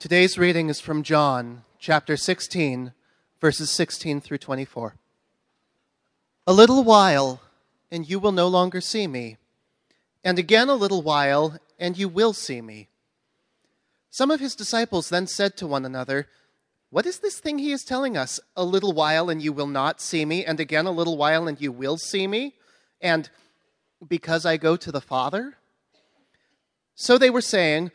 Today's 0.00 0.38
reading 0.38 0.70
is 0.70 0.80
from 0.80 1.02
John 1.02 1.62
chapter 1.78 2.16
16, 2.16 2.94
verses 3.38 3.70
16 3.70 4.22
through 4.22 4.38
24. 4.38 4.94
A 6.46 6.52
little 6.54 6.82
while, 6.82 7.42
and 7.90 8.08
you 8.08 8.18
will 8.18 8.32
no 8.32 8.48
longer 8.48 8.80
see 8.80 9.06
me, 9.06 9.36
and 10.24 10.38
again 10.38 10.70
a 10.70 10.74
little 10.74 11.02
while, 11.02 11.58
and 11.78 11.98
you 11.98 12.08
will 12.08 12.32
see 12.32 12.62
me. 12.62 12.88
Some 14.08 14.30
of 14.30 14.40
his 14.40 14.54
disciples 14.54 15.10
then 15.10 15.26
said 15.26 15.54
to 15.58 15.66
one 15.66 15.84
another, 15.84 16.28
What 16.88 17.04
is 17.04 17.18
this 17.18 17.38
thing 17.38 17.58
he 17.58 17.70
is 17.70 17.84
telling 17.84 18.16
us? 18.16 18.40
A 18.56 18.64
little 18.64 18.94
while, 18.94 19.28
and 19.28 19.42
you 19.42 19.52
will 19.52 19.66
not 19.66 20.00
see 20.00 20.24
me, 20.24 20.46
and 20.46 20.58
again 20.58 20.86
a 20.86 20.92
little 20.92 21.18
while, 21.18 21.46
and 21.46 21.60
you 21.60 21.72
will 21.72 21.98
see 21.98 22.26
me? 22.26 22.54
And 23.02 23.28
because 24.08 24.46
I 24.46 24.56
go 24.56 24.76
to 24.76 24.90
the 24.90 25.02
Father? 25.02 25.58
So 26.94 27.18
they 27.18 27.28
were 27.28 27.42
saying, 27.42 27.90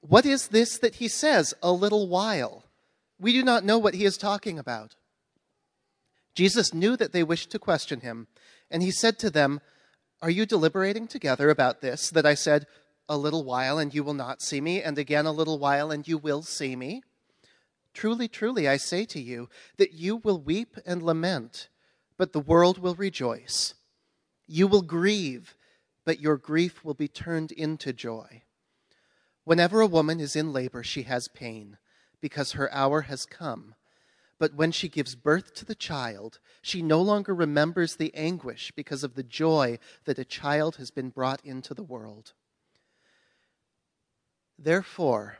What 0.00 0.24
is 0.24 0.48
this 0.48 0.78
that 0.78 0.96
he 0.96 1.08
says, 1.08 1.54
a 1.62 1.72
little 1.72 2.08
while? 2.08 2.64
We 3.18 3.32
do 3.32 3.42
not 3.42 3.64
know 3.64 3.78
what 3.78 3.94
he 3.94 4.04
is 4.04 4.16
talking 4.16 4.58
about. 4.58 4.96
Jesus 6.34 6.72
knew 6.72 6.96
that 6.96 7.12
they 7.12 7.22
wished 7.22 7.50
to 7.50 7.58
question 7.58 8.00
him, 8.00 8.26
and 8.70 8.82
he 8.82 8.90
said 8.90 9.18
to 9.18 9.30
them, 9.30 9.60
Are 10.22 10.30
you 10.30 10.46
deliberating 10.46 11.06
together 11.06 11.50
about 11.50 11.82
this, 11.82 12.08
that 12.10 12.24
I 12.24 12.34
said, 12.34 12.66
A 13.08 13.18
little 13.18 13.44
while, 13.44 13.78
and 13.78 13.94
you 13.94 14.02
will 14.02 14.14
not 14.14 14.40
see 14.40 14.60
me, 14.60 14.82
and 14.82 14.96
again 14.96 15.26
a 15.26 15.32
little 15.32 15.58
while, 15.58 15.90
and 15.90 16.06
you 16.08 16.16
will 16.16 16.42
see 16.42 16.76
me? 16.76 17.02
Truly, 17.92 18.28
truly, 18.28 18.68
I 18.68 18.76
say 18.78 19.04
to 19.06 19.20
you, 19.20 19.48
that 19.76 19.92
you 19.92 20.16
will 20.16 20.40
weep 20.40 20.76
and 20.86 21.02
lament, 21.02 21.68
but 22.16 22.32
the 22.32 22.40
world 22.40 22.78
will 22.78 22.94
rejoice. 22.94 23.74
You 24.46 24.66
will 24.66 24.82
grieve, 24.82 25.56
but 26.04 26.20
your 26.20 26.36
grief 26.36 26.84
will 26.84 26.94
be 26.94 27.08
turned 27.08 27.52
into 27.52 27.92
joy. 27.92 28.42
Whenever 29.50 29.80
a 29.80 29.86
woman 29.88 30.20
is 30.20 30.36
in 30.36 30.52
labor, 30.52 30.80
she 30.80 31.02
has 31.02 31.26
pain, 31.26 31.76
because 32.20 32.52
her 32.52 32.72
hour 32.72 33.00
has 33.00 33.26
come. 33.26 33.74
But 34.38 34.54
when 34.54 34.70
she 34.70 34.88
gives 34.88 35.16
birth 35.16 35.54
to 35.54 35.64
the 35.64 35.74
child, 35.74 36.38
she 36.62 36.82
no 36.82 37.02
longer 37.02 37.34
remembers 37.34 37.96
the 37.96 38.14
anguish 38.14 38.70
because 38.76 39.02
of 39.02 39.16
the 39.16 39.24
joy 39.24 39.80
that 40.04 40.20
a 40.20 40.24
child 40.24 40.76
has 40.76 40.92
been 40.92 41.08
brought 41.08 41.44
into 41.44 41.74
the 41.74 41.82
world. 41.82 42.32
Therefore, 44.56 45.38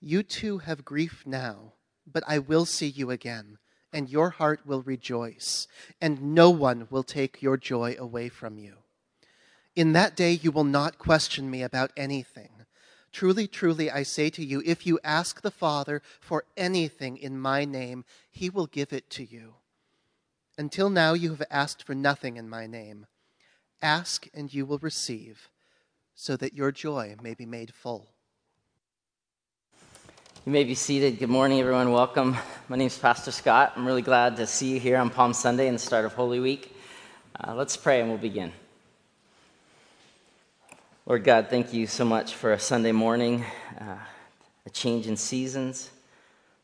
you 0.00 0.22
too 0.22 0.58
have 0.58 0.84
grief 0.84 1.24
now, 1.26 1.72
but 2.06 2.22
I 2.28 2.38
will 2.38 2.64
see 2.64 2.86
you 2.86 3.10
again, 3.10 3.58
and 3.92 4.08
your 4.08 4.30
heart 4.30 4.64
will 4.64 4.82
rejoice, 4.82 5.66
and 6.00 6.32
no 6.32 6.48
one 6.50 6.86
will 6.90 7.02
take 7.02 7.42
your 7.42 7.56
joy 7.56 7.96
away 7.98 8.28
from 8.28 8.56
you. 8.56 8.74
In 9.74 9.94
that 9.94 10.14
day 10.14 10.30
you 10.30 10.52
will 10.52 10.62
not 10.62 10.98
question 10.98 11.50
me 11.50 11.64
about 11.64 11.90
anything. 11.96 12.55
Truly, 13.16 13.46
truly, 13.46 13.90
I 13.90 14.02
say 14.02 14.28
to 14.28 14.44
you, 14.44 14.62
if 14.66 14.86
you 14.86 15.00
ask 15.02 15.40
the 15.40 15.50
Father 15.50 16.02
for 16.20 16.44
anything 16.54 17.16
in 17.16 17.40
my 17.40 17.64
name, 17.64 18.04
he 18.30 18.50
will 18.50 18.66
give 18.66 18.92
it 18.92 19.08
to 19.08 19.24
you. 19.24 19.54
Until 20.58 20.90
now, 20.90 21.14
you 21.14 21.30
have 21.30 21.42
asked 21.50 21.82
for 21.82 21.94
nothing 21.94 22.36
in 22.36 22.46
my 22.46 22.66
name. 22.66 23.06
Ask, 23.80 24.26
and 24.34 24.52
you 24.52 24.66
will 24.66 24.76
receive, 24.80 25.48
so 26.14 26.36
that 26.36 26.52
your 26.52 26.70
joy 26.70 27.16
may 27.22 27.32
be 27.32 27.46
made 27.46 27.72
full. 27.72 28.10
You 30.44 30.52
may 30.52 30.64
be 30.64 30.74
seated. 30.74 31.18
Good 31.18 31.30
morning, 31.30 31.58
everyone. 31.58 31.92
Welcome. 31.92 32.36
My 32.68 32.76
name 32.76 32.88
is 32.88 32.98
Pastor 32.98 33.30
Scott. 33.30 33.72
I'm 33.76 33.86
really 33.86 34.02
glad 34.02 34.36
to 34.36 34.46
see 34.46 34.74
you 34.74 34.78
here 34.78 34.98
on 34.98 35.08
Palm 35.08 35.32
Sunday 35.32 35.68
and 35.68 35.76
the 35.76 35.82
start 35.82 36.04
of 36.04 36.12
Holy 36.12 36.38
Week. 36.38 36.76
Uh, 37.42 37.54
let's 37.54 37.78
pray 37.78 38.02
and 38.02 38.10
we'll 38.10 38.18
begin. 38.18 38.52
Lord 41.08 41.22
God, 41.22 41.46
thank 41.48 41.72
you 41.72 41.86
so 41.86 42.04
much 42.04 42.34
for 42.34 42.52
a 42.52 42.58
Sunday 42.58 42.90
morning, 42.90 43.44
uh, 43.80 43.94
a 44.66 44.70
change 44.70 45.06
in 45.06 45.16
seasons. 45.16 45.88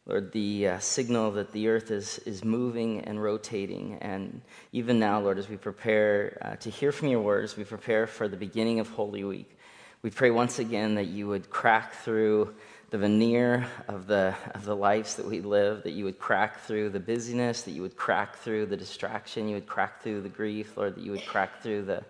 Lord, 0.05 0.33
the 0.33 0.67
uh, 0.67 0.79
signal 0.81 1.31
that 1.31 1.53
the 1.53 1.69
earth 1.69 1.93
is, 1.93 2.19
is 2.27 2.45
moving 2.45 3.03
and 3.03 3.23
rotating. 3.23 3.99
And 4.01 4.41
even 4.73 4.99
now, 4.99 5.21
Lord, 5.21 5.39
as 5.39 5.49
we 5.49 5.57
prepare 5.57 6.39
uh, 6.43 6.57
to 6.57 6.71
hear 6.71 6.91
from 6.91 7.07
your 7.07 7.21
words, 7.21 7.57
we 7.57 7.63
prepare 7.63 8.09
for 8.09 8.27
the 8.27 8.37
beginning 8.37 8.81
of 8.81 8.89
Holy 8.89 9.23
Week. 9.23 9.57
We 10.03 10.11
pray 10.11 10.33
once 10.33 10.59
again 10.59 10.97
that 10.97 11.07
you 11.07 11.29
would 11.29 11.49
crack 11.49 11.93
through 11.93 12.53
the 12.91 12.99
veneer 12.99 13.69
of 13.87 14.09
the, 14.09 14.35
of 14.57 14.65
the 14.65 14.75
lives 14.75 15.15
that 15.15 15.27
we 15.27 15.41
live, 15.41 15.85
that 15.85 15.93
you 15.93 16.05
would 16.05 16.19
crack 16.19 16.63
through 16.63 16.91
the 16.91 16.99
busyness, 16.99 17.63
that 17.63 17.71
you 17.71 17.83
would 17.83 17.97
crack 17.97 18.35
through 18.39 18.67
the 18.67 18.77
distraction, 18.77 19.47
you 19.47 19.55
would 19.55 19.69
crack 19.69 20.03
through 20.03 20.23
the 20.23 20.29
grief, 20.29 20.77
Lord, 20.77 20.97
that 20.97 21.05
you 21.05 21.13
would 21.13 21.27
crack 21.27 21.63
through 21.63 21.83
the, 21.83 22.03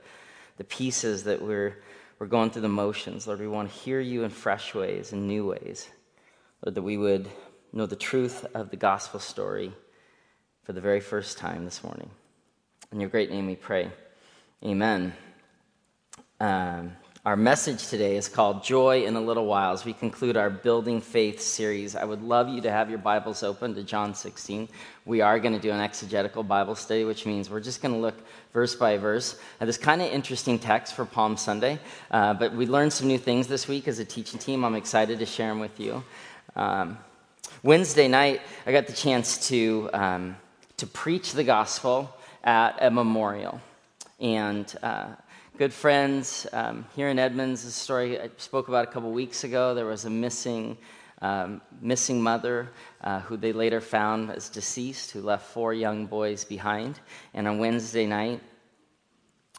the 0.56 0.64
pieces 0.64 1.24
that 1.24 1.42
we're 1.42 1.76
we're 2.22 2.28
going 2.28 2.50
through 2.50 2.62
the 2.62 2.68
motions. 2.68 3.26
Lord, 3.26 3.40
we 3.40 3.48
want 3.48 3.68
to 3.68 3.76
hear 3.80 3.98
you 3.98 4.22
in 4.22 4.30
fresh 4.30 4.76
ways, 4.76 5.12
in 5.12 5.26
new 5.26 5.44
ways. 5.44 5.88
Lord, 6.64 6.76
that 6.76 6.82
we 6.82 6.96
would 6.96 7.28
know 7.72 7.84
the 7.84 7.96
truth 7.96 8.46
of 8.54 8.70
the 8.70 8.76
gospel 8.76 9.18
story 9.18 9.72
for 10.62 10.72
the 10.72 10.80
very 10.80 11.00
first 11.00 11.36
time 11.36 11.64
this 11.64 11.82
morning. 11.82 12.08
In 12.92 13.00
your 13.00 13.10
great 13.10 13.28
name 13.28 13.48
we 13.48 13.56
pray. 13.56 13.90
Amen. 14.64 15.14
Um, 16.38 16.92
our 17.24 17.36
message 17.36 17.86
today 17.86 18.16
is 18.16 18.28
called 18.28 18.64
Joy 18.64 19.04
in 19.04 19.14
a 19.14 19.20
Little 19.20 19.46
While 19.46 19.72
as 19.72 19.84
we 19.84 19.92
conclude 19.92 20.36
our 20.36 20.50
Building 20.50 21.00
Faith 21.00 21.40
series. 21.40 21.94
I 21.94 22.04
would 22.04 22.20
love 22.20 22.48
you 22.48 22.60
to 22.62 22.70
have 22.72 22.90
your 22.90 22.98
Bibles 22.98 23.44
open 23.44 23.76
to 23.76 23.84
John 23.84 24.12
16. 24.12 24.68
We 25.06 25.20
are 25.20 25.38
going 25.38 25.54
to 25.54 25.60
do 25.60 25.70
an 25.70 25.78
exegetical 25.78 26.42
Bible 26.42 26.74
study, 26.74 27.04
which 27.04 27.24
means 27.24 27.48
we're 27.48 27.60
just 27.60 27.80
going 27.80 27.94
to 27.94 28.00
look 28.00 28.16
verse 28.52 28.74
by 28.74 28.96
verse 28.96 29.38
at 29.60 29.68
this 29.68 29.78
kind 29.78 30.02
of 30.02 30.10
interesting 30.10 30.58
text 30.58 30.94
for 30.94 31.04
Palm 31.04 31.36
Sunday. 31.36 31.78
Uh, 32.10 32.34
but 32.34 32.54
we 32.56 32.66
learned 32.66 32.92
some 32.92 33.06
new 33.06 33.18
things 33.18 33.46
this 33.46 33.68
week 33.68 33.86
as 33.86 34.00
a 34.00 34.04
teaching 34.04 34.40
team. 34.40 34.64
I'm 34.64 34.74
excited 34.74 35.20
to 35.20 35.26
share 35.26 35.50
them 35.50 35.60
with 35.60 35.78
you. 35.78 36.02
Um, 36.56 36.98
Wednesday 37.62 38.08
night, 38.08 38.40
I 38.66 38.72
got 38.72 38.88
the 38.88 38.92
chance 38.92 39.46
to, 39.46 39.90
um, 39.92 40.36
to 40.76 40.88
preach 40.88 41.34
the 41.34 41.44
gospel 41.44 42.12
at 42.42 42.78
a 42.80 42.90
memorial. 42.90 43.60
And 44.18 44.74
uh, 44.82 45.06
good 45.62 45.72
friends 45.72 46.44
um, 46.52 46.84
here 46.96 47.08
in 47.08 47.20
Edmonds. 47.20 47.64
The 47.64 47.70
story 47.70 48.20
I 48.20 48.30
spoke 48.36 48.66
about 48.66 48.82
a 48.82 48.90
couple 48.90 49.12
weeks 49.12 49.44
ago. 49.44 49.74
There 49.76 49.86
was 49.86 50.04
a 50.06 50.10
missing, 50.10 50.76
um, 51.20 51.60
missing 51.80 52.20
mother 52.20 52.68
uh, 53.00 53.20
who 53.20 53.36
they 53.36 53.52
later 53.52 53.80
found 53.80 54.28
as 54.32 54.48
deceased, 54.48 55.12
who 55.12 55.20
left 55.20 55.46
four 55.46 55.72
young 55.72 56.06
boys 56.06 56.44
behind. 56.44 56.98
And 57.32 57.46
on 57.46 57.60
Wednesday 57.60 58.06
night, 58.06 58.40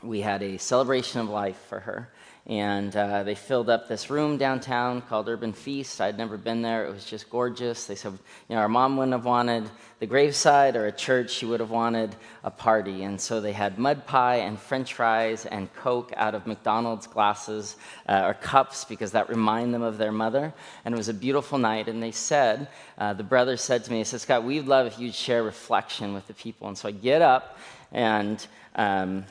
we 0.04 0.20
had 0.20 0.44
a 0.44 0.58
celebration 0.58 1.22
of 1.22 1.30
life 1.30 1.56
for 1.70 1.80
her 1.80 2.12
and 2.46 2.94
uh, 2.94 3.24
they 3.24 3.36
filled 3.36 3.70
up 3.70 3.88
this 3.88 4.10
room 4.10 4.38
downtown 4.38 5.02
called 5.02 5.30
Urban 5.30 5.54
Feast. 5.54 6.02
I'd 6.02 6.18
never 6.18 6.36
been 6.36 6.62
there. 6.62 6.86
It 6.86 6.94
was 6.94 7.06
just 7.06 7.30
gorgeous. 7.30 7.86
They 7.86 7.96
said, 7.96 8.12
you 8.50 8.56
know, 8.56 8.62
our 8.62 8.68
mom 8.68 8.98
wouldn't 8.98 9.14
have 9.14 9.24
wanted 9.24 9.70
the 10.00 10.08
graveside 10.08 10.76
or 10.76 10.86
a 10.86 10.92
church. 10.92 11.32
She 11.32 11.46
would 11.46 11.62
have 11.62 11.70
wanted 11.70 12.18
a 12.44 12.52
party. 12.52 13.04
And 13.04 13.20
so 13.20 13.40
they 13.40 13.54
had 13.54 13.80
mud 13.80 14.06
pie 14.06 14.38
and 14.38 14.60
french 14.60 14.94
fries 14.94 15.46
and 15.46 15.74
Coke 15.76 16.12
out 16.18 16.36
of 16.36 16.46
McDonald's 16.46 17.08
glasses 17.08 17.78
uh, 18.10 18.24
or 18.26 18.34
cups 18.34 18.84
because 18.84 19.14
that 19.14 19.30
reminded 19.30 19.76
them 19.76 19.82
of 19.82 19.98
their 19.98 20.12
mother. 20.12 20.54
And 20.84 20.94
it 20.94 20.98
was 20.98 21.08
a 21.08 21.14
beautiful 21.14 21.58
night. 21.58 21.88
And 21.88 22.04
they 22.04 22.12
said, 22.12 22.68
uh, 22.98 23.14
the 23.14 23.24
brother 23.24 23.56
said 23.56 23.86
to 23.86 23.92
me, 23.92 24.00
he 24.00 24.04
said, 24.04 24.20
Scott, 24.20 24.44
we'd 24.44 24.68
love 24.68 24.86
if 24.86 25.00
you'd 25.00 25.16
share 25.16 25.44
reflection 25.44 26.14
with 26.14 26.28
the 26.28 26.34
people. 26.34 26.68
And 26.68 26.78
so 26.78 26.90
I 26.90 26.92
get 26.92 27.22
up 27.22 27.58
and... 27.94 28.46
Um, 28.76 29.26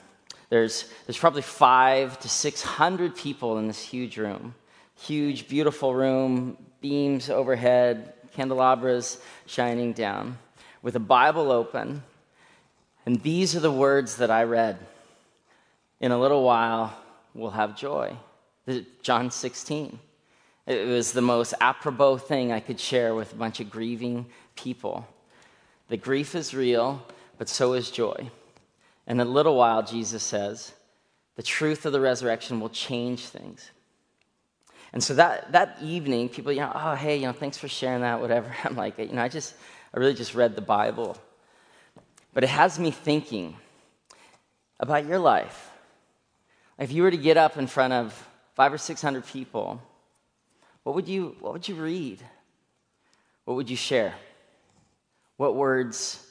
there's, 0.52 0.84
there's 1.06 1.16
probably 1.16 1.40
five 1.40 2.20
to 2.20 2.28
600 2.28 3.16
people 3.16 3.56
in 3.56 3.68
this 3.68 3.80
huge 3.80 4.18
room. 4.18 4.54
Huge, 4.96 5.48
beautiful 5.48 5.94
room, 5.94 6.58
beams 6.82 7.30
overhead, 7.30 8.12
candelabras 8.34 9.16
shining 9.46 9.94
down, 9.94 10.36
with 10.82 10.94
a 10.94 11.00
Bible 11.00 11.50
open. 11.50 12.02
And 13.06 13.22
these 13.22 13.56
are 13.56 13.60
the 13.60 13.72
words 13.72 14.18
that 14.18 14.30
I 14.30 14.42
read. 14.42 14.76
In 16.00 16.12
a 16.12 16.20
little 16.20 16.44
while, 16.44 16.94
we'll 17.32 17.52
have 17.52 17.74
joy. 17.74 18.14
John 19.00 19.30
16. 19.30 19.98
It 20.66 20.86
was 20.86 21.12
the 21.12 21.22
most 21.22 21.54
apropos 21.62 22.18
thing 22.18 22.52
I 22.52 22.60
could 22.60 22.78
share 22.78 23.14
with 23.14 23.32
a 23.32 23.36
bunch 23.36 23.60
of 23.60 23.70
grieving 23.70 24.26
people. 24.54 25.08
The 25.88 25.96
grief 25.96 26.34
is 26.34 26.52
real, 26.52 27.02
but 27.38 27.48
so 27.48 27.72
is 27.72 27.90
joy. 27.90 28.30
In 29.06 29.20
a 29.20 29.24
little 29.24 29.56
while, 29.56 29.82
Jesus 29.82 30.22
says, 30.22 30.72
the 31.36 31.42
truth 31.42 31.86
of 31.86 31.92
the 31.92 32.00
resurrection 32.00 32.60
will 32.60 32.68
change 32.68 33.26
things. 33.26 33.70
And 34.92 35.02
so 35.02 35.14
that, 35.14 35.52
that 35.52 35.78
evening, 35.80 36.28
people, 36.28 36.52
you 36.52 36.60
know, 36.60 36.72
oh, 36.74 36.94
hey, 36.94 37.16
you 37.16 37.26
know, 37.26 37.32
thanks 37.32 37.56
for 37.56 37.68
sharing 37.68 38.02
that, 38.02 38.20
whatever. 38.20 38.54
I'm 38.64 38.76
like, 38.76 38.98
you 38.98 39.12
know, 39.12 39.22
I 39.22 39.28
just, 39.28 39.54
I 39.94 39.98
really 39.98 40.14
just 40.14 40.34
read 40.34 40.54
the 40.54 40.62
Bible. 40.62 41.16
But 42.34 42.44
it 42.44 42.50
has 42.50 42.78
me 42.78 42.90
thinking 42.90 43.56
about 44.78 45.06
your 45.06 45.18
life. 45.18 45.70
If 46.78 46.92
you 46.92 47.02
were 47.02 47.10
to 47.10 47.16
get 47.16 47.36
up 47.36 47.56
in 47.56 47.66
front 47.66 47.92
of 47.92 48.28
five 48.54 48.72
or 48.72 48.78
600 48.78 49.26
people, 49.26 49.80
what 50.82 50.94
would 50.94 51.08
you, 51.08 51.36
what 51.40 51.52
would 51.52 51.68
you 51.68 51.76
read? 51.76 52.20
What 53.44 53.54
would 53.54 53.70
you 53.70 53.76
share? 53.76 54.14
What 55.36 55.54
words 55.56 56.26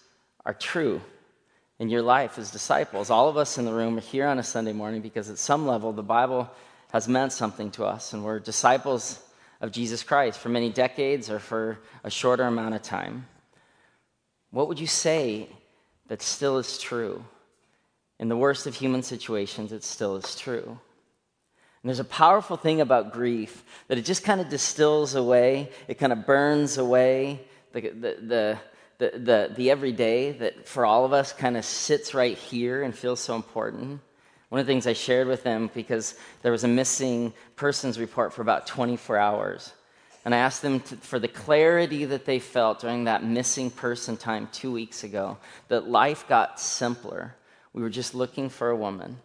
are 0.46 0.54
true 0.54 1.02
in 1.82 1.90
your 1.90 2.04
life 2.04 2.38
as 2.38 2.52
disciples. 2.52 3.10
All 3.10 3.28
of 3.28 3.38
us 3.38 3.58
in 3.58 3.66
the 3.66 3.74
room 3.74 3.98
are 3.98 4.02
here 4.02 4.28
on 4.28 4.38
a 4.38 4.44
Sunday 4.44 4.72
morning 4.72 5.02
because, 5.02 5.32
at 5.32 5.40
some 5.40 5.66
level, 5.66 5.92
the 5.92 6.04
Bible 6.04 6.48
has 6.92 7.08
meant 7.08 7.34
something 7.34 7.72
to 7.72 7.86
us, 7.86 8.14
and 8.14 8.24
we're 8.24 8.38
disciples 8.40 9.20
of 9.62 9.72
Jesus 9.72 10.04
Christ 10.04 10.38
for 10.38 10.50
many 10.50 10.70
decades 10.70 11.32
or 11.32 11.40
for 11.40 11.80
a 12.04 12.12
shorter 12.12 12.44
amount 12.44 12.76
of 12.76 12.84
time. 12.84 13.26
What 14.52 14.68
would 14.68 14.80
you 14.80 14.86
say 14.86 15.50
that 16.08 16.22
still 16.22 16.60
is 16.60 16.78
true? 16.78 17.26
In 18.20 18.30
the 18.30 18.38
worst 18.38 18.68
of 18.68 18.76
human 18.76 19.02
situations, 19.02 19.72
it 19.72 19.84
still 19.84 20.18
is 20.18 20.36
true. 20.36 20.66
And 20.68 21.90
there's 21.90 21.98
a 21.98 22.04
powerful 22.04 22.58
thing 22.58 22.82
about 22.82 23.12
grief 23.12 23.64
that 23.88 23.98
it 23.98 24.06
just 24.06 24.24
kind 24.24 24.40
of 24.40 24.50
distills 24.50 25.16
away, 25.16 25.72
it 25.88 25.98
kind 25.98 26.14
of 26.14 26.28
burns 26.28 26.78
away 26.78 27.40
the, 27.74 27.82
the, 27.82 28.18
the, 28.22 28.60
the, 29.02 29.18
the, 29.18 29.54
the 29.56 29.72
everyday 29.72 30.32
that 30.32 30.68
for 30.68 30.86
all 30.86 31.06
of 31.06 31.12
us 31.12 31.34
kind 31.34 31.58
of 31.58 31.66
sits 31.66 32.14
right 32.14 32.38
here 32.38 32.84
and 32.84 32.96
feels 32.96 33.20
so 33.20 33.36
important. 33.36 34.00
One 34.50 34.62
of 34.62 34.68
the 34.68 34.72
things 34.72 34.86
I 34.86 34.94
shared 34.94 35.28
with 35.28 35.42
them 35.42 35.72
because 35.74 36.14
there 36.44 36.52
was 36.52 36.64
a 36.64 36.68
missing 36.68 37.34
persons 37.56 37.98
report 37.98 38.32
for 38.32 38.44
about 38.44 38.68
24 38.68 39.18
hours. 39.18 39.74
And 40.24 40.36
I 40.36 40.38
asked 40.38 40.62
them 40.62 40.82
to, 40.82 40.98
for 40.98 41.18
the 41.18 41.28
clarity 41.28 42.06
that 42.06 42.26
they 42.26 42.38
felt 42.38 42.82
during 42.82 43.06
that 43.06 43.24
missing 43.24 43.72
person 43.72 44.18
time 44.18 44.48
two 44.52 44.72
weeks 44.72 45.04
ago, 45.04 45.40
that 45.70 45.90
life 45.90 46.28
got 46.28 46.60
simpler. 46.60 47.34
We 47.74 47.82
were 47.82 47.90
just 47.90 48.14
looking 48.14 48.50
for 48.50 48.70
a 48.70 48.76
woman. 48.76 49.18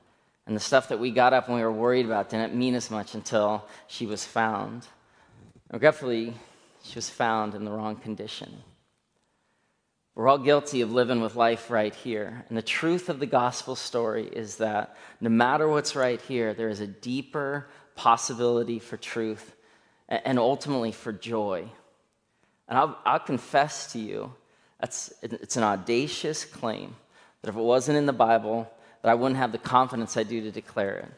And 0.46 0.56
the 0.56 0.61
stuff 0.61 0.88
that 0.88 1.00
we 1.00 1.11
got 1.11 1.34
up 1.34 1.49
and 1.49 1.56
we 1.56 1.62
were 1.62 1.70
worried 1.70 2.06
about 2.06 2.31
didn't 2.31 2.55
mean 2.55 2.75
as 2.75 2.90
much 2.90 3.14
until 3.14 3.67
she 3.88 4.06
was 4.06 4.25
found. 4.25 4.87
Regretfully, 5.70 6.32
she 6.82 6.94
was 6.94 7.11
found 7.11 7.55
in 7.55 7.67
the 7.67 7.73
wrong 7.73 7.96
condition. 7.96 8.62
We're 10.16 10.28
all 10.28 10.38
guilty 10.38 10.80
of 10.80 10.92
living 10.92 11.20
with 11.20 11.36
life 11.36 11.70
right 11.70 11.94
here. 11.94 12.46
And 12.48 12.56
the 12.56 12.62
truth 12.62 13.10
of 13.10 13.20
the 13.20 13.26
gospel 13.26 13.76
story 13.76 14.26
is 14.26 14.56
that 14.56 14.96
no 15.20 15.28
matter 15.28 15.68
what's 15.68 15.94
right 15.94 16.18
here, 16.22 16.54
there 16.54 16.70
is 16.70 16.80
a 16.80 16.86
deeper 16.86 17.68
possibility 17.96 18.78
for 18.78 18.96
truth 18.96 19.54
and 20.08 20.38
ultimately 20.38 20.90
for 20.90 21.12
joy. 21.12 21.68
And 22.66 22.78
I'll, 22.78 22.98
I'll 23.04 23.18
confess 23.20 23.92
to 23.92 23.98
you, 23.98 24.32
that's, 24.80 25.12
it's 25.20 25.58
an 25.58 25.62
audacious 25.62 26.46
claim 26.46 26.96
that 27.42 27.50
if 27.50 27.56
it 27.56 27.60
wasn't 27.60 27.98
in 27.98 28.06
the 28.06 28.14
Bible, 28.14 28.70
that 29.02 29.10
I 29.10 29.14
wouldn't 29.14 29.38
have 29.38 29.52
the 29.52 29.58
confidence 29.58 30.16
I 30.16 30.22
do 30.22 30.40
to 30.40 30.50
declare 30.50 30.96
it. 30.96 31.12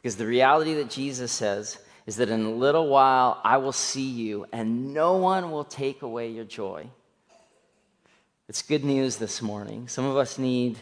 Because 0.00 0.16
the 0.16 0.26
reality 0.26 0.72
that 0.74 0.88
Jesus 0.88 1.32
says 1.32 1.78
is 2.06 2.16
that 2.16 2.30
in 2.30 2.46
a 2.46 2.50
little 2.50 2.88
while 2.88 3.42
I 3.44 3.58
will 3.58 3.72
see 3.72 4.08
you, 4.08 4.46
and 4.52 4.94
no 4.94 5.18
one 5.18 5.50
will 5.50 5.64
take 5.64 6.00
away 6.00 6.30
your 6.30 6.46
joy. 6.46 6.88
It's 8.48 8.60
good 8.60 8.84
news 8.84 9.16
this 9.16 9.40
morning. 9.40 9.86
Some 9.86 10.04
of 10.04 10.16
us 10.16 10.36
need 10.36 10.76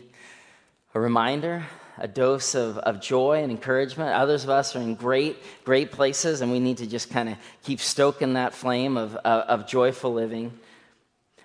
a 0.95 1.01
reminder, 1.01 1.63
a 1.99 2.09
dose 2.09 2.55
of, 2.55 2.79
of 2.79 3.03
joy 3.03 3.43
and 3.43 3.51
encouragement. 3.51 4.15
Others 4.15 4.45
of 4.45 4.51
us 4.51 4.75
are 4.75 4.81
in 4.81 4.95
great, 4.95 5.37
great 5.63 5.93
places, 5.93 6.41
and 6.41 6.51
we 6.51 6.59
need 6.59 6.79
to 6.79 6.87
just 6.87 7.11
kind 7.11 7.29
of 7.29 7.37
keep 7.63 7.81
stoking 7.81 8.33
that 8.33 8.55
flame 8.55 8.97
of, 8.97 9.15
of, 9.17 9.61
of 9.63 9.69
joyful 9.69 10.13
living. 10.13 10.59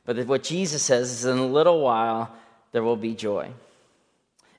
But 0.05 0.25
what 0.25 0.41
Jesus 0.41 0.83
says 0.83 1.11
is 1.11 1.25
in 1.25 1.37
a 1.37 1.45
little 1.45 1.81
while, 1.81 2.33
there 2.71 2.81
will 2.81 2.95
be 2.95 3.13
joy. 3.13 3.51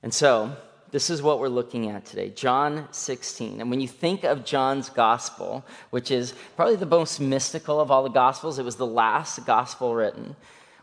And 0.03 0.13
so, 0.13 0.55
this 0.91 1.09
is 1.09 1.23
what 1.23 1.39
we're 1.39 1.49
looking 1.49 1.89
at 1.89 2.05
today 2.05 2.29
John 2.29 2.87
16. 2.91 3.61
And 3.61 3.71
when 3.71 3.81
you 3.81 3.87
think 3.87 4.23
of 4.23 4.45
John's 4.45 4.89
gospel, 4.89 5.65
which 5.89 6.11
is 6.11 6.35
probably 6.55 6.75
the 6.75 6.85
most 6.85 7.19
mystical 7.19 7.81
of 7.81 7.89
all 7.89 8.03
the 8.03 8.09
gospels, 8.09 8.59
it 8.59 8.63
was 8.63 8.75
the 8.75 8.85
last 8.85 9.43
gospel 9.47 9.95
written. 9.95 10.35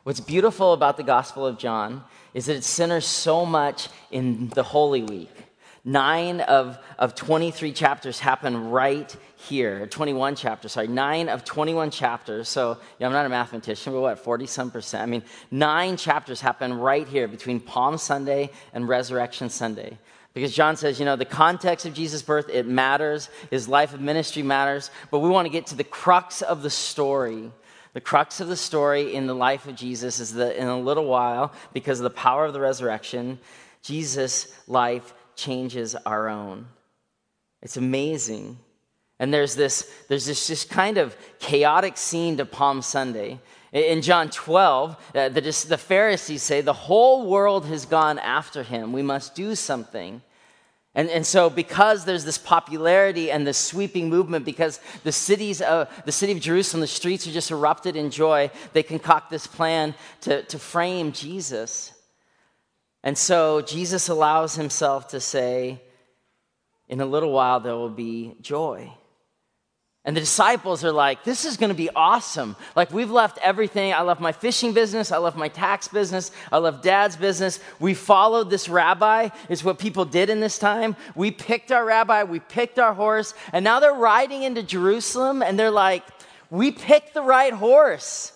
What's 0.04 0.20
beautiful 0.20 0.74
about 0.74 0.98
the 0.98 1.02
Gospel 1.02 1.46
of 1.46 1.56
John 1.56 2.04
is 2.34 2.44
that 2.44 2.56
it 2.56 2.64
centers 2.64 3.06
so 3.06 3.46
much 3.46 3.88
in 4.10 4.50
the 4.50 4.62
Holy 4.62 5.02
Week. 5.02 5.30
Nine 5.82 6.42
of, 6.42 6.78
of 6.98 7.14
23 7.14 7.72
chapters 7.72 8.20
happen 8.20 8.68
right 8.68 9.16
here, 9.36 9.86
21 9.86 10.36
chapters, 10.36 10.72
sorry, 10.72 10.88
nine 10.88 11.30
of 11.30 11.42
21 11.42 11.90
chapters. 11.90 12.50
So, 12.50 12.76
I'm 13.00 13.12
not 13.12 13.24
a 13.24 13.30
mathematician, 13.30 13.94
but 13.94 14.00
what, 14.00 14.18
40 14.18 14.46
some 14.46 14.70
percent? 14.70 15.02
I 15.02 15.06
mean, 15.06 15.22
nine 15.50 15.96
chapters 15.96 16.42
happen 16.42 16.74
right 16.74 17.08
here 17.08 17.26
between 17.26 17.58
Palm 17.58 17.96
Sunday 17.96 18.50
and 18.74 18.86
Resurrection 18.86 19.48
Sunday. 19.48 19.96
Because 20.34 20.54
John 20.54 20.76
says, 20.76 20.98
you 20.98 21.06
know, 21.06 21.16
the 21.16 21.24
context 21.24 21.86
of 21.86 21.94
Jesus' 21.94 22.20
birth, 22.20 22.50
it 22.50 22.66
matters. 22.66 23.30
His 23.50 23.68
life 23.68 23.94
of 23.94 24.02
ministry 24.02 24.42
matters. 24.42 24.90
But 25.10 25.20
we 25.20 25.30
want 25.30 25.46
to 25.46 25.50
get 25.50 25.68
to 25.68 25.76
the 25.76 25.84
crux 25.84 26.42
of 26.42 26.62
the 26.62 26.70
story 26.70 27.52
the 27.94 28.00
crux 28.00 28.40
of 28.40 28.48
the 28.48 28.56
story 28.56 29.14
in 29.14 29.26
the 29.26 29.34
life 29.34 29.66
of 29.66 29.76
Jesus 29.76 30.20
is 30.20 30.34
that 30.34 30.56
in 30.60 30.66
a 30.66 30.78
little 30.78 31.06
while, 31.06 31.52
because 31.72 32.00
of 32.00 32.04
the 32.04 32.10
power 32.10 32.44
of 32.44 32.52
the 32.52 32.60
resurrection, 32.60 33.38
Jesus' 33.82 34.52
life 34.66 35.14
changes 35.36 35.94
our 35.94 36.28
own. 36.28 36.66
It's 37.62 37.76
amazing. 37.76 38.58
And 39.20 39.32
there's 39.32 39.54
this, 39.54 39.90
there's 40.08 40.26
this 40.26 40.48
just 40.48 40.70
kind 40.70 40.98
of 40.98 41.16
chaotic 41.38 41.96
scene 41.96 42.36
to 42.38 42.44
Palm 42.44 42.82
Sunday. 42.82 43.38
In 43.72 44.02
John 44.02 44.28
12, 44.28 45.12
uh, 45.14 45.28
the, 45.28 45.40
the 45.40 45.78
Pharisees 45.78 46.42
say, 46.42 46.60
The 46.60 46.72
whole 46.72 47.28
world 47.28 47.66
has 47.66 47.86
gone 47.86 48.18
after 48.18 48.64
him. 48.64 48.92
We 48.92 49.02
must 49.02 49.36
do 49.36 49.54
something. 49.54 50.20
And, 50.96 51.10
and 51.10 51.26
so, 51.26 51.50
because 51.50 52.04
there's 52.04 52.24
this 52.24 52.38
popularity 52.38 53.30
and 53.30 53.44
this 53.44 53.58
sweeping 53.58 54.08
movement, 54.08 54.44
because 54.44 54.78
the, 55.02 55.10
cities 55.10 55.60
of, 55.60 55.88
the 56.04 56.12
city 56.12 56.32
of 56.32 56.40
Jerusalem, 56.40 56.80
the 56.82 56.86
streets 56.86 57.26
are 57.26 57.32
just 57.32 57.50
erupted 57.50 57.96
in 57.96 58.10
joy, 58.10 58.50
they 58.72 58.84
concoct 58.84 59.28
this 59.28 59.46
plan 59.46 59.94
to, 60.20 60.42
to 60.44 60.58
frame 60.58 61.10
Jesus. 61.10 61.92
And 63.02 63.18
so, 63.18 63.60
Jesus 63.60 64.08
allows 64.08 64.54
himself 64.54 65.08
to 65.08 65.20
say, 65.20 65.82
In 66.88 67.00
a 67.00 67.06
little 67.06 67.32
while, 67.32 67.58
there 67.58 67.74
will 67.74 67.90
be 67.90 68.36
joy. 68.40 68.92
And 70.06 70.14
the 70.14 70.20
disciples 70.20 70.84
are 70.84 70.92
like, 70.92 71.24
this 71.24 71.46
is 71.46 71.56
going 71.56 71.70
to 71.70 71.74
be 71.74 71.88
awesome. 71.96 72.56
Like, 72.76 72.92
we've 72.92 73.10
left 73.10 73.38
everything. 73.38 73.94
I 73.94 74.02
left 74.02 74.20
my 74.20 74.32
fishing 74.32 74.74
business. 74.74 75.10
I 75.10 75.16
left 75.16 75.36
my 75.36 75.48
tax 75.48 75.88
business. 75.88 76.30
I 76.52 76.58
left 76.58 76.82
dad's 76.82 77.16
business. 77.16 77.58
We 77.80 77.94
followed 77.94 78.50
this 78.50 78.68
rabbi, 78.68 79.30
is 79.48 79.64
what 79.64 79.78
people 79.78 80.04
did 80.04 80.28
in 80.28 80.40
this 80.40 80.58
time. 80.58 80.94
We 81.14 81.30
picked 81.30 81.72
our 81.72 81.84
rabbi, 81.86 82.24
we 82.24 82.40
picked 82.40 82.78
our 82.78 82.92
horse, 82.92 83.32
and 83.52 83.64
now 83.64 83.80
they're 83.80 83.94
riding 83.94 84.42
into 84.42 84.62
Jerusalem 84.62 85.42
and 85.42 85.58
they're 85.58 85.70
like, 85.70 86.04
we 86.50 86.70
picked 86.70 87.14
the 87.14 87.22
right 87.22 87.54
horse. 87.54 88.32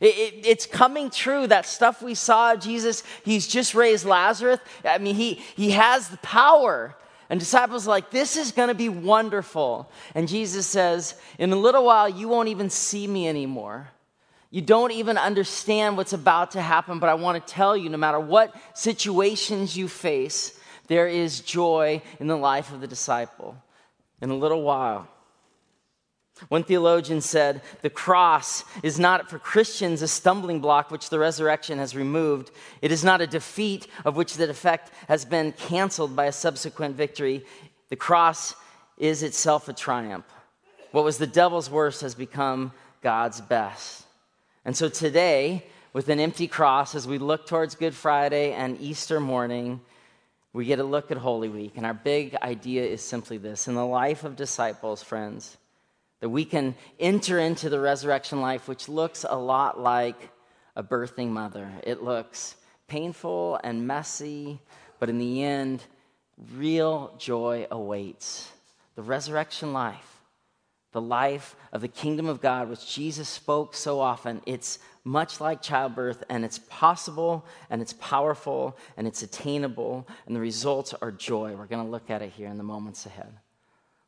It, 0.00 0.16
it, 0.16 0.46
it's 0.46 0.66
coming 0.66 1.10
true. 1.10 1.46
That 1.46 1.66
stuff 1.66 2.02
we 2.02 2.16
saw 2.16 2.56
Jesus, 2.56 3.04
he's 3.24 3.46
just 3.46 3.76
raised 3.76 4.04
Lazarus. 4.04 4.58
I 4.84 4.98
mean, 4.98 5.14
he, 5.14 5.34
he 5.54 5.70
has 5.70 6.08
the 6.08 6.16
power. 6.18 6.96
And 7.30 7.40
disciples 7.40 7.86
like, 7.86 8.10
this 8.10 8.36
is 8.36 8.52
going 8.52 8.68
to 8.68 8.74
be 8.74 8.88
wonderful. 8.88 9.90
And 10.14 10.28
Jesus 10.28 10.66
says, 10.66 11.14
in 11.38 11.52
a 11.52 11.56
little 11.56 11.84
while, 11.84 12.08
you 12.08 12.28
won't 12.28 12.48
even 12.48 12.68
see 12.68 13.06
me 13.06 13.28
anymore. 13.28 13.88
You 14.50 14.60
don't 14.60 14.92
even 14.92 15.16
understand 15.16 15.96
what's 15.96 16.12
about 16.12 16.50
to 16.50 16.60
happen, 16.60 16.98
but 16.98 17.08
I 17.08 17.14
want 17.14 17.44
to 17.44 17.52
tell 17.52 17.74
you 17.74 17.88
no 17.88 17.96
matter 17.96 18.20
what 18.20 18.54
situations 18.74 19.76
you 19.76 19.88
face, 19.88 20.58
there 20.88 21.08
is 21.08 21.40
joy 21.40 22.02
in 22.20 22.26
the 22.26 22.36
life 22.36 22.70
of 22.70 22.82
the 22.82 22.86
disciple. 22.86 23.56
In 24.20 24.28
a 24.28 24.36
little 24.36 24.62
while, 24.62 25.08
one 26.48 26.64
theologian 26.64 27.20
said, 27.20 27.62
The 27.82 27.90
cross 27.90 28.64
is 28.82 28.98
not 28.98 29.30
for 29.30 29.38
Christians 29.38 30.02
a 30.02 30.08
stumbling 30.08 30.60
block 30.60 30.90
which 30.90 31.10
the 31.10 31.18
resurrection 31.18 31.78
has 31.78 31.96
removed. 31.96 32.50
It 32.80 32.92
is 32.92 33.04
not 33.04 33.20
a 33.20 33.26
defeat 33.26 33.86
of 34.04 34.16
which 34.16 34.34
the 34.34 34.46
defect 34.46 34.90
has 35.08 35.24
been 35.24 35.52
canceled 35.52 36.16
by 36.16 36.26
a 36.26 36.32
subsequent 36.32 36.96
victory. 36.96 37.44
The 37.88 37.96
cross 37.96 38.54
is 38.98 39.22
itself 39.22 39.68
a 39.68 39.72
triumph. 39.72 40.26
What 40.92 41.04
was 41.04 41.18
the 41.18 41.26
devil's 41.26 41.70
worst 41.70 42.02
has 42.02 42.14
become 42.14 42.72
God's 43.02 43.40
best. 43.40 44.04
And 44.64 44.76
so 44.76 44.88
today, 44.88 45.64
with 45.92 46.08
an 46.08 46.20
empty 46.20 46.46
cross, 46.46 46.94
as 46.94 47.06
we 47.06 47.18
look 47.18 47.46
towards 47.46 47.74
Good 47.74 47.94
Friday 47.94 48.52
and 48.52 48.80
Easter 48.80 49.20
morning, 49.20 49.80
we 50.52 50.64
get 50.64 50.78
a 50.78 50.84
look 50.84 51.10
at 51.10 51.16
Holy 51.16 51.48
Week. 51.48 51.72
And 51.76 51.84
our 51.84 51.94
big 51.94 52.36
idea 52.36 52.84
is 52.84 53.02
simply 53.02 53.38
this 53.38 53.68
in 53.68 53.74
the 53.74 53.84
life 53.84 54.24
of 54.24 54.36
disciples, 54.36 55.02
friends, 55.02 55.56
that 56.22 56.28
we 56.28 56.44
can 56.44 56.76
enter 57.00 57.40
into 57.40 57.68
the 57.68 57.80
resurrection 57.80 58.40
life, 58.40 58.68
which 58.68 58.88
looks 58.88 59.26
a 59.28 59.36
lot 59.36 59.80
like 59.80 60.30
a 60.76 60.82
birthing 60.82 61.30
mother. 61.30 61.68
It 61.82 62.04
looks 62.04 62.54
painful 62.86 63.58
and 63.64 63.88
messy, 63.88 64.60
but 65.00 65.10
in 65.10 65.18
the 65.18 65.42
end, 65.42 65.82
real 66.54 67.12
joy 67.18 67.66
awaits. 67.72 68.48
The 68.94 69.02
resurrection 69.02 69.72
life, 69.72 70.20
the 70.92 71.00
life 71.00 71.56
of 71.72 71.80
the 71.80 71.88
kingdom 71.88 72.28
of 72.28 72.40
God, 72.40 72.70
which 72.70 72.94
Jesus 72.94 73.28
spoke 73.28 73.74
so 73.74 73.98
often, 73.98 74.42
it's 74.46 74.78
much 75.02 75.40
like 75.40 75.60
childbirth, 75.60 76.22
and 76.28 76.44
it's 76.44 76.60
possible, 76.70 77.44
and 77.68 77.82
it's 77.82 77.94
powerful, 77.94 78.76
and 78.96 79.08
it's 79.08 79.24
attainable, 79.24 80.06
and 80.26 80.36
the 80.36 80.40
results 80.40 80.94
are 81.02 81.10
joy. 81.10 81.56
We're 81.56 81.66
going 81.66 81.84
to 81.84 81.90
look 81.90 82.10
at 82.10 82.22
it 82.22 82.30
here 82.30 82.46
in 82.46 82.58
the 82.58 82.62
moments 82.62 83.06
ahead. 83.06 83.32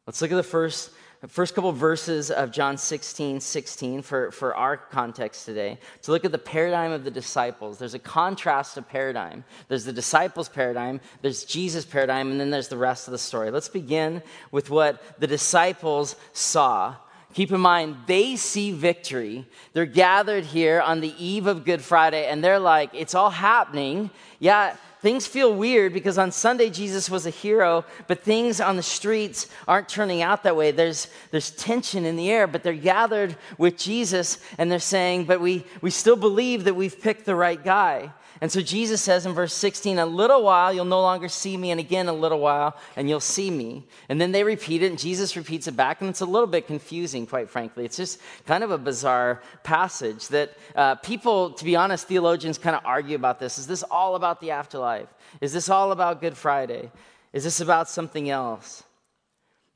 Let's 0.07 0.23
look 0.23 0.31
at 0.31 0.37
the 0.37 0.45
first 0.45 0.91
first 1.29 1.55
couple 1.55 1.71
of 1.71 1.77
verses 1.77 2.31
of 2.31 2.51
John 2.51 2.77
16, 2.77 3.41
16 3.41 4.03
for, 4.03 4.31
for 4.31 4.55
our 4.55 4.77
context 4.77 5.47
today, 5.47 5.79
to 6.03 6.11
look 6.11 6.25
at 6.25 6.33
the 6.33 6.39
paradigm 6.39 6.93
of 6.93 7.05
the 7.05 7.11
disciples. 7.11 7.79
There's 7.79 7.95
a 7.95 7.99
contrast 7.99 8.77
of 8.77 8.89
paradigm. 8.89 9.45
There's 9.69 9.85
the 9.85 9.93
disciples' 9.93 10.49
paradigm, 10.49 11.01
there's 11.23 11.45
Jesus' 11.45 11.85
paradigm, 11.85 12.31
and 12.31 12.41
then 12.41 12.51
there's 12.51 12.69
the 12.69 12.77
rest 12.77 13.09
of 13.09 13.13
the 13.13 13.19
story. 13.19 13.51
Let's 13.51 13.69
begin 13.69 14.23
with 14.51 14.71
what 14.71 15.21
the 15.21 15.27
disciples 15.27 16.17
saw. 16.33 16.97
Keep 17.35 17.51
in 17.51 17.61
mind, 17.61 17.97
they 18.07 18.37
see 18.37 18.71
victory. 18.71 19.45
They're 19.73 19.87
gathered 19.87 20.45
here 20.45 20.81
on 20.81 21.01
the 21.01 21.15
eve 21.19 21.47
of 21.47 21.65
Good 21.65 21.83
Friday, 21.83 22.27
and 22.27 22.45
they're 22.45 22.61
like, 22.61 22.91
it's 22.93 23.15
all 23.15 23.31
happening. 23.31 24.11
Yeah, 24.39 24.77
things 25.05 25.27
feel 25.27 25.55
weird 25.55 25.93
because 25.93 26.17
on 26.17 26.33
Sunday 26.33 26.71
Jesus 26.71 27.11
was 27.11 27.27
a 27.27 27.31
hero, 27.31 27.85
but 28.07 28.23
things 28.23 28.59
on 28.59 28.77
the 28.77 28.83
streets 28.83 29.49
aren't 29.69 29.87
turning 29.87 30.23
out 30.23 30.45
that 30.45 30.57
way. 30.57 30.71
There's, 30.71 31.09
there's 31.31 31.51
tension 31.51 32.07
in 32.07 32.17
the 32.17 32.31
air, 32.31 32.47
but 32.47 32.63
they're 32.63 32.73
gathered 32.73 33.37
with 33.59 33.77
Jesus 33.77 34.39
and 34.57 34.73
they're 34.73 34.79
saying, 34.79 35.27
but 35.27 35.43
we, 35.43 35.67
we 35.83 35.91
still 35.91 36.17
believe 36.17 36.65
that 36.65 36.73
we've 36.73 36.99
picked 36.99 37.27
the 37.27 37.35
right 37.35 37.63
guy. 37.63 38.15
And 38.41 38.51
so 38.51 38.61
Jesus 38.61 39.01
says 39.01 39.27
in 39.27 39.33
verse 39.33 39.55
16, 39.55 39.99
A 39.99 40.07
little 40.07 40.43
while 40.43 40.73
you'll 40.73 40.85
no 40.85 41.01
longer 41.01 41.29
see 41.29 41.57
me, 41.57 41.71
and 41.71 41.79
again 41.79 42.09
a 42.09 42.13
little 42.13 42.41
while, 42.41 42.77
and 42.97 43.09
you'll 43.09 43.21
see 43.21 43.51
me. 43.51 43.85
And 44.09 44.21
then 44.21 44.33
they 44.33 44.43
repeat 44.43 44.83
it, 44.83 44.87
and 44.87 44.99
Jesus 44.99 45.37
repeats 45.37 45.67
it 45.67 45.77
back, 45.77 46.01
and 46.01 46.11
it's 46.11 46.21
a 46.21 46.27
little 46.27 46.47
bit 46.47 46.67
confusing, 46.67 47.27
quite 47.27 47.49
frankly. 47.49 47.85
It's 47.85 47.97
just 47.97 48.21
kind 48.47 48.65
of 48.65 48.71
a 48.71 48.79
bizarre 48.79 49.43
passage 49.63 50.29
that 50.29 50.57
uh, 50.75 50.97
people, 50.97 51.51
to 51.51 51.65
be 51.65 51.77
honest, 51.77 52.09
theologians 52.09 52.59
kind 52.59 52.75
of 52.75 52.83
argue 52.85 53.17
about 53.17 53.39
this. 53.39 53.59
Is 53.59 53.67
this 53.67 53.85
all 53.91 54.17
about 54.17 54.41
the 54.41 54.51
afterlife? 54.51 55.09
Is 55.41 55.53
this 55.53 55.69
all 55.69 55.93
about 55.93 56.21
Good 56.21 56.37
Friday? 56.37 56.91
Is 57.33 57.45
this 57.45 57.61
about 57.61 57.89
something 57.89 58.31
else? 58.31 58.85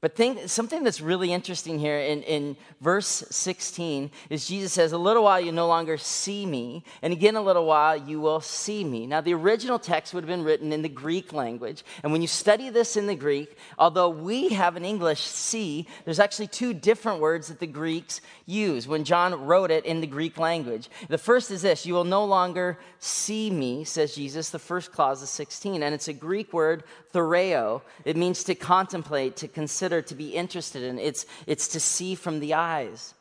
But 0.01 0.15
think, 0.15 0.49
something 0.49 0.85
that's 0.85 1.01
really 1.01 1.33
interesting 1.33 1.81
here 1.81 1.99
in, 1.99 2.23
in 2.23 2.57
verse 2.81 3.25
16 3.31 4.13
is 4.31 4.47
Jesus 4.47 4.73
says, 4.73 4.93
A 4.93 4.99
little 4.99 5.25
while 5.25 5.41
you 5.41 5.51
no 5.51 5.67
longer 5.67 5.97
see 5.97 6.47
me, 6.47 6.85
and 7.03 7.13
again 7.13 7.35
a 7.35 7.43
little 7.43 7.67
while 7.67 7.97
you 7.97 8.21
will 8.21 8.41
see 8.41 8.85
me. 8.85 9.09
Now, 9.09 9.21
the 9.21 9.35
original 9.35 9.77
text 9.77 10.15
would 10.15 10.23
have 10.23 10.29
been 10.29 10.45
written 10.45 10.73
in 10.73 10.83
the 10.83 10.89
Greek 10.89 11.33
language. 11.33 11.83
And 12.05 12.13
when 12.13 12.23
you 12.23 12.29
study 12.29 12.71
this 12.71 12.97
in 12.97 13.09
the 13.09 13.17
Greek, 13.17 13.59
although 13.77 14.09
we 14.09 14.51
have 14.51 14.77
in 14.77 14.85
English 14.85 15.23
see, 15.23 15.89
there's 16.05 16.21
actually 16.21 16.47
two 16.47 16.75
different 16.75 17.21
words 17.21 17.49
that 17.49 17.59
the 17.59 17.67
Greeks 17.67 18.21
use 18.47 18.87
when 18.87 19.03
John 19.03 19.47
wrote 19.47 19.73
it 19.73 19.85
in 19.85 20.01
the 20.01 20.07
Greek 20.07 20.39
language. 20.39 20.91
The 21.09 21.19
first 21.19 21.51
is 21.51 21.63
this 21.63 21.85
You 21.85 21.95
will 21.95 22.05
no 22.05 22.25
longer 22.25 22.79
see 23.01 23.51
me, 23.51 23.83
says 23.83 24.15
Jesus. 24.15 24.51
The 24.51 24.61
first 24.61 24.93
clause 24.93 25.23
is 25.23 25.31
16, 25.31 25.83
and 25.83 25.93
it's 25.93 26.07
a 26.07 26.13
Greek 26.13 26.53
word, 26.53 26.85
thoreo. 27.13 27.83
It 28.05 28.17
means 28.17 28.45
to 28.45 28.55
contemplate, 28.55 29.35
to 29.37 29.49
consider 29.49 29.88
consider, 29.89 30.07
to 30.07 30.15
be 30.15 30.35
interested 30.35 30.83
in. 30.83 30.99
It's, 30.99 31.27
it's 31.47 31.69
to 31.69 31.81
see 31.81 32.15
from 32.15 32.41
the 32.41 32.55
eyes. 32.55 33.15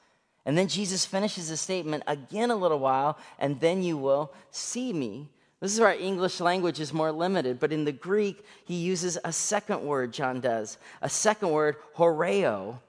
And 0.45 0.57
then 0.57 0.67
Jesus 0.67 1.05
finishes 1.05 1.47
his 1.47 1.61
statement 1.61 2.03
again 2.07 2.51
a 2.51 2.55
little 2.55 2.79
while, 2.79 3.17
and 3.39 3.59
then 3.59 3.83
you 3.83 3.97
will 3.97 4.33
see 4.51 4.93
me. 4.93 5.29
This 5.59 5.73
is 5.73 5.79
where 5.79 5.89
our 5.89 5.95
English 5.95 6.39
language 6.39 6.79
is 6.79 6.93
more 6.93 7.11
limited, 7.11 7.59
but 7.59 7.71
in 7.71 7.85
the 7.85 7.91
Greek, 7.91 8.45
he 8.65 8.75
uses 8.75 9.17
a 9.23 9.31
second 9.31 9.81
word, 9.81 10.13
John 10.13 10.39
does, 10.41 10.77
a 11.01 11.09
second 11.09 11.51
word, 11.51 11.77
horeo, 11.95 12.79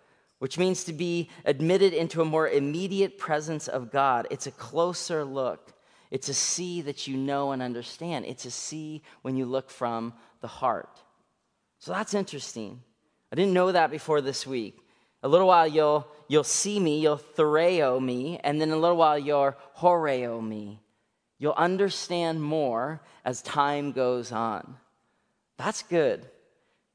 which 0.40 0.58
means 0.58 0.84
to 0.84 0.92
be 0.92 1.30
admitted 1.44 1.92
into 1.94 2.20
a 2.20 2.24
more 2.24 2.48
immediate 2.48 3.16
presence 3.16 3.68
of 3.68 3.90
God. 3.90 4.26
It's 4.30 4.46
a 4.46 4.52
closer 4.52 5.24
look. 5.24 5.72
It's 6.10 6.28
a 6.28 6.34
see 6.34 6.82
that 6.82 7.06
you 7.06 7.16
know 7.16 7.52
and 7.52 7.62
understand. 7.62 8.26
It's 8.26 8.44
a 8.44 8.50
see 8.50 9.02
when 9.22 9.36
you 9.36 9.46
look 9.46 9.70
from 9.70 10.14
the 10.40 10.48
heart. 10.48 11.02
So 11.78 11.92
that's 11.92 12.14
interesting. 12.14 12.82
I 13.30 13.36
didn't 13.36 13.52
know 13.52 13.72
that 13.72 13.90
before 13.90 14.20
this 14.20 14.46
week. 14.46 14.78
A 15.22 15.28
little 15.28 15.48
while 15.48 15.66
you'll, 15.66 16.06
you'll 16.28 16.44
see 16.44 16.78
me, 16.78 17.00
you'll 17.00 17.18
thoreo 17.18 18.00
me, 18.00 18.38
and 18.44 18.60
then 18.60 18.70
a 18.70 18.76
little 18.76 18.96
while 18.96 19.18
you'll 19.18 19.54
horeo 19.78 20.42
me. 20.46 20.80
You'll 21.38 21.52
understand 21.52 22.42
more 22.42 23.00
as 23.24 23.42
time 23.42 23.92
goes 23.92 24.32
on. 24.32 24.76
That's 25.56 25.82
good. 25.82 26.28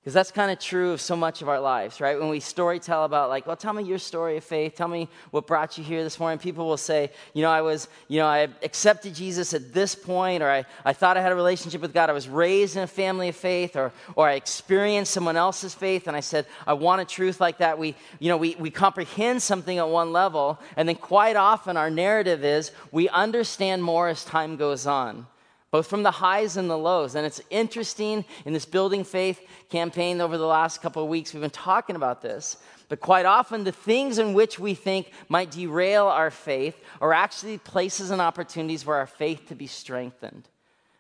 Because 0.04 0.14
that's 0.14 0.32
kind 0.32 0.52
of 0.52 0.60
true 0.60 0.92
of 0.92 1.00
so 1.00 1.16
much 1.16 1.42
of 1.42 1.48
our 1.48 1.62
lives, 1.62 2.02
right? 2.02 2.20
When 2.20 2.28
we 2.28 2.42
story 2.42 2.78
tell 2.78 3.06
about, 3.06 3.30
like, 3.30 3.48
well, 3.48 3.56
tell 3.56 3.72
me 3.72 3.84
your 3.84 3.98
story 3.98 4.36
of 4.36 4.44
faith. 4.44 4.76
Tell 4.76 4.90
me 4.90 5.08
what 5.32 5.48
brought 5.48 5.78
you 5.78 5.84
here 5.86 6.04
this 6.04 6.20
morning. 6.20 6.40
People 6.40 6.68
will 6.68 6.76
say, 6.76 7.10
you 7.34 7.42
know, 7.42 7.50
I 7.50 7.62
was, 7.62 7.88
you 8.10 8.20
know, 8.20 8.26
I 8.28 8.50
accepted 8.64 9.16
Jesus 9.16 9.54
at 9.54 9.74
this 9.74 9.96
point, 9.96 10.44
or 10.44 10.50
I, 10.52 10.66
I 10.84 10.92
thought 10.92 11.16
I 11.16 11.22
had 11.22 11.32
a 11.32 11.36
relationship 11.36 11.80
with 11.80 11.94
God. 11.94 12.10
I 12.10 12.14
was 12.14 12.28
raised 12.28 12.76
in 12.76 12.84
a 12.84 12.88
family 12.88 13.30
of 13.30 13.38
faith, 13.38 13.78
or, 13.78 13.94
or 14.18 14.28
I 14.28 14.34
experienced 14.34 15.14
someone 15.14 15.38
else's 15.38 15.74
faith, 15.74 16.10
and 16.10 16.18
I 16.18 16.20
said, 16.20 16.48
I 16.68 16.74
want 16.74 17.02
a 17.02 17.06
truth 17.06 17.40
like 17.40 17.60
that. 17.60 17.80
We, 17.80 17.96
you 18.20 18.28
know, 18.28 18.36
we, 18.36 18.56
we 18.56 18.72
comprehend 18.72 19.42
something 19.42 19.78
at 19.78 19.88
one 19.88 20.12
level, 20.12 20.60
and 20.76 20.86
then 20.86 20.98
quite 20.98 21.38
often 21.38 21.78
our 21.78 21.90
narrative 21.90 22.44
is 22.44 22.74
we 22.92 23.08
understand 23.08 23.82
more 23.82 24.10
as 24.10 24.26
time 24.26 24.58
goes 24.58 24.86
on 24.86 25.28
both 25.74 25.88
from 25.88 26.04
the 26.04 26.12
highs 26.12 26.56
and 26.56 26.70
the 26.70 26.78
lows. 26.78 27.16
And 27.16 27.26
it's 27.26 27.42
interesting 27.50 28.24
in 28.46 28.54
this 28.54 28.64
building 28.64 29.04
faith 29.04 29.42
campaign 29.72 30.22
over 30.22 30.38
the 30.38 30.46
last 30.46 30.84
couple 30.84 31.02
of 31.02 31.10
weeks, 31.10 31.34
we've 31.34 31.42
been 31.42 31.50
talking 31.50 31.96
about 31.96 32.22
this. 32.22 32.58
But 32.90 33.00
quite 33.00 33.26
often, 33.26 33.64
the 33.64 33.72
things 33.72 34.20
in 34.20 34.36
which 34.36 34.60
we 34.60 34.76
think 34.76 35.10
might 35.30 35.50
derail 35.50 36.06
our 36.06 36.30
faith 36.30 36.80
are 37.02 37.12
actually 37.12 37.58
places 37.58 38.12
and 38.12 38.22
opportunities 38.22 38.84
for 38.84 38.94
our 38.94 39.08
faith 39.08 39.48
to 39.48 39.56
be 39.56 39.66
strengthened. 39.66 40.48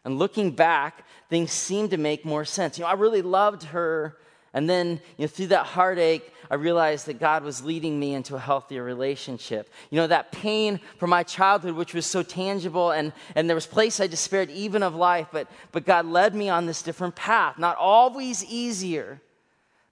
And 0.05 0.17
looking 0.17 0.49
back, 0.49 1.05
things 1.29 1.51
seem 1.51 1.89
to 1.89 1.97
make 1.97 2.25
more 2.25 2.43
sense. 2.43 2.79
You 2.79 2.85
know, 2.85 2.89
I 2.89 2.93
really 2.93 3.21
loved 3.21 3.65
her 3.65 4.17
and 4.53 4.69
then, 4.69 5.01
you 5.17 5.23
know, 5.23 5.27
through 5.27 5.47
that 5.47 5.65
heartache, 5.65 6.31
I 6.51 6.55
realized 6.55 7.07
that 7.07 7.19
God 7.19 7.43
was 7.43 7.63
leading 7.63 7.99
me 7.99 8.13
into 8.13 8.35
a 8.35 8.39
healthier 8.39 8.83
relationship. 8.83 9.71
You 9.89 9.97
know, 9.97 10.07
that 10.07 10.31
pain 10.31 10.79
from 10.97 11.09
my 11.09 11.23
childhood, 11.23 11.73
which 11.73 11.95
was 11.95 12.05
so 12.05 12.21
tangible, 12.21 12.91
and, 12.91 13.13
and 13.33 13.49
there 13.49 13.55
was 13.55 13.65
place 13.65 13.99
I 13.99 14.05
despaired 14.05 14.51
even 14.51 14.83
of 14.83 14.93
life, 14.93 15.27
but, 15.31 15.47
but 15.71 15.85
God 15.85 16.05
led 16.05 16.35
me 16.35 16.49
on 16.49 16.67
this 16.67 16.83
different 16.83 17.15
path. 17.15 17.57
Not 17.57 17.77
always 17.77 18.45
easier, 18.45 19.19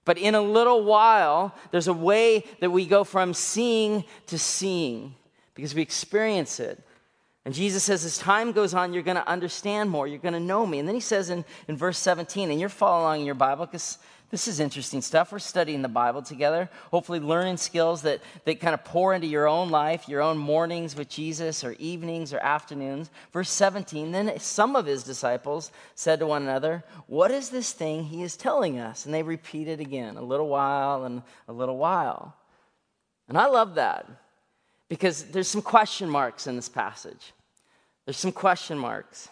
but 0.04 0.18
in 0.18 0.36
a 0.36 0.40
little 0.40 0.84
while, 0.84 1.54
there's 1.72 1.88
a 1.88 1.92
way 1.92 2.44
that 2.60 2.70
we 2.70 2.86
go 2.86 3.02
from 3.02 3.34
seeing 3.34 4.04
to 4.28 4.38
seeing 4.38 5.16
because 5.54 5.74
we 5.74 5.82
experience 5.82 6.60
it. 6.60 6.80
And 7.44 7.52
Jesus 7.52 7.82
says, 7.82 8.04
as 8.04 8.18
time 8.18 8.52
goes 8.52 8.72
on, 8.72 8.92
you're 8.92 9.02
going 9.02 9.16
to 9.16 9.28
understand 9.28 9.90
more. 9.90 10.06
You're 10.06 10.20
going 10.20 10.34
to 10.34 10.40
know 10.40 10.64
me. 10.64 10.78
And 10.78 10.86
then 10.86 10.94
he 10.94 11.00
says 11.00 11.28
in, 11.28 11.44
in 11.66 11.76
verse 11.76 11.98
17, 11.98 12.50
and 12.50 12.60
you're 12.60 12.68
following 12.68 13.24
your 13.24 13.34
Bible 13.34 13.66
because 13.66 13.98
this 14.32 14.48
is 14.48 14.60
interesting 14.60 15.02
stuff. 15.02 15.30
We're 15.30 15.38
studying 15.38 15.82
the 15.82 15.88
Bible 15.88 16.22
together, 16.22 16.70
hopefully, 16.90 17.20
learning 17.20 17.58
skills 17.58 18.00
that, 18.02 18.22
that 18.46 18.60
kind 18.60 18.72
of 18.72 18.82
pour 18.82 19.12
into 19.12 19.26
your 19.26 19.46
own 19.46 19.68
life, 19.68 20.08
your 20.08 20.22
own 20.22 20.38
mornings 20.38 20.96
with 20.96 21.10
Jesus, 21.10 21.62
or 21.62 21.72
evenings 21.78 22.32
or 22.32 22.38
afternoons. 22.38 23.10
Verse 23.34 23.50
17 23.50 24.10
Then 24.10 24.38
some 24.40 24.74
of 24.74 24.86
his 24.86 25.02
disciples 25.02 25.70
said 25.94 26.18
to 26.20 26.26
one 26.26 26.44
another, 26.44 26.82
What 27.08 27.30
is 27.30 27.50
this 27.50 27.74
thing 27.74 28.04
he 28.04 28.22
is 28.22 28.34
telling 28.34 28.78
us? 28.78 29.04
And 29.04 29.12
they 29.12 29.22
repeat 29.22 29.68
it 29.68 29.80
again, 29.80 30.16
a 30.16 30.22
little 30.22 30.48
while 30.48 31.04
and 31.04 31.22
a 31.46 31.52
little 31.52 31.76
while. 31.76 32.34
And 33.28 33.36
I 33.36 33.46
love 33.46 33.74
that 33.74 34.06
because 34.88 35.24
there's 35.24 35.48
some 35.48 35.62
question 35.62 36.08
marks 36.08 36.46
in 36.46 36.56
this 36.56 36.70
passage. 36.70 37.34
There's 38.06 38.16
some 38.16 38.32
question 38.32 38.78
marks. 38.78 39.28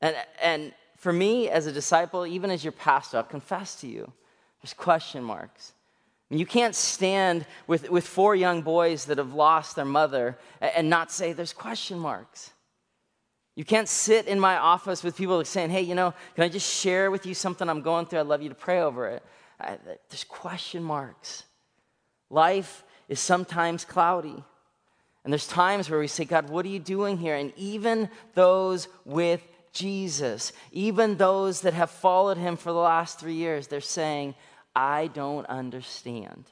And, 0.00 0.16
and 0.42 0.72
for 1.00 1.14
me, 1.14 1.48
as 1.48 1.66
a 1.66 1.72
disciple, 1.72 2.26
even 2.26 2.50
as 2.50 2.62
your 2.62 2.72
pastor, 2.72 3.16
I'll 3.16 3.22
confess 3.22 3.74
to 3.80 3.86
you, 3.86 4.12
there's 4.62 4.74
question 4.74 5.24
marks. 5.24 5.72
You 6.28 6.44
can't 6.44 6.76
stand 6.76 7.46
with, 7.66 7.90
with 7.90 8.06
four 8.06 8.36
young 8.36 8.60
boys 8.60 9.06
that 9.06 9.16
have 9.16 9.32
lost 9.32 9.74
their 9.74 9.86
mother 9.86 10.38
and 10.60 10.88
not 10.90 11.10
say 11.10 11.32
there's 11.32 11.54
question 11.54 11.98
marks. 11.98 12.50
You 13.56 13.64
can't 13.64 13.88
sit 13.88 14.26
in 14.26 14.38
my 14.38 14.58
office 14.58 15.02
with 15.02 15.16
people 15.16 15.42
saying, 15.44 15.70
hey, 15.70 15.80
you 15.80 15.94
know, 15.94 16.12
can 16.34 16.44
I 16.44 16.48
just 16.48 16.70
share 16.70 17.10
with 17.10 17.24
you 17.24 17.34
something 17.34 17.68
I'm 17.68 17.80
going 17.80 18.04
through? 18.04 18.20
I'd 18.20 18.26
love 18.26 18.42
you 18.42 18.50
to 18.50 18.54
pray 18.54 18.80
over 18.80 19.08
it. 19.08 19.22
I, 19.58 19.78
there's 20.10 20.24
question 20.24 20.82
marks. 20.82 21.44
Life 22.28 22.84
is 23.08 23.20
sometimes 23.20 23.86
cloudy. 23.86 24.44
And 25.24 25.32
there's 25.32 25.48
times 25.48 25.88
where 25.88 25.98
we 25.98 26.08
say, 26.08 26.26
God, 26.26 26.50
what 26.50 26.66
are 26.66 26.68
you 26.68 26.78
doing 26.78 27.16
here? 27.16 27.34
And 27.34 27.54
even 27.56 28.10
those 28.34 28.86
with 29.06 29.42
Jesus, 29.72 30.52
even 30.72 31.16
those 31.16 31.60
that 31.62 31.74
have 31.74 31.90
followed 31.90 32.36
him 32.36 32.56
for 32.56 32.72
the 32.72 32.78
last 32.78 33.20
three 33.20 33.34
years, 33.34 33.66
they're 33.66 33.80
saying, 33.80 34.34
I 34.74 35.08
don't 35.08 35.46
understand. 35.46 36.44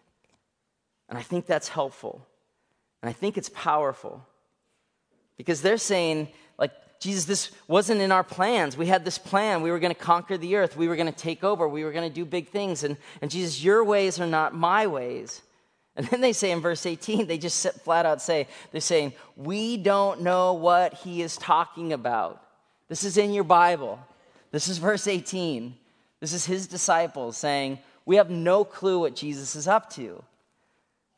And 1.09 1.19
I 1.19 1.23
think 1.23 1.47
that's 1.47 1.69
helpful. 1.69 2.27
And 3.03 3.09
I 3.09 3.13
think 3.13 3.39
it's 3.39 3.51
powerful. 3.51 4.25
Because 5.37 5.63
they're 5.63 5.79
saying, 5.79 6.29
like, 6.59 6.73
Jesus, 7.01 7.25
this 7.25 7.51
wasn't 7.69 8.01
in 8.01 8.13
our 8.13 8.25
plans. 8.25 8.77
We 8.77 8.87
had 8.87 9.05
this 9.05 9.19
plan. 9.19 9.63
We 9.63 9.71
were 9.71 9.79
going 9.79 9.95
to 9.95 10.01
conquer 10.01 10.37
the 10.37 10.57
earth. 10.57 10.77
We 10.77 10.89
were 10.89 10.97
going 10.97 11.13
to 11.13 11.19
take 11.19 11.45
over. 11.45 11.69
We 11.69 11.85
were 11.85 11.93
going 11.93 12.09
to 12.09 12.15
do 12.15 12.25
big 12.25 12.49
things. 12.49 12.83
And, 12.85 12.97
and 13.23 13.31
Jesus, 13.31 13.63
your 13.63 13.85
ways 13.85 14.21
are 14.21 14.27
not 14.27 14.55
my 14.55 14.87
ways. 14.87 15.43
And 15.97 16.07
then 16.07 16.21
they 16.21 16.33
say 16.33 16.53
in 16.53 16.61
verse 16.61 16.87
18, 16.87 17.27
they 17.27 17.39
just 17.39 17.67
flat 17.81 18.07
out 18.07 18.23
say, 18.23 18.47
they're 18.71 18.81
saying, 18.81 19.15
We 19.35 19.77
don't 19.77 20.23
know 20.23 20.55
what 20.55 20.95
he 20.95 21.23
is 21.23 21.37
talking 21.37 21.93
about. 21.93 22.41
This 22.89 23.05
is 23.05 23.17
in 23.17 23.33
your 23.33 23.45
Bible. 23.45 23.99
This 24.51 24.69
is 24.69 24.79
verse 24.79 25.07
18. 25.07 25.75
This 26.21 26.33
is 26.33 26.47
his 26.47 26.67
disciples 26.67 27.37
saying, 27.37 27.79
We 28.05 28.17
have 28.17 28.31
no 28.31 28.65
clue 28.65 29.01
what 29.01 29.15
Jesus 29.15 29.55
is 29.57 29.69
up 29.69 29.91
to. 29.95 30.23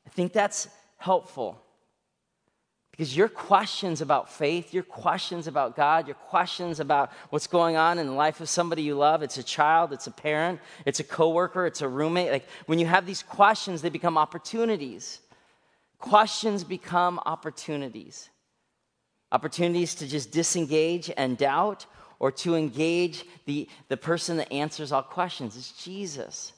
I 0.07 0.11
think 0.11 0.33
that's 0.33 0.69
helpful. 0.97 1.61
Because 2.91 3.17
your 3.17 3.29
questions 3.29 4.03
about 4.03 4.31
faith, 4.31 4.75
your 4.75 4.83
questions 4.83 5.47
about 5.47 5.75
God, 5.75 6.07
your 6.07 6.17
questions 6.17 6.81
about 6.81 7.11
what's 7.31 7.47
going 7.47 7.77
on 7.77 7.99
in 7.99 8.07
the 8.07 8.13
life 8.13 8.41
of 8.41 8.49
somebody 8.49 8.83
you 8.83 8.95
love, 8.95 9.23
it's 9.23 9.39
a 9.39 9.43
child, 9.43 9.93
it's 9.93 10.07
a 10.07 10.11
parent, 10.11 10.61
it's 10.85 11.01
a 11.01 11.05
coworker, 11.05 11.65
it's 11.65 11.81
a 11.81 11.89
roommate. 11.89 12.31
Like 12.31 12.47
when 12.67 12.79
you 12.79 12.85
have 12.87 13.07
these 13.07 13.23
questions, 13.23 13.81
they 13.81 13.89
become 13.89 14.19
opportunities 14.19 15.21
questions 16.01 16.65
become 16.65 17.21
opportunities. 17.25 18.31
Opportunities 19.33 19.95
to 19.97 20.07
just 20.07 20.31
disengage 20.33 21.11
and 21.17 21.39
doubt, 21.39 21.87
or 22.19 22.31
to 22.31 22.55
engage 22.55 23.25
the, 23.47 23.69
the 23.89 23.97
person 23.97 24.37
that 24.37 24.53
answers 24.53 24.93
all 24.93 25.03
questions. 25.03 25.57
It's 25.57 25.73
Jesus. 25.83 26.53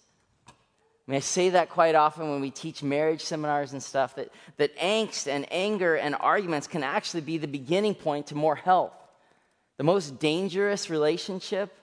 I 0.46 1.10
mean, 1.10 1.16
I 1.16 1.20
say 1.20 1.50
that 1.50 1.68
quite 1.68 1.94
often 1.94 2.30
when 2.30 2.40
we 2.40 2.50
teach 2.50 2.82
marriage 2.82 3.22
seminars 3.22 3.72
and 3.72 3.82
stuff 3.82 4.14
that, 4.16 4.30
that 4.56 4.76
angst 4.76 5.26
and 5.26 5.46
anger 5.52 5.96
and 5.96 6.14
arguments 6.14 6.66
can 6.66 6.82
actually 6.82 7.22
be 7.22 7.38
the 7.38 7.48
beginning 7.48 7.94
point 7.94 8.28
to 8.28 8.34
more 8.34 8.54
health. 8.54 8.94
The 9.78 9.84
most 9.84 10.18
dangerous 10.20 10.90
relationship, 10.90 11.74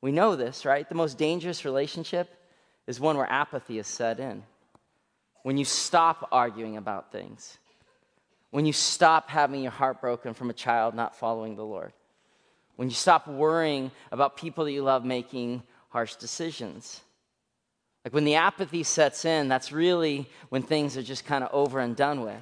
we 0.00 0.12
know 0.12 0.36
this, 0.36 0.64
right? 0.64 0.88
The 0.88 0.94
most 0.94 1.18
dangerous 1.18 1.64
relationship 1.64 2.32
is 2.86 3.00
one 3.00 3.16
where 3.16 3.30
apathy 3.30 3.78
is 3.78 3.86
set 3.86 4.20
in. 4.20 4.44
When 5.42 5.56
you 5.56 5.64
stop 5.64 6.28
arguing 6.30 6.76
about 6.76 7.10
things, 7.10 7.58
when 8.54 8.66
you 8.66 8.72
stop 8.72 9.30
having 9.30 9.62
your 9.62 9.72
heart 9.72 10.00
broken 10.00 10.32
from 10.32 10.48
a 10.48 10.52
child 10.52 10.94
not 10.94 11.16
following 11.16 11.56
the 11.56 11.64
Lord, 11.64 11.92
when 12.76 12.88
you 12.88 12.94
stop 12.94 13.26
worrying 13.26 13.90
about 14.12 14.36
people 14.36 14.64
that 14.64 14.70
you 14.70 14.84
love 14.84 15.04
making 15.04 15.64
harsh 15.88 16.14
decisions. 16.14 17.00
Like 18.04 18.14
when 18.14 18.24
the 18.24 18.36
apathy 18.36 18.84
sets 18.84 19.24
in, 19.24 19.48
that's 19.48 19.72
really 19.72 20.28
when 20.50 20.62
things 20.62 20.96
are 20.96 21.02
just 21.02 21.24
kind 21.26 21.42
of 21.42 21.52
over 21.52 21.80
and 21.80 21.96
done 21.96 22.20
with. 22.20 22.38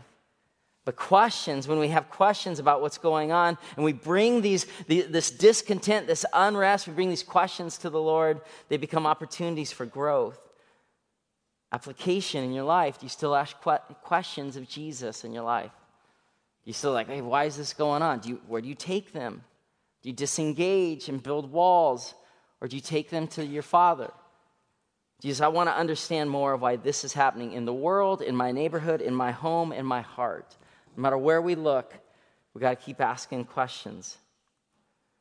But 0.84 0.96
questions, 0.96 1.66
when 1.66 1.78
we 1.78 1.88
have 1.88 2.10
questions 2.10 2.58
about 2.58 2.82
what's 2.82 2.98
going 2.98 3.32
on 3.32 3.56
and 3.76 3.82
we 3.82 3.94
bring 3.94 4.42
these, 4.42 4.66
the, 4.88 5.00
this 5.00 5.30
discontent, 5.30 6.08
this 6.08 6.26
unrest, 6.34 6.86
we 6.86 6.92
bring 6.92 7.08
these 7.08 7.22
questions 7.22 7.78
to 7.78 7.88
the 7.88 8.02
Lord, 8.02 8.42
they 8.68 8.76
become 8.76 9.06
opportunities 9.06 9.72
for 9.72 9.86
growth. 9.86 10.38
Application 11.72 12.44
in 12.44 12.52
your 12.52 12.64
life. 12.64 12.98
Do 12.98 13.06
you 13.06 13.10
still 13.10 13.34
ask 13.34 13.56
questions 14.02 14.56
of 14.56 14.68
Jesus 14.68 15.24
in 15.24 15.32
your 15.32 15.44
life? 15.44 15.72
You 16.64 16.72
still 16.72 16.92
like, 16.92 17.08
hey, 17.08 17.20
why 17.20 17.44
is 17.44 17.56
this 17.56 17.74
going 17.74 18.02
on? 18.02 18.20
Do 18.20 18.30
you, 18.30 18.40
where 18.46 18.60
do 18.60 18.68
you 18.68 18.74
take 18.74 19.12
them? 19.12 19.44
Do 20.02 20.08
you 20.08 20.14
disengage 20.14 21.08
and 21.08 21.22
build 21.22 21.50
walls? 21.50 22.14
Or 22.60 22.68
do 22.68 22.76
you 22.76 22.82
take 22.82 23.10
them 23.10 23.26
to 23.28 23.44
your 23.44 23.62
Father? 23.62 24.12
Jesus, 25.20 25.40
I 25.40 25.48
want 25.48 25.68
to 25.68 25.76
understand 25.76 26.30
more 26.30 26.52
of 26.52 26.62
why 26.62 26.76
this 26.76 27.04
is 27.04 27.12
happening 27.12 27.52
in 27.52 27.64
the 27.64 27.72
world, 27.72 28.22
in 28.22 28.34
my 28.34 28.50
neighborhood, 28.50 29.00
in 29.00 29.14
my 29.14 29.30
home, 29.30 29.72
in 29.72 29.86
my 29.86 30.00
heart. 30.00 30.56
No 30.96 31.02
matter 31.02 31.18
where 31.18 31.40
we 31.40 31.54
look, 31.54 31.94
we 32.54 32.60
got 32.60 32.78
to 32.78 32.84
keep 32.84 33.00
asking 33.00 33.44
questions. 33.44 34.18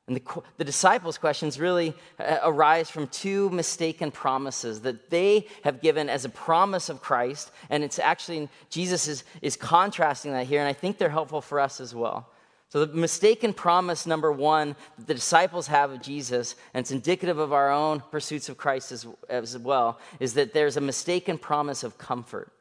And 0.08 0.18
the, 0.18 0.42
the, 0.58 0.64
disciples' 0.64 1.18
questions 1.18 1.60
really 1.60 1.94
uh, 2.20 2.40
arise 2.44 2.90
from 2.90 3.08
two 3.08 3.50
mistaken 3.52 4.12
promises 4.12 4.82
that 4.82 5.10
they 5.10 5.48
have 5.64 5.80
given 5.80 6.10
as 6.10 6.26
a 6.26 6.30
promise 6.30 6.90
of 6.90 7.02
Christ. 7.02 7.52
And 7.70 7.84
it's 7.84 8.00
actually, 8.00 8.50
Jesus 8.70 9.08
is, 9.08 9.24
is 9.42 9.56
contrasting 9.56 10.32
that 10.34 10.48
here, 10.48 10.60
and 10.60 10.68
I 10.68 10.74
think 10.74 10.98
they're 10.98 11.10
helpful 11.10 11.42
for 11.42 11.60
us 11.60 11.80
as 11.80 11.94
well. 11.94 12.30
So, 12.70 12.86
the 12.86 12.94
mistaken 12.94 13.54
promise 13.54 14.08
number 14.08 14.32
one 14.32 14.78
that 14.98 15.08
the 15.08 15.14
disciples 15.14 15.68
have 15.68 15.92
of 15.92 16.02
Jesus, 16.02 16.56
and 16.74 16.84
it's 16.84 16.92
indicative 16.92 17.38
of 17.38 17.52
our 17.52 17.70
own 17.70 18.02
pursuits 18.12 18.48
of 18.48 18.58
Christ 18.58 18.94
as, 18.94 19.06
as 19.28 19.58
well, 19.58 20.00
is 20.22 20.36
that 20.36 20.54
there's 20.54 20.78
a 20.78 20.82
mistaken 20.82 21.38
promise 21.38 21.84
of 21.84 21.98
comfort. 21.98 22.52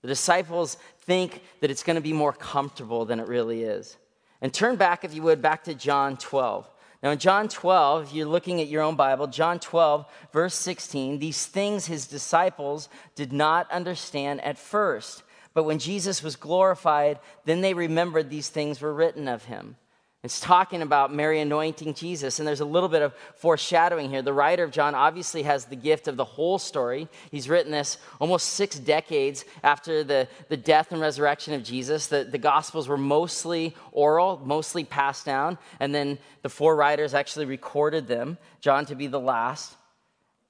The 0.00 0.08
disciples 0.08 0.78
think 1.02 1.42
that 1.60 1.70
it's 1.70 1.82
going 1.82 1.96
to 1.96 2.00
be 2.00 2.14
more 2.14 2.32
comfortable 2.32 3.04
than 3.04 3.20
it 3.20 3.28
really 3.28 3.62
is. 3.62 3.98
And 4.40 4.52
turn 4.52 4.76
back, 4.76 5.04
if 5.04 5.14
you 5.14 5.22
would, 5.22 5.42
back 5.42 5.64
to 5.64 5.74
John 5.74 6.16
12. 6.16 6.68
Now, 7.02 7.10
in 7.10 7.18
John 7.18 7.48
12, 7.48 8.04
if 8.04 8.12
you're 8.12 8.26
looking 8.26 8.60
at 8.60 8.68
your 8.68 8.82
own 8.82 8.94
Bible, 8.94 9.26
John 9.26 9.58
12, 9.58 10.04
verse 10.32 10.54
16, 10.54 11.18
these 11.18 11.46
things 11.46 11.86
his 11.86 12.06
disciples 12.06 12.88
did 13.14 13.32
not 13.32 13.70
understand 13.70 14.42
at 14.42 14.58
first. 14.58 15.22
But 15.54 15.64
when 15.64 15.78
Jesus 15.78 16.22
was 16.22 16.36
glorified, 16.36 17.18
then 17.44 17.62
they 17.62 17.74
remembered 17.74 18.28
these 18.28 18.50
things 18.50 18.80
were 18.80 18.92
written 18.92 19.28
of 19.28 19.44
him. 19.44 19.76
It's 20.22 20.38
talking 20.38 20.82
about 20.82 21.14
Mary 21.14 21.40
anointing 21.40 21.94
Jesus, 21.94 22.38
and 22.38 22.46
there's 22.46 22.60
a 22.60 22.66
little 22.66 22.90
bit 22.90 23.00
of 23.00 23.14
foreshadowing 23.36 24.10
here. 24.10 24.20
The 24.20 24.34
writer 24.34 24.64
of 24.64 24.70
John 24.70 24.94
obviously 24.94 25.44
has 25.44 25.64
the 25.64 25.76
gift 25.76 26.08
of 26.08 26.18
the 26.18 26.26
whole 26.26 26.58
story. 26.58 27.08
He's 27.30 27.48
written 27.48 27.72
this 27.72 27.96
almost 28.20 28.50
six 28.50 28.78
decades 28.78 29.46
after 29.62 30.04
the, 30.04 30.28
the 30.50 30.58
death 30.58 30.92
and 30.92 31.00
resurrection 31.00 31.54
of 31.54 31.62
Jesus. 31.62 32.08
The, 32.08 32.24
the 32.24 32.36
Gospels 32.36 32.86
were 32.86 32.98
mostly 32.98 33.74
oral, 33.92 34.42
mostly 34.44 34.84
passed 34.84 35.24
down, 35.24 35.56
and 35.80 35.94
then 35.94 36.18
the 36.42 36.50
four 36.50 36.76
writers 36.76 37.14
actually 37.14 37.46
recorded 37.46 38.06
them, 38.06 38.36
John 38.60 38.84
to 38.86 38.94
be 38.94 39.06
the 39.06 39.20
last. 39.20 39.74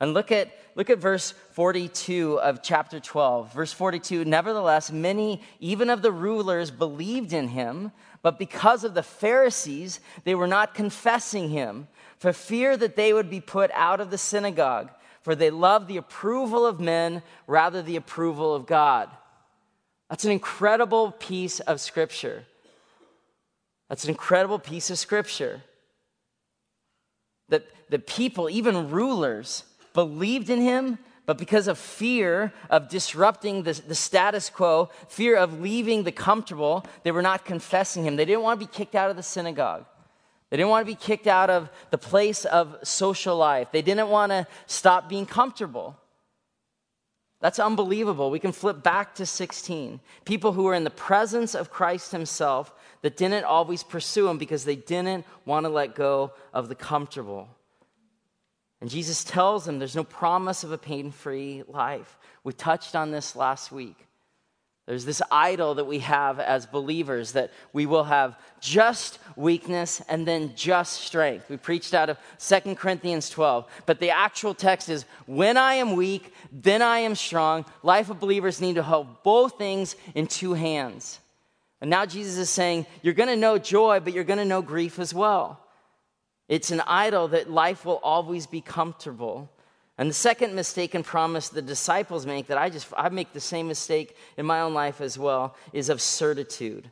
And 0.00 0.14
look 0.14 0.33
at, 0.33 0.50
look 0.74 0.88
at 0.88 0.98
verse 0.98 1.33
42 1.52 2.40
of 2.40 2.62
chapter 2.62 2.98
12. 2.98 3.52
Verse 3.52 3.72
42 3.72 4.24
Nevertheless, 4.24 4.90
many, 4.90 5.42
even 5.61 5.90
of 5.90 6.00
the 6.00 6.11
rulers, 6.11 6.70
believed 6.70 7.35
in 7.35 7.48
him, 7.48 7.92
but 8.22 8.38
because 8.38 8.85
of 8.85 8.94
the 8.94 9.02
Pharisees, 9.02 10.00
they 10.24 10.35
were 10.35 10.46
not 10.46 10.74
confessing 10.74 11.50
him, 11.50 11.88
for 12.18 12.33
fear 12.33 12.76
that 12.76 12.96
they 12.96 13.12
would 13.12 13.30
be 13.30 13.40
put 13.40 13.70
out 13.72 14.00
of 14.00 14.11
the 14.11 14.18
synagogue, 14.18 14.90
for 15.22 15.35
they 15.35 15.50
loved 15.50 15.88
the 15.88 15.96
approval 15.96 16.66
of 16.66 16.80
men 16.80 17.22
rather 17.46 17.83
the 17.83 17.96
approval 17.96 18.54
of 18.54 18.66
God. 18.66 19.09
That's 20.11 20.24
an 20.24 20.33
incredible 20.33 21.12
piece 21.12 21.61
of 21.61 21.80
scripture. 21.80 22.44
That's 23.88 24.04
an 24.04 24.11
incredible 24.11 24.59
piece 24.59 24.90
of 24.90 24.98
scripture. 24.98 25.62
That 27.48 27.66
the 27.88 27.98
people, 27.98 28.50
even 28.50 28.90
rulers, 28.90 29.64
believed 29.94 30.50
in 30.50 30.61
him, 30.61 30.98
but 31.30 31.38
because 31.38 31.68
of 31.68 31.78
fear 31.78 32.52
of 32.70 32.88
disrupting 32.88 33.62
the, 33.62 33.80
the, 33.86 33.94
status 33.94 34.50
quo, 34.50 34.90
fear 35.06 35.36
of 35.36 35.60
leaving 35.60 36.02
the 36.02 36.10
comfortable, 36.10 36.84
they 37.04 37.12
were 37.12 37.22
not 37.22 37.44
confessing 37.44 38.02
him. 38.02 38.16
They 38.16 38.24
didn't 38.24 38.42
want 38.42 38.58
to 38.58 38.66
be 38.66 38.72
kicked 38.72 38.96
out 38.96 39.10
of 39.10 39.16
the 39.16 39.22
synagogue. 39.22 39.84
They 40.48 40.56
didn't 40.56 40.70
want 40.70 40.84
to 40.84 40.92
be 40.92 40.96
kicked 40.96 41.28
out 41.28 41.48
of 41.48 41.70
the 41.92 41.98
place 41.98 42.44
of 42.46 42.76
social 42.82 43.36
life. 43.36 43.68
They 43.70 43.80
didn't 43.80 44.08
want 44.08 44.32
to 44.32 44.44
stop 44.66 45.08
being 45.08 45.24
comfortable. 45.24 45.96
That's 47.40 47.60
unbelievable. 47.60 48.32
We 48.32 48.40
can 48.40 48.50
flip 48.50 48.82
back 48.82 49.14
to 49.14 49.24
16. 49.24 50.00
People 50.24 50.50
who 50.50 50.64
were 50.64 50.74
in 50.74 50.82
the 50.82 50.90
presence 50.90 51.54
of 51.54 51.70
Christ 51.70 52.10
himself 52.10 52.74
that 53.02 53.16
didn't 53.16 53.44
always 53.44 53.84
pursue 53.84 54.26
him 54.26 54.36
because 54.36 54.64
they 54.64 54.74
didn't 54.74 55.24
want 55.44 55.62
to 55.62 55.70
let 55.70 55.94
go 55.94 56.32
of 56.52 56.68
the 56.68 56.74
comfortable. 56.74 57.46
And 58.80 58.88
Jesus 58.88 59.24
tells 59.24 59.64
them 59.64 59.78
there's 59.78 59.96
no 59.96 60.04
promise 60.04 60.64
of 60.64 60.72
a 60.72 60.78
pain 60.78 61.10
free 61.10 61.62
life. 61.68 62.18
We 62.44 62.52
touched 62.52 62.96
on 62.96 63.10
this 63.10 63.36
last 63.36 63.70
week. 63.70 64.06
There's 64.86 65.04
this 65.04 65.22
idol 65.30 65.76
that 65.76 65.84
we 65.84 66.00
have 66.00 66.40
as 66.40 66.66
believers 66.66 67.32
that 67.32 67.52
we 67.72 67.86
will 67.86 68.02
have 68.04 68.36
just 68.60 69.20
weakness 69.36 70.02
and 70.08 70.26
then 70.26 70.52
just 70.56 71.02
strength. 71.02 71.48
We 71.48 71.58
preached 71.58 71.94
out 71.94 72.10
of 72.10 72.18
Second 72.38 72.76
Corinthians 72.76 73.30
12. 73.30 73.70
But 73.86 74.00
the 74.00 74.10
actual 74.10 74.52
text 74.52 74.88
is 74.88 75.04
when 75.26 75.56
I 75.56 75.74
am 75.74 75.94
weak, 75.94 76.34
then 76.50 76.82
I 76.82 77.00
am 77.00 77.14
strong. 77.14 77.66
Life 77.84 78.10
of 78.10 78.18
believers 78.18 78.60
need 78.60 78.76
to 78.76 78.82
hold 78.82 79.22
both 79.22 79.58
things 79.58 79.94
in 80.16 80.26
two 80.26 80.54
hands. 80.54 81.20
And 81.80 81.88
now 81.88 82.04
Jesus 82.04 82.36
is 82.36 82.50
saying, 82.50 82.84
you're 83.02 83.14
going 83.14 83.28
to 83.28 83.36
know 83.36 83.58
joy, 83.58 84.00
but 84.00 84.12
you're 84.12 84.24
going 84.24 84.38
to 84.40 84.44
know 84.44 84.60
grief 84.60 84.98
as 84.98 85.14
well. 85.14 85.60
It's 86.50 86.72
an 86.72 86.80
idol 86.80 87.28
that 87.28 87.48
life 87.48 87.84
will 87.84 88.00
always 88.02 88.48
be 88.48 88.60
comfortable. 88.60 89.48
And 89.96 90.10
the 90.10 90.14
second 90.14 90.52
mistaken 90.52 91.04
promise 91.04 91.48
the 91.48 91.62
disciples 91.62 92.26
make 92.26 92.48
that 92.48 92.58
I 92.58 92.68
just 92.68 92.88
I 92.96 93.08
make 93.08 93.32
the 93.32 93.38
same 93.38 93.68
mistake 93.68 94.16
in 94.36 94.46
my 94.46 94.60
own 94.60 94.74
life 94.74 95.00
as 95.00 95.16
well 95.16 95.54
is 95.72 95.88
of 95.88 96.00
certitude. 96.00 96.90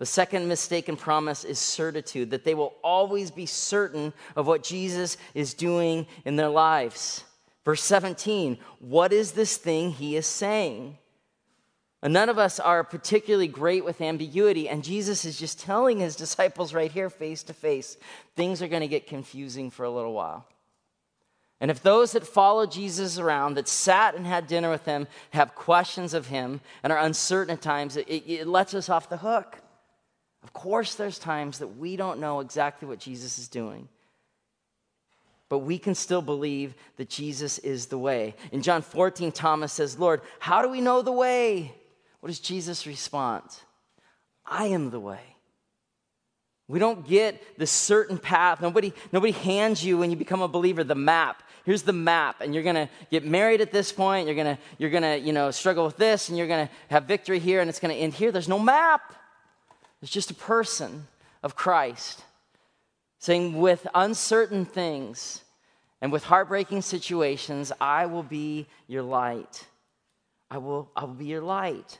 The 0.00 0.04
second 0.04 0.48
mistaken 0.48 0.96
promise 0.96 1.44
is 1.44 1.58
certitude, 1.58 2.30
that 2.30 2.44
they 2.44 2.54
will 2.54 2.74
always 2.84 3.30
be 3.30 3.46
certain 3.46 4.12
of 4.36 4.46
what 4.46 4.62
Jesus 4.62 5.16
is 5.34 5.54
doing 5.54 6.06
in 6.26 6.36
their 6.36 6.48
lives. 6.50 7.24
Verse 7.64 7.82
17, 7.82 8.58
what 8.80 9.14
is 9.14 9.32
this 9.32 9.56
thing 9.56 9.92
he 9.92 10.16
is 10.16 10.26
saying? 10.26 10.98
And 12.02 12.14
none 12.14 12.30
of 12.30 12.38
us 12.38 12.58
are 12.58 12.82
particularly 12.82 13.48
great 13.48 13.84
with 13.84 14.00
ambiguity, 14.00 14.68
and 14.68 14.82
Jesus 14.82 15.26
is 15.26 15.38
just 15.38 15.60
telling 15.60 15.98
his 15.98 16.16
disciples 16.16 16.72
right 16.72 16.90
here, 16.90 17.10
face 17.10 17.42
to 17.44 17.52
face, 17.52 17.98
things 18.36 18.62
are 18.62 18.68
going 18.68 18.80
to 18.80 18.88
get 18.88 19.06
confusing 19.06 19.70
for 19.70 19.84
a 19.84 19.90
little 19.90 20.14
while. 20.14 20.46
And 21.60 21.70
if 21.70 21.82
those 21.82 22.12
that 22.12 22.26
follow 22.26 22.64
Jesus 22.64 23.18
around, 23.18 23.54
that 23.54 23.68
sat 23.68 24.14
and 24.14 24.26
had 24.26 24.46
dinner 24.46 24.70
with 24.70 24.86
him, 24.86 25.06
have 25.30 25.54
questions 25.54 26.14
of 26.14 26.26
him 26.28 26.62
and 26.82 26.90
are 26.90 26.98
uncertain 26.98 27.52
at 27.52 27.60
times, 27.60 27.98
it, 27.98 28.08
it 28.08 28.46
lets 28.46 28.72
us 28.72 28.88
off 28.88 29.10
the 29.10 29.18
hook. 29.18 29.58
Of 30.42 30.54
course, 30.54 30.94
there's 30.94 31.18
times 31.18 31.58
that 31.58 31.76
we 31.76 31.96
don't 31.96 32.18
know 32.18 32.40
exactly 32.40 32.88
what 32.88 32.98
Jesus 32.98 33.38
is 33.38 33.48
doing. 33.48 33.88
But 35.50 35.58
we 35.58 35.76
can 35.76 35.94
still 35.94 36.22
believe 36.22 36.74
that 36.96 37.10
Jesus 37.10 37.58
is 37.58 37.86
the 37.86 37.98
way. 37.98 38.36
In 38.52 38.62
John 38.62 38.80
14, 38.80 39.30
Thomas 39.32 39.72
says, 39.72 39.98
Lord, 39.98 40.22
how 40.38 40.62
do 40.62 40.68
we 40.68 40.80
know 40.80 41.02
the 41.02 41.12
way? 41.12 41.74
What 42.20 42.28
does 42.28 42.40
Jesus 42.40 42.86
respond? 42.86 43.44
I 44.46 44.66
am 44.66 44.90
the 44.90 45.00
way. 45.00 45.20
We 46.68 46.78
don't 46.78 47.06
get 47.06 47.58
the 47.58 47.66
certain 47.66 48.18
path. 48.18 48.60
Nobody, 48.60 48.92
nobody 49.12 49.32
hands 49.32 49.84
you 49.84 49.98
when 49.98 50.10
you 50.10 50.16
become 50.16 50.40
a 50.40 50.48
believer 50.48 50.84
the 50.84 50.94
map. 50.94 51.42
Here's 51.64 51.82
the 51.82 51.92
map, 51.92 52.40
and 52.40 52.54
you're 52.54 52.62
gonna 52.62 52.88
get 53.10 53.24
married 53.24 53.60
at 53.60 53.72
this 53.72 53.92
point. 53.92 54.26
You're 54.26 54.36
gonna, 54.36 54.58
you're 54.78 54.90
gonna, 54.90 55.16
you 55.16 55.32
know, 55.32 55.50
struggle 55.50 55.84
with 55.84 55.96
this, 55.96 56.28
and 56.28 56.38
you're 56.38 56.46
gonna 56.46 56.70
have 56.88 57.04
victory 57.04 57.38
here, 57.38 57.60
and 57.60 57.68
it's 57.68 57.80
gonna 57.80 57.94
end 57.94 58.14
here. 58.14 58.32
There's 58.32 58.48
no 58.48 58.58
map. 58.58 59.14
There's 60.00 60.10
just 60.10 60.30
a 60.30 60.34
person 60.34 61.06
of 61.42 61.56
Christ 61.56 62.22
saying, 63.18 63.58
with 63.58 63.86
uncertain 63.94 64.64
things 64.64 65.42
and 66.00 66.10
with 66.10 66.24
heartbreaking 66.24 66.82
situations, 66.82 67.70
I 67.80 68.06
will 68.06 68.22
be 68.22 68.66
your 68.86 69.02
light. 69.02 69.66
I 70.50 70.58
will, 70.58 70.90
I 70.96 71.04
will 71.04 71.14
be 71.14 71.26
your 71.26 71.42
light. 71.42 71.98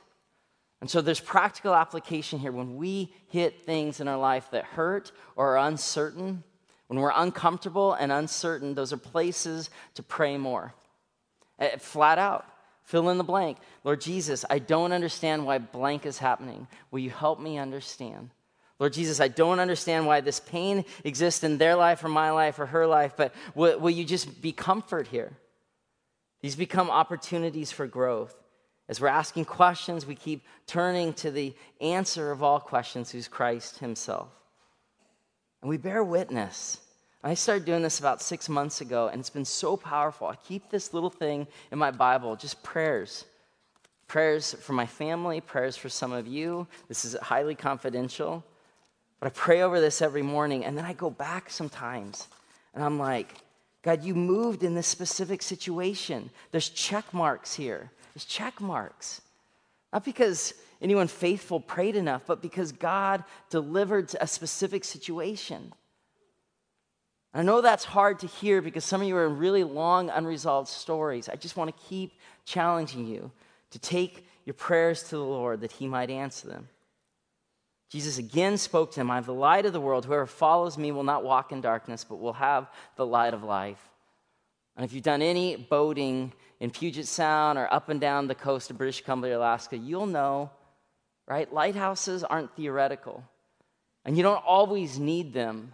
And 0.81 0.89
so 0.89 0.99
there's 0.99 1.19
practical 1.19 1.75
application 1.75 2.39
here. 2.39 2.51
When 2.51 2.75
we 2.75 3.13
hit 3.29 3.65
things 3.65 3.99
in 3.99 4.07
our 4.07 4.17
life 4.17 4.49
that 4.51 4.65
hurt 4.65 5.11
or 5.35 5.55
are 5.55 5.67
uncertain, 5.67 6.43
when 6.87 6.99
we're 6.99 7.13
uncomfortable 7.15 7.93
and 7.93 8.11
uncertain, 8.11 8.73
those 8.73 8.91
are 8.91 8.97
places 8.97 9.69
to 9.93 10.03
pray 10.03 10.37
more. 10.37 10.73
Eh, 11.59 11.77
flat 11.77 12.17
out, 12.17 12.45
fill 12.83 13.09
in 13.09 13.19
the 13.19 13.23
blank. 13.23 13.59
Lord 13.83 14.01
Jesus, 14.01 14.43
I 14.49 14.57
don't 14.57 14.91
understand 14.91 15.45
why 15.45 15.59
blank 15.59 16.07
is 16.07 16.17
happening. 16.17 16.67
Will 16.89 16.99
you 16.99 17.11
help 17.11 17.39
me 17.39 17.59
understand? 17.59 18.31
Lord 18.79 18.93
Jesus, 18.93 19.19
I 19.19 19.27
don't 19.27 19.59
understand 19.59 20.07
why 20.07 20.21
this 20.21 20.39
pain 20.39 20.83
exists 21.03 21.43
in 21.43 21.59
their 21.59 21.75
life 21.75 22.03
or 22.03 22.09
my 22.09 22.31
life 22.31 22.57
or 22.57 22.65
her 22.65 22.87
life, 22.87 23.13
but 23.15 23.35
will, 23.53 23.79
will 23.79 23.91
you 23.91 24.03
just 24.03 24.41
be 24.41 24.51
comfort 24.51 25.07
here? 25.07 25.37
These 26.41 26.55
become 26.55 26.89
opportunities 26.89 27.71
for 27.71 27.85
growth. 27.85 28.35
As 28.91 28.99
we're 28.99 29.07
asking 29.07 29.45
questions, 29.45 30.05
we 30.05 30.15
keep 30.15 30.43
turning 30.67 31.13
to 31.13 31.31
the 31.31 31.53
answer 31.79 32.29
of 32.29 32.43
all 32.43 32.59
questions, 32.59 33.09
who's 33.09 33.29
Christ 33.29 33.79
Himself. 33.79 34.27
And 35.61 35.69
we 35.69 35.77
bear 35.77 36.03
witness. 36.03 36.77
I 37.23 37.35
started 37.35 37.63
doing 37.63 37.83
this 37.83 37.99
about 37.99 38.21
six 38.21 38.49
months 38.49 38.81
ago, 38.81 39.07
and 39.07 39.21
it's 39.21 39.29
been 39.29 39.45
so 39.45 39.77
powerful. 39.77 40.27
I 40.27 40.35
keep 40.35 40.69
this 40.69 40.93
little 40.93 41.09
thing 41.09 41.47
in 41.71 41.79
my 41.79 41.91
Bible, 41.91 42.35
just 42.35 42.61
prayers. 42.63 43.23
Prayers 44.09 44.55
for 44.55 44.73
my 44.73 44.87
family, 44.87 45.39
prayers 45.39 45.77
for 45.77 45.87
some 45.87 46.11
of 46.11 46.27
you. 46.27 46.67
This 46.89 47.05
is 47.05 47.15
highly 47.21 47.55
confidential. 47.55 48.43
But 49.21 49.27
I 49.27 49.29
pray 49.29 49.61
over 49.61 49.79
this 49.79 50.01
every 50.01 50.21
morning, 50.21 50.65
and 50.65 50.77
then 50.77 50.83
I 50.83 50.91
go 50.91 51.09
back 51.09 51.49
sometimes, 51.49 52.27
and 52.73 52.83
I'm 52.83 52.99
like, 52.99 53.35
God, 53.83 54.03
you 54.03 54.15
moved 54.15 54.63
in 54.63 54.75
this 54.75 54.87
specific 54.87 55.41
situation. 55.41 56.29
There's 56.51 56.67
check 56.67 57.13
marks 57.13 57.53
here. 57.53 57.89
There's 58.13 58.25
check 58.25 58.59
marks. 58.61 59.21
Not 59.93 60.05
because 60.05 60.53
anyone 60.81 61.07
faithful 61.07 61.59
prayed 61.59 61.95
enough, 61.95 62.23
but 62.25 62.41
because 62.41 62.71
God 62.71 63.23
delivered 63.49 64.13
a 64.19 64.27
specific 64.27 64.83
situation. 64.83 65.73
I 67.33 67.43
know 67.43 67.61
that's 67.61 67.85
hard 67.85 68.19
to 68.19 68.27
hear 68.27 68.61
because 68.61 68.83
some 68.83 69.01
of 69.01 69.07
you 69.07 69.15
are 69.15 69.25
in 69.25 69.37
really 69.37 69.63
long, 69.63 70.09
unresolved 70.09 70.67
stories. 70.67 71.29
I 71.29 71.35
just 71.35 71.55
want 71.55 71.75
to 71.75 71.83
keep 71.87 72.19
challenging 72.45 73.07
you 73.07 73.31
to 73.71 73.79
take 73.79 74.27
your 74.45 74.53
prayers 74.53 75.03
to 75.03 75.11
the 75.11 75.23
Lord 75.23 75.61
that 75.61 75.71
He 75.71 75.87
might 75.87 76.09
answer 76.09 76.47
them. 76.47 76.67
Jesus 77.91 78.17
again 78.17 78.57
spoke 78.57 78.91
to 78.93 79.01
him 79.01 79.11
I 79.11 79.15
have 79.15 79.25
the 79.25 79.33
light 79.33 79.65
of 79.65 79.73
the 79.73 79.81
world. 79.81 80.05
Whoever 80.05 80.25
follows 80.25 80.77
me 80.77 80.93
will 80.93 81.03
not 81.03 81.25
walk 81.25 81.51
in 81.51 81.59
darkness, 81.59 82.05
but 82.05 82.21
will 82.21 82.33
have 82.33 82.69
the 82.95 83.05
light 83.05 83.33
of 83.33 83.43
life. 83.43 83.81
And 84.77 84.85
if 84.85 84.93
you've 84.93 85.03
done 85.03 85.21
any 85.21 85.57
boating 85.57 86.31
in 86.61 86.69
Puget 86.69 87.07
Sound 87.07 87.57
or 87.57 87.67
up 87.73 87.89
and 87.89 87.99
down 87.99 88.27
the 88.27 88.35
coast 88.35 88.69
of 88.69 88.77
British 88.77 89.03
Columbia, 89.03 89.37
Alaska, 89.37 89.75
you'll 89.75 90.05
know, 90.05 90.51
right? 91.27 91.51
Lighthouses 91.51 92.23
aren't 92.23 92.55
theoretical. 92.55 93.23
And 94.05 94.15
you 94.15 94.21
don't 94.21 94.43
always 94.45 94.99
need 94.99 95.33
them. 95.33 95.73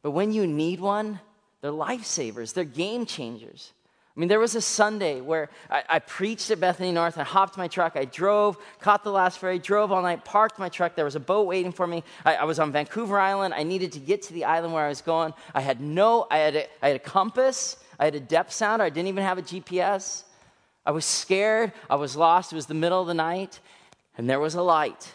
But 0.00 0.12
when 0.12 0.32
you 0.32 0.46
need 0.46 0.78
one, 0.78 1.18
they're 1.60 1.72
lifesavers, 1.72 2.54
they're 2.54 2.64
game 2.64 3.04
changers. 3.04 3.72
I 4.16 4.20
mean, 4.20 4.28
there 4.28 4.38
was 4.38 4.54
a 4.54 4.60
Sunday 4.60 5.20
where 5.22 5.48
I, 5.70 5.84
I, 5.88 5.98
preached 5.98 6.50
at 6.50 6.60
Bethany 6.60 6.92
North. 6.92 7.16
I 7.16 7.22
hopped 7.22 7.56
my 7.56 7.66
truck. 7.66 7.96
I 7.96 8.04
drove, 8.04 8.58
caught 8.78 9.04
the 9.04 9.10
last 9.10 9.38
ferry, 9.38 9.58
drove 9.58 9.90
all 9.90 10.02
night, 10.02 10.22
parked 10.22 10.58
my 10.58 10.68
truck. 10.68 10.94
There 10.94 11.06
was 11.06 11.16
a 11.16 11.20
boat 11.20 11.46
waiting 11.46 11.72
for 11.72 11.86
me. 11.86 12.04
I, 12.22 12.34
I 12.36 12.44
was 12.44 12.58
on 12.58 12.72
Vancouver 12.72 13.18
Island. 13.18 13.54
I 13.54 13.62
needed 13.62 13.92
to 13.92 13.98
get 13.98 14.20
to 14.24 14.34
the 14.34 14.44
island 14.44 14.74
where 14.74 14.84
I 14.84 14.90
was 14.90 15.00
going. 15.00 15.32
I 15.54 15.62
had 15.62 15.80
no, 15.80 16.26
I 16.30 16.38
had 16.38 16.56
a, 16.56 16.66
I 16.82 16.88
had 16.88 16.96
a 16.96 16.98
compass. 16.98 17.78
I 18.02 18.06
had 18.06 18.16
a 18.16 18.20
depth 18.20 18.52
sounder. 18.52 18.84
I 18.84 18.90
didn't 18.90 19.06
even 19.10 19.22
have 19.22 19.38
a 19.38 19.42
GPS. 19.42 20.24
I 20.84 20.90
was 20.90 21.04
scared. 21.04 21.72
I 21.88 21.94
was 21.94 22.16
lost. 22.16 22.52
It 22.52 22.56
was 22.56 22.66
the 22.66 22.74
middle 22.74 23.00
of 23.00 23.06
the 23.06 23.14
night, 23.14 23.60
and 24.18 24.28
there 24.28 24.40
was 24.40 24.56
a 24.56 24.62
light. 24.62 25.14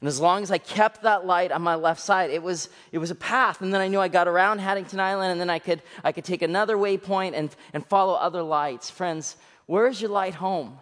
And 0.00 0.08
as 0.08 0.18
long 0.18 0.42
as 0.42 0.50
I 0.50 0.58
kept 0.58 1.02
that 1.02 1.26
light 1.26 1.52
on 1.52 1.62
my 1.62 1.76
left 1.76 2.00
side, 2.00 2.30
it 2.30 2.42
was, 2.42 2.70
it 2.90 2.98
was 2.98 3.12
a 3.12 3.14
path. 3.14 3.60
And 3.60 3.72
then 3.72 3.80
I 3.80 3.86
knew 3.86 4.00
I 4.00 4.08
got 4.08 4.26
around 4.26 4.58
Haddington 4.58 4.98
Island, 4.98 5.30
and 5.30 5.40
then 5.40 5.48
I 5.48 5.60
could, 5.60 5.80
I 6.02 6.10
could 6.10 6.24
take 6.24 6.42
another 6.42 6.76
waypoint 6.76 7.34
and, 7.34 7.54
and 7.72 7.86
follow 7.86 8.14
other 8.14 8.42
lights. 8.42 8.90
Friends, 8.90 9.36
where 9.66 9.86
is 9.86 10.00
your 10.00 10.10
light 10.10 10.34
home? 10.34 10.78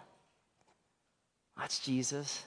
That's 1.55 1.77
Jesus. 1.77 2.43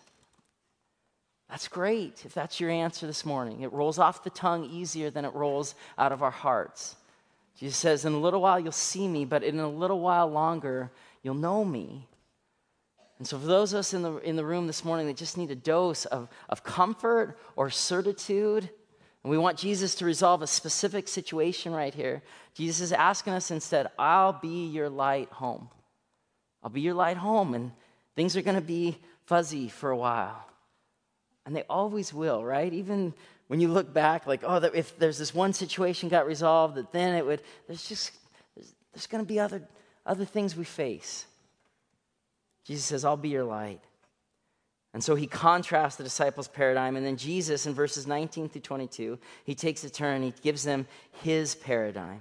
That's 1.48 1.68
great 1.68 2.24
if 2.26 2.34
that's 2.34 2.58
your 2.58 2.70
answer 2.70 3.06
this 3.06 3.24
morning. 3.24 3.60
It 3.60 3.72
rolls 3.72 4.00
off 4.00 4.24
the 4.24 4.30
tongue 4.30 4.64
easier 4.64 5.10
than 5.10 5.24
it 5.24 5.32
rolls 5.32 5.76
out 5.96 6.10
of 6.10 6.24
our 6.24 6.32
hearts. 6.32 6.96
Jesus 7.56 7.78
says, 7.78 8.04
In 8.04 8.12
a 8.12 8.20
little 8.20 8.40
while 8.40 8.58
you'll 8.58 8.72
see 8.72 9.06
me, 9.06 9.24
but 9.24 9.42
in 9.42 9.58
a 9.58 9.68
little 9.68 10.00
while 10.00 10.28
longer 10.28 10.90
you'll 11.22 11.34
know 11.34 11.64
me. 11.64 12.08
And 13.18 13.26
so, 13.26 13.38
for 13.38 13.46
those 13.46 13.72
of 13.72 13.80
us 13.80 13.94
in 13.94 14.02
the, 14.02 14.16
in 14.18 14.36
the 14.36 14.44
room 14.44 14.66
this 14.66 14.84
morning 14.84 15.06
that 15.06 15.16
just 15.16 15.38
need 15.38 15.50
a 15.50 15.56
dose 15.56 16.04
of, 16.06 16.28
of 16.48 16.64
comfort 16.64 17.38
or 17.54 17.70
certitude, 17.70 18.68
and 19.22 19.30
we 19.30 19.38
want 19.38 19.56
Jesus 19.56 19.94
to 19.96 20.04
resolve 20.04 20.42
a 20.42 20.46
specific 20.46 21.08
situation 21.08 21.72
right 21.72 21.94
here, 21.94 22.22
Jesus 22.54 22.80
is 22.80 22.92
asking 22.92 23.32
us 23.32 23.50
instead, 23.50 23.88
I'll 23.98 24.32
be 24.32 24.66
your 24.66 24.88
light 24.88 25.30
home. 25.30 25.68
I'll 26.62 26.70
be 26.70 26.80
your 26.80 26.94
light 26.94 27.16
home, 27.16 27.54
and 27.54 27.72
things 28.16 28.36
are 28.36 28.42
going 28.42 28.56
to 28.56 28.60
be 28.60 28.98
fuzzy 29.26 29.68
for 29.68 29.90
a 29.90 29.96
while. 29.96 30.44
And 31.46 31.54
they 31.54 31.64
always 31.68 32.12
will, 32.12 32.42
right? 32.44 32.72
Even 32.72 33.12
when 33.48 33.60
you 33.60 33.68
look 33.68 33.92
back, 33.92 34.26
like, 34.26 34.42
oh, 34.44 34.56
if 34.56 34.98
there's 34.98 35.18
this 35.18 35.34
one 35.34 35.52
situation 35.52 36.08
got 36.08 36.26
resolved, 36.26 36.76
that 36.76 36.92
then 36.92 37.14
it 37.14 37.26
would, 37.26 37.42
there's 37.66 37.86
just, 37.86 38.12
there's, 38.56 38.72
there's 38.92 39.06
going 39.06 39.22
to 39.22 39.28
be 39.28 39.38
other, 39.38 39.62
other 40.06 40.24
things 40.24 40.56
we 40.56 40.64
face. 40.64 41.26
Jesus 42.64 42.84
says, 42.84 43.04
I'll 43.04 43.16
be 43.16 43.28
your 43.28 43.44
light. 43.44 43.80
And 44.94 45.02
so 45.02 45.16
he 45.16 45.26
contrasts 45.26 45.96
the 45.96 46.04
disciples' 46.04 46.48
paradigm. 46.48 46.96
And 46.96 47.04
then 47.04 47.16
Jesus, 47.16 47.66
in 47.66 47.74
verses 47.74 48.06
19 48.06 48.48
through 48.48 48.60
22, 48.60 49.18
he 49.44 49.54
takes 49.54 49.82
a 49.84 49.90
turn. 49.90 50.22
He 50.22 50.32
gives 50.40 50.62
them 50.62 50.86
his 51.22 51.56
paradigm. 51.56 52.20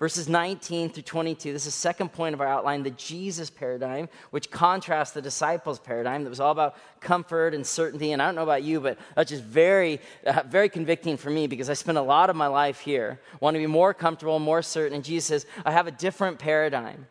Verses 0.00 0.28
19 0.28 0.90
through 0.90 1.04
22, 1.04 1.52
this 1.52 1.62
is 1.62 1.66
the 1.66 1.80
second 1.80 2.12
point 2.12 2.34
of 2.34 2.40
our 2.40 2.48
outline, 2.48 2.82
the 2.82 2.90
Jesus 2.90 3.48
paradigm, 3.48 4.08
which 4.30 4.50
contrasts 4.50 5.12
the 5.12 5.22
disciples' 5.22 5.78
paradigm 5.78 6.24
that 6.24 6.30
was 6.30 6.40
all 6.40 6.50
about 6.50 6.76
comfort 6.98 7.54
and 7.54 7.64
certainty. 7.64 8.10
And 8.10 8.20
I 8.20 8.26
don't 8.26 8.34
know 8.34 8.42
about 8.42 8.64
you, 8.64 8.80
but 8.80 8.98
that's 9.14 9.30
just 9.30 9.44
very, 9.44 10.00
uh, 10.26 10.42
very 10.48 10.68
convicting 10.68 11.16
for 11.16 11.30
me 11.30 11.46
because 11.46 11.70
I 11.70 11.74
spent 11.74 11.96
a 11.96 12.02
lot 12.02 12.28
of 12.28 12.34
my 12.34 12.48
life 12.48 12.80
here, 12.80 13.20
want 13.38 13.54
to 13.54 13.60
be 13.60 13.68
more 13.68 13.94
comfortable, 13.94 14.40
more 14.40 14.62
certain. 14.62 14.96
And 14.96 15.04
Jesus 15.04 15.26
says, 15.26 15.46
I 15.64 15.70
have 15.70 15.86
a 15.86 15.92
different 15.92 16.40
paradigm. 16.40 17.06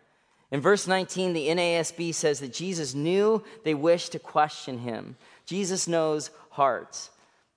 In 0.51 0.59
verse 0.59 0.85
19, 0.85 1.31
the 1.31 1.47
NASB 1.47 2.13
says 2.13 2.41
that 2.41 2.53
Jesus 2.53 2.93
knew 2.93 3.43
they 3.63 3.73
wished 3.73 4.11
to 4.11 4.19
question 4.19 4.79
him. 4.79 5.15
Jesus 5.45 5.87
knows 5.87 6.31
hearts. 6.49 7.09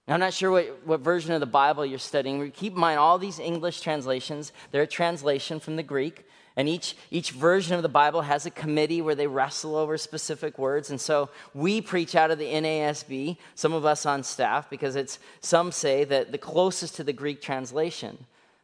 Now, 0.06 0.14
I'm 0.14 0.20
not 0.20 0.34
sure 0.34 0.50
what, 0.52 0.86
what 0.86 1.00
version 1.00 1.32
of 1.32 1.40
the 1.40 1.46
Bible 1.46 1.84
you're 1.84 1.98
studying. 1.98 2.50
Keep 2.52 2.74
in 2.74 2.80
mind, 2.80 2.98
all 2.98 3.18
these 3.18 3.40
English 3.40 3.80
translations, 3.80 4.52
they're 4.70 4.82
a 4.82 4.86
translation 4.86 5.58
from 5.58 5.76
the 5.76 5.82
Greek. 5.82 6.24
And 6.58 6.68
each, 6.70 6.96
each 7.10 7.32
version 7.32 7.74
of 7.74 7.82
the 7.82 7.88
Bible 7.88 8.22
has 8.22 8.46
a 8.46 8.50
committee 8.50 9.02
where 9.02 9.14
they 9.14 9.26
wrestle 9.26 9.76
over 9.76 9.98
specific 9.98 10.58
words. 10.58 10.88
And 10.90 10.98
so 10.98 11.28
we 11.52 11.82
preach 11.82 12.14
out 12.14 12.30
of 12.30 12.38
the 12.38 12.46
NASB, 12.46 13.36
some 13.54 13.74
of 13.74 13.84
us 13.84 14.06
on 14.06 14.22
staff, 14.22 14.70
because 14.70 14.96
it's, 14.96 15.18
some 15.40 15.70
say 15.70 16.04
that 16.04 16.32
the 16.32 16.38
closest 16.38 16.96
to 16.96 17.04
the 17.04 17.12
Greek 17.12 17.42
translation. 17.42 18.16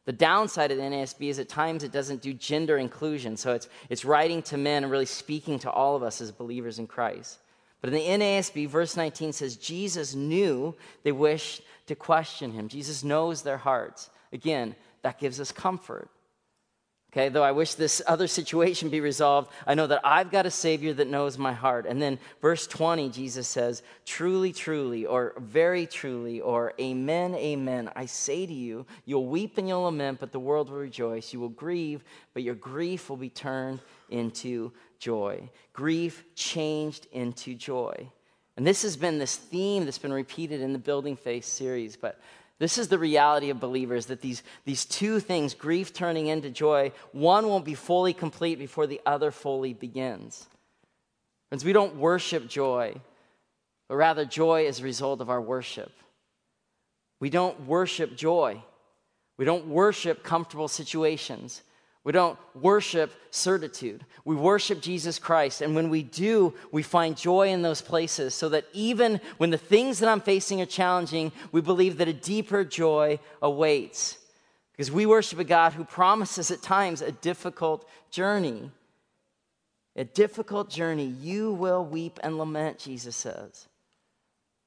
The 0.07 0.13
downside 0.13 0.71
of 0.71 0.79
the 0.79 0.85
NASB 0.85 1.29
is 1.29 1.39
at 1.39 1.51
times 1.51 1.85
it 1.85 1.93
doesn't 1.93 2.23
do 2.23 2.33
gender 2.33 2.79
inclusion. 2.79 3.37
So 3.37 3.53
it's, 3.53 3.69
it's 3.91 4.05
writing 4.05 4.43
to 4.45 4.57
men 4.57 4.85
and 4.85 4.91
really 4.91 5.07
speaking 5.07 5.59
to 5.61 5.71
all 5.71 5.95
of 5.95 6.03
us 6.03 6.21
as 6.23 6.33
believers 6.33 6.79
in 6.79 6.87
Christ. 6.87 7.39
But 7.83 7.93
in 7.93 8.19
the 8.19 8.25
NASB, 8.25 8.69
verse 8.69 8.97
19 8.97 9.33
says, 9.33 9.57
Jesus 9.57 10.15
knew 10.15 10.75
they 11.03 11.13
wished 11.13 11.63
to 11.89 11.97
question 11.97 12.53
him. 12.53 12.69
Jesus 12.69 13.05
knows 13.05 13.43
their 13.43 13.59
hearts. 13.59 14.09
Again, 14.33 14.77
that 15.03 15.19
gives 15.19 15.41
us 15.41 15.53
comfort. 15.53 16.09
Okay, 17.13 17.29
though 17.29 17.43
I 17.43 17.53
wish 17.53 17.75
this 17.75 18.01
other 18.07 18.27
situation 18.27 18.89
be 18.89 19.01
resolved, 19.01 19.53
I 19.67 19.75
know 19.75 19.87
that 19.89 20.01
I've 20.03 20.31
got 20.31 20.47
a 20.47 20.51
Savior 20.51 20.95
that 20.95 21.09
knows 21.09 21.37
my 21.37 21.53
heart. 21.53 21.85
And 21.85 22.01
then 22.01 22.19
verse 22.41 22.67
20, 22.67 23.11
Jesus 23.11 23.47
says, 23.47 23.83
Truly, 24.07 24.51
truly, 24.51 25.05
or 25.05 25.35
very 25.37 25.87
truly, 25.87 26.41
or 26.41 26.73
Amen, 26.81 27.35
Amen, 27.35 27.91
I 27.95 28.07
say 28.07 28.47
to 28.47 28.53
you, 28.53 28.87
you'll 29.05 29.27
weep 29.27 29.59
and 29.59 29.69
you'll 29.69 29.83
lament, 29.83 30.21
but 30.21 30.33
the 30.33 30.41
world 30.41 30.71
will 30.71 30.79
rejoice. 30.79 31.35
You 31.35 31.41
will 31.41 31.51
grieve, 31.51 32.03
but 32.33 32.45
your 32.45 32.55
grief 32.55 33.11
will 33.11 33.19
be 33.19 33.29
turned 33.29 33.81
into 34.09 34.73
joy. 35.03 35.51
Grief 35.73 36.25
changed 36.37 37.09
into 37.11 37.57
joy. 37.57 38.09
And 38.57 38.65
this 38.65 38.83
has 38.83 38.97
been 38.97 39.19
this 39.19 39.35
theme 39.37 39.85
that's 39.85 39.99
been 39.99 40.13
repeated 40.13 40.61
in 40.61 40.73
the 40.73 40.79
Building 40.79 41.17
Faith 41.17 41.45
series, 41.45 41.97
but 41.97 42.21
This 42.63 42.79
is 42.79 42.87
the 42.87 42.99
reality 42.99 43.51
of 43.51 43.59
believers 43.59 44.07
that 44.07 44.21
these, 44.21 44.45
these 44.65 44.85
two 44.85 45.19
things, 45.19 45.53
grief 45.53 45.93
turning 45.93 46.29
into 46.29 46.49
joy, 46.49 46.93
one 47.11 47.49
won't 47.49 47.65
be 47.65 47.75
fully 47.75 48.13
complete 48.13 48.57
before 48.57 48.87
the 48.87 49.01
other 49.05 49.33
fully 49.33 49.73
begins. 49.75 50.47
Friends, 51.49 51.65
we 51.65 51.73
don't 51.73 51.97
worship 51.97 52.47
joy, 52.47 52.95
but 53.89 53.97
rather 53.97 54.25
joy 54.25 54.67
is 54.67 54.79
a 54.79 54.85
result 54.85 55.21
of 55.21 55.29
our 55.29 55.41
worship. 55.41 55.91
We 57.19 57.31
don't 57.31 57.67
worship 57.67 58.17
joy. 58.17 58.63
We 59.39 59.45
don't 59.45 59.67
worship 59.67 60.23
comfortable 60.23 60.69
situations. 60.69 61.63
We 62.05 62.13
don't 62.13 62.39
worship 62.55 63.13
certitude. 63.31 64.05
We 64.25 64.35
worship 64.35 64.81
Jesus 64.81 65.19
Christ. 65.21 65.61
And 65.61 65.75
when 65.75 65.89
we 65.89 66.03
do, 66.03 66.53
we 66.73 66.83
find 66.83 67.17
joy 67.17 67.49
in 67.49 67.63
those 67.63 67.81
places 67.81 68.35
so 68.35 68.49
that 68.49 68.65
even 68.73 69.21
when 69.39 69.51
the 69.51 69.59
things 69.59 70.01
that 70.01 70.09
I'm 70.09 70.21
facing 70.21 70.61
are 70.61 70.67
challenging, 70.67 71.31
we 71.53 71.61
believe 71.61 71.99
that 71.99 72.09
a 72.09 72.13
deeper 72.13 72.65
joy 72.65 73.21
awaits. 73.41 74.19
Because 74.73 74.91
we 74.91 75.07
worship 75.07 75.39
a 75.39 75.45
God 75.45 75.75
who 75.75 75.85
promises 75.85 76.51
at 76.51 76.63
times 76.63 77.03
a 77.03 77.13
difficult 77.13 77.89
journey. 78.11 78.71
A 79.95 80.05
difficult 80.05 80.71
journey. 80.71 81.05
You 81.05 81.53
will 81.53 81.85
weep 81.85 82.19
and 82.25 82.37
lament, 82.37 82.79
Jesus 82.79 83.15
says. 83.15 83.69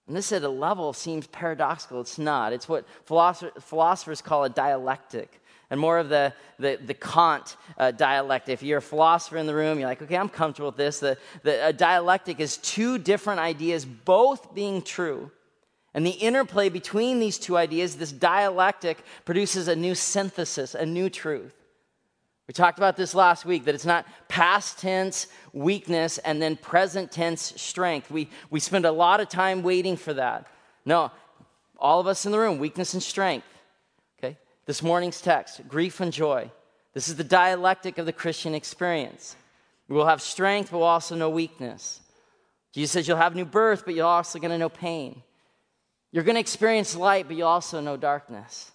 And 0.07 0.15
this 0.15 0.31
at 0.31 0.43
a 0.43 0.49
level 0.49 0.93
seems 0.93 1.27
paradoxical. 1.27 1.99
It's 1.99 2.19
not. 2.19 2.53
It's 2.53 2.69
what 2.69 2.85
philosophers 3.05 4.21
call 4.21 4.43
a 4.43 4.49
dialectic 4.49 5.41
and 5.69 5.79
more 5.79 5.97
of 5.97 6.09
the, 6.09 6.33
the, 6.59 6.79
the 6.83 6.93
Kant 6.93 7.57
uh. 7.77 7.91
If 8.47 8.63
you're 8.63 8.77
a 8.79 8.81
philosopher 8.81 9.37
in 9.37 9.47
the 9.47 9.55
room, 9.55 9.79
you're 9.79 9.87
like, 9.87 10.01
okay, 10.01 10.17
I'm 10.17 10.29
comfortable 10.29 10.69
with 10.69 10.77
this. 10.77 10.99
The, 10.99 11.17
the 11.43 11.73
dialectic 11.75 12.39
is 12.39 12.57
two 12.57 12.97
different 12.97 13.39
ideas, 13.39 13.85
both 13.85 14.53
being 14.53 14.81
true. 14.81 15.31
And 15.93 16.05
the 16.05 16.11
interplay 16.11 16.69
between 16.69 17.19
these 17.19 17.37
two 17.37 17.55
ideas, 17.55 17.95
this 17.95 18.11
dialectic, 18.11 19.03
produces 19.23 19.67
a 19.67 19.75
new 19.75 19.95
synthesis, 19.95 20.75
a 20.75 20.85
new 20.85 21.09
truth. 21.09 21.55
We 22.47 22.53
talked 22.53 22.77
about 22.77 22.95
this 22.95 23.15
last 23.15 23.45
week 23.45 23.65
that 23.65 23.73
it's 23.73 23.85
not 23.85 24.05
past 24.27 24.77
tense 24.77 25.27
weakness 25.51 26.19
and 26.19 26.41
then 26.41 26.57
present 26.57 27.11
tense 27.11 27.53
strength. 27.59 28.11
We, 28.11 28.29
we 28.51 28.59
spend 28.59 28.85
a 28.85 28.91
lot 28.91 29.19
of 29.19 29.29
time 29.29 29.63
waiting 29.63 29.97
for 29.97 30.13
that. 30.13 30.45
No, 30.85 31.11
all 31.79 31.99
of 31.99 32.07
us 32.07 32.25
in 32.25 32.31
the 32.31 32.39
room, 32.39 32.59
weakness 32.59 32.93
and 32.93 33.01
strength. 33.01 33.47
This 34.65 34.81
morning's 34.81 35.21
text, 35.21 35.67
grief 35.67 35.99
and 35.99 36.11
joy. 36.11 36.49
This 36.93 37.07
is 37.07 37.17
the 37.17 37.23
dialectic 37.23 37.97
of 37.97 38.05
the 38.05 38.13
Christian 38.13 38.55
experience. 38.55 39.35
We 39.87 39.95
will 39.95 40.07
have 40.07 40.21
strength, 40.21 40.71
but 40.71 40.79
we'll 40.79 40.87
also 40.87 41.15
know 41.15 41.29
weakness. 41.29 41.99
Jesus 42.73 42.91
says 42.91 43.07
you'll 43.07 43.17
have 43.17 43.35
new 43.35 43.45
birth, 43.45 43.83
but 43.85 43.93
you're 43.93 44.05
also 44.05 44.39
going 44.39 44.51
to 44.51 44.57
know 44.57 44.69
pain. 44.69 45.21
You're 46.11 46.23
going 46.23 46.35
to 46.35 46.41
experience 46.41 46.95
light, 46.95 47.27
but 47.27 47.37
you'll 47.37 47.47
also 47.47 47.79
know 47.79 47.95
darkness. 47.95 48.71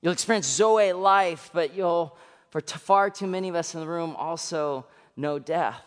You'll 0.00 0.12
experience 0.12 0.46
Zoe 0.46 0.92
life, 0.92 1.50
but 1.52 1.74
you'll, 1.74 2.16
for 2.50 2.60
t- 2.60 2.78
far 2.78 3.10
too 3.10 3.26
many 3.26 3.48
of 3.48 3.56
us 3.56 3.74
in 3.74 3.80
the 3.80 3.86
room, 3.86 4.14
also 4.16 4.86
know 5.16 5.38
death. 5.38 5.82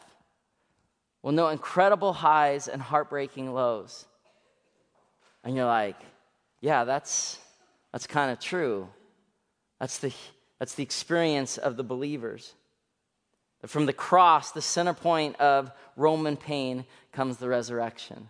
We'll 1.21 1.33
know 1.33 1.47
incredible 1.47 2.11
highs 2.11 2.67
and 2.67 2.81
heartbreaking 2.81 3.53
lows. 3.53 4.05
And 5.43 5.55
you're 5.55 5.65
like, 5.65 5.97
yeah, 6.59 6.83
that's, 6.83 7.37
that's 7.93 8.07
kind 8.07 8.31
of 8.31 8.39
true. 8.39 8.89
That's 9.79 9.97
the, 9.99 10.13
that's 10.59 10.75
the 10.75 10.83
experience 10.83 11.57
of 11.57 11.77
the 11.77 11.83
believers. 11.83 12.53
From 13.65 13.85
the 13.85 13.93
cross, 13.93 14.51
the 14.51 14.61
center 14.61 14.93
point 14.93 15.35
of 15.37 15.71
Roman 15.95 16.37
pain, 16.37 16.85
comes 17.11 17.37
the 17.37 17.49
resurrection. 17.49 18.29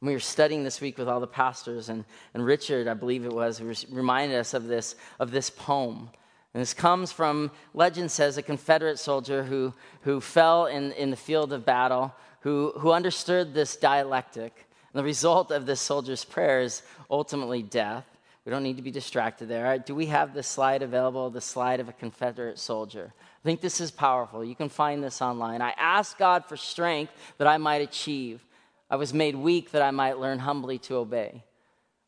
We 0.00 0.12
were 0.12 0.20
studying 0.20 0.64
this 0.64 0.80
week 0.80 0.96
with 0.96 1.08
all 1.08 1.20
the 1.20 1.26
pastors, 1.26 1.90
and, 1.90 2.06
and 2.32 2.44
Richard, 2.44 2.88
I 2.88 2.94
believe 2.94 3.26
it 3.26 3.32
was, 3.32 3.60
reminded 3.90 4.38
us 4.38 4.54
of 4.54 4.66
this, 4.66 4.94
of 5.18 5.30
this 5.30 5.50
poem. 5.50 6.08
And 6.54 6.60
this 6.60 6.72
comes 6.72 7.12
from, 7.12 7.50
legend 7.74 8.10
says, 8.10 8.38
a 8.38 8.42
Confederate 8.42 8.98
soldier 8.98 9.44
who, 9.44 9.74
who 10.02 10.20
fell 10.20 10.66
in, 10.66 10.92
in 10.92 11.10
the 11.10 11.16
field 11.16 11.52
of 11.52 11.66
battle, 11.66 12.14
who, 12.40 12.72
who 12.78 12.92
understood 12.92 13.52
this 13.52 13.76
dialectic. 13.76 14.66
And 14.92 14.98
the 14.98 15.04
result 15.04 15.50
of 15.50 15.66
this 15.66 15.80
soldier's 15.80 16.24
prayer 16.24 16.62
is 16.62 16.82
ultimately 17.10 17.62
death. 17.62 18.06
We 18.44 18.50
don't 18.50 18.62
need 18.62 18.76
to 18.76 18.82
be 18.82 18.90
distracted 18.90 19.48
there. 19.48 19.64
Right, 19.64 19.84
do 19.84 19.94
we 19.94 20.06
have 20.06 20.32
the 20.32 20.42
slide 20.42 20.82
available, 20.82 21.28
the 21.30 21.40
slide 21.40 21.80
of 21.80 21.88
a 21.88 21.92
Confederate 21.92 22.58
soldier? 22.58 23.12
I 23.18 23.42
think 23.44 23.60
this 23.60 23.80
is 23.80 23.90
powerful. 23.90 24.44
You 24.44 24.54
can 24.54 24.68
find 24.68 25.04
this 25.04 25.20
online. 25.20 25.60
I 25.60 25.74
asked 25.76 26.18
God 26.18 26.46
for 26.46 26.56
strength 26.56 27.12
that 27.38 27.46
I 27.46 27.58
might 27.58 27.82
achieve. 27.82 28.44
I 28.88 28.96
was 28.96 29.14
made 29.14 29.36
weak 29.36 29.72
that 29.72 29.82
I 29.82 29.90
might 29.90 30.18
learn 30.18 30.38
humbly 30.38 30.78
to 30.80 30.96
obey. 30.96 31.44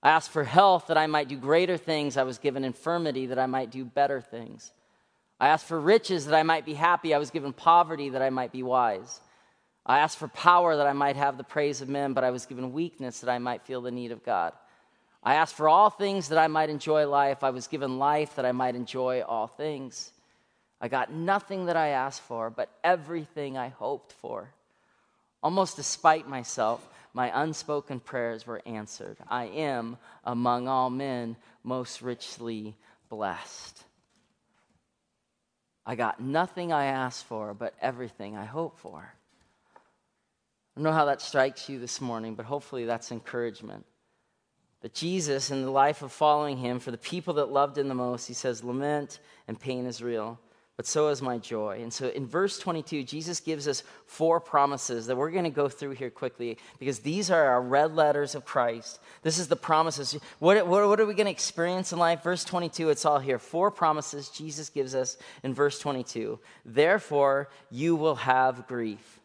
I 0.03 0.11
asked 0.11 0.31
for 0.31 0.43
health 0.43 0.89
that 0.89 0.99
I 0.99 1.07
might 1.07 1.29
do 1.29 1.37
greater 1.37 1.77
things. 1.77 2.17
I 2.17 2.25
was 2.25 2.39
given 2.39 2.65
infirmity 2.65 3.27
that 3.27 3.39
I 3.39 3.47
might 3.47 3.71
do 3.71 3.85
better 3.85 4.21
things. 4.21 4.73
I 5.39 5.49
asked 5.49 5.67
for 5.67 5.81
riches 5.81 6.27
that 6.27 6.35
I 6.35 6.43
might 6.43 6.65
be 6.65 6.75
happy. 6.75 7.15
I 7.15 7.19
was 7.19 7.31
given 7.31 7.53
poverty 7.53 8.09
that 8.11 8.23
I 8.23 8.31
might 8.31 8.53
be 8.53 8.63
wise. 8.63 9.21
I 9.85 9.99
asked 9.99 10.19
for 10.19 10.29
power 10.29 10.77
that 10.77 10.87
I 10.87 10.93
might 10.93 11.17
have 11.17 11.37
the 11.37 11.45
praise 11.45 11.81
of 11.81 11.89
men, 11.89 12.15
but 12.15 12.25
I 12.25 12.31
was 12.31 12.47
given 12.47 12.73
weakness 12.73 13.21
that 13.21 13.31
I 13.31 13.39
might 13.39 13.63
feel 13.63 13.81
the 13.81 13.91
need 13.91 14.13
of 14.13 14.25
God. 14.25 14.53
I 15.23 15.35
asked 15.35 15.55
for 15.55 15.69
all 15.69 15.91
things 15.91 16.29
that 16.29 16.39
I 16.39 16.49
might 16.49 16.71
enjoy 16.71 17.07
life. 17.07 17.45
I 17.45 17.51
was 17.51 17.69
given 17.69 17.99
life 17.99 18.37
that 18.37 18.45
I 18.45 18.53
might 18.53 18.75
enjoy 18.75 19.23
all 19.23 19.47
things. 19.47 20.13
I 20.81 20.89
got 20.89 21.13
nothing 21.13 21.67
that 21.67 21.77
I 21.77 21.89
asked 21.89 22.23
for, 22.23 22.51
but 22.51 22.69
everything 22.83 23.57
I 23.57 23.69
hoped 23.69 24.13
for. 24.15 24.51
Almost 25.43 25.77
despite 25.77 26.29
myself, 26.29 26.89
my 27.15 27.43
unspoken 27.43 28.01
prayers 28.01 28.47
were 28.47 28.63
answered. 28.67 29.17
I 29.29 29.45
am, 29.45 29.97
among 30.25 30.67
all 30.67 30.91
men, 30.91 31.37
most 31.63 32.03
richly 32.03 32.75
blessed. 33.09 33.85
I 35.87 35.95
got 35.95 36.21
nothing 36.21 36.73
I 36.73 36.87
asked 36.87 37.27
for, 37.27 37.55
but 37.55 37.75
everything 37.81 38.37
I 38.37 38.45
hoped 38.45 38.81
for. 38.81 39.15
I 39.77 40.81
don't 40.81 40.85
know 40.85 40.93
how 40.93 41.05
that 41.05 41.21
strikes 41.21 41.69
you 41.69 41.79
this 41.79 42.01
morning, 42.01 42.35
but 42.35 42.47
hopefully 42.47 42.87
that's 42.87 43.13
encouragement. 43.13 43.85
That 44.83 44.95
Jesus, 44.95 45.51
in 45.51 45.63
the 45.63 45.71
life 45.71 46.03
of 46.03 46.13
following 46.13 46.57
him, 46.59 46.81
for 46.81 46.91
the 46.91 46.99
people 46.99 47.35
that 47.35 47.51
loved 47.51 47.79
him 47.79 47.89
the 47.89 47.95
most, 47.95 48.27
he 48.27 48.35
says, 48.35 48.65
lament 48.65 49.21
and 49.47 49.59
pain 49.59 49.87
is 49.87 50.03
real, 50.03 50.41
but 50.77 50.87
so 50.87 51.09
is 51.09 51.23
my 51.23 51.39
joy. 51.39 51.81
And 51.83 51.93
so 51.93 52.09
in 52.09 52.27
verse 52.27 52.59
22, 52.59 53.05
Jesus 53.05 53.39
gives 53.39 53.69
us 53.69 53.85
four 54.07 54.41
promises 54.41 55.07
that 55.07 55.17
we're 55.17 55.31
going 55.31 55.45
to 55.45 55.51
go 55.51 55.69
through 55.69 55.93
here 55.93 56.11
quickly 56.11 56.59
because 56.81 56.99
these 56.99 57.31
are 57.31 57.45
our 57.45 57.63
red 57.63 57.95
letters 57.95 58.35
of 58.35 58.45
Christ. 58.45 58.99
This 59.23 59.39
is 59.39 59.47
the 59.47 59.55
promises. 59.55 60.19
What, 60.41 60.67
what, 60.67 60.89
what 60.89 60.99
are 60.99 61.07
we 61.07 61.15
going 61.15 61.27
to 61.27 61.31
experience 61.31 61.93
in 61.93 62.01
life? 62.01 62.25
Verse 62.25 62.43
22, 62.43 62.89
it's 62.89 63.05
all 63.05 63.21
here. 63.21 63.39
Four 63.39 63.71
promises 63.71 64.31
Jesus 64.31 64.71
gives 64.71 64.97
us 64.97 65.17
in 65.45 65.55
verse 65.55 65.79
22. 65.79 66.41
Therefore, 66.65 67.51
you 67.71 67.95
will 67.95 68.17
have 68.17 68.67
grief. 68.67 69.21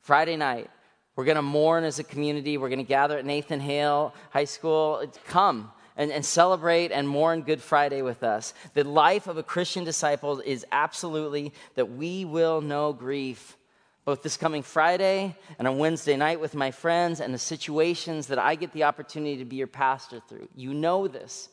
Friday 0.00 0.36
night, 0.36 0.70
we're 1.16 1.24
going 1.24 1.36
to 1.36 1.42
mourn 1.42 1.84
as 1.84 1.98
a 1.98 2.04
community. 2.04 2.56
We're 2.56 2.68
going 2.68 2.78
to 2.78 2.84
gather 2.84 3.18
at 3.18 3.24
Nathan 3.24 3.60
Hale 3.60 4.14
High 4.30 4.44
School. 4.44 5.04
Come 5.26 5.72
and, 5.96 6.10
and 6.10 6.24
celebrate 6.24 6.92
and 6.92 7.08
mourn 7.08 7.42
Good 7.42 7.60
Friday 7.60 8.02
with 8.02 8.22
us. 8.22 8.54
The 8.74 8.84
life 8.84 9.26
of 9.26 9.36
a 9.36 9.42
Christian 9.42 9.84
disciple 9.84 10.40
is 10.40 10.64
absolutely 10.72 11.52
that 11.74 11.92
we 11.92 12.24
will 12.24 12.60
know 12.60 12.92
grief 12.92 13.56
both 14.04 14.22
this 14.22 14.36
coming 14.36 14.62
Friday 14.62 15.36
and 15.58 15.68
on 15.68 15.78
Wednesday 15.78 16.16
night 16.16 16.40
with 16.40 16.54
my 16.54 16.70
friends 16.70 17.20
and 17.20 17.34
the 17.34 17.38
situations 17.38 18.28
that 18.28 18.38
I 18.38 18.54
get 18.54 18.72
the 18.72 18.84
opportunity 18.84 19.36
to 19.36 19.44
be 19.44 19.56
your 19.56 19.66
pastor 19.66 20.20
through. 20.26 20.48
You 20.56 20.72
know 20.74 21.06
this. 21.06 21.48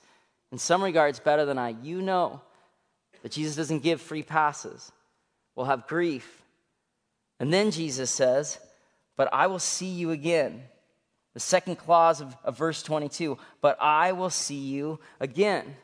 In 0.51 0.57
some 0.57 0.81
regards, 0.81 1.19
better 1.19 1.45
than 1.45 1.57
I. 1.57 1.75
You 1.83 2.01
know 2.01 2.41
that 3.21 3.33
Jesus 3.33 3.55
doesn't 3.55 3.83
give 3.83 4.01
free 4.01 4.23
passes. 4.23 4.91
We'll 5.55 5.65
have 5.65 5.87
grief. 5.87 6.41
And 7.39 7.53
then 7.53 7.69
Jesus 7.69 8.09
says, 8.09 8.59
but 9.17 9.27
I 9.33 9.47
will 9.47 9.59
see 9.59 9.89
you 9.89 10.11
again. 10.11 10.63
The 11.33 11.39
second 11.41 11.75
clause 11.75 12.21
of, 12.21 12.35
of 12.43 12.57
verse 12.57 12.81
22, 12.81 13.37
but 13.61 13.77
I 13.81 14.13
will 14.13 14.29
see 14.29 14.55
you 14.55 14.99
again. 15.19 15.75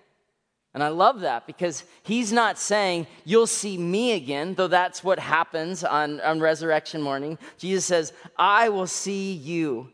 And 0.74 0.82
I 0.82 0.88
love 0.88 1.20
that 1.20 1.46
because 1.46 1.84
he's 2.02 2.32
not 2.32 2.58
saying, 2.58 3.06
You'll 3.26 3.46
see 3.46 3.78
me 3.78 4.14
again, 4.14 4.56
though 4.56 4.68
that's 4.68 5.04
what 5.04 5.20
happens 5.20 5.84
on, 5.84 6.20
on 6.22 6.40
resurrection 6.40 7.02
morning. 7.02 7.38
Jesus 7.58 7.86
says, 7.86 8.14
I 8.38 8.70
will 8.70 8.88
see 8.88 9.34
you. 9.34 9.90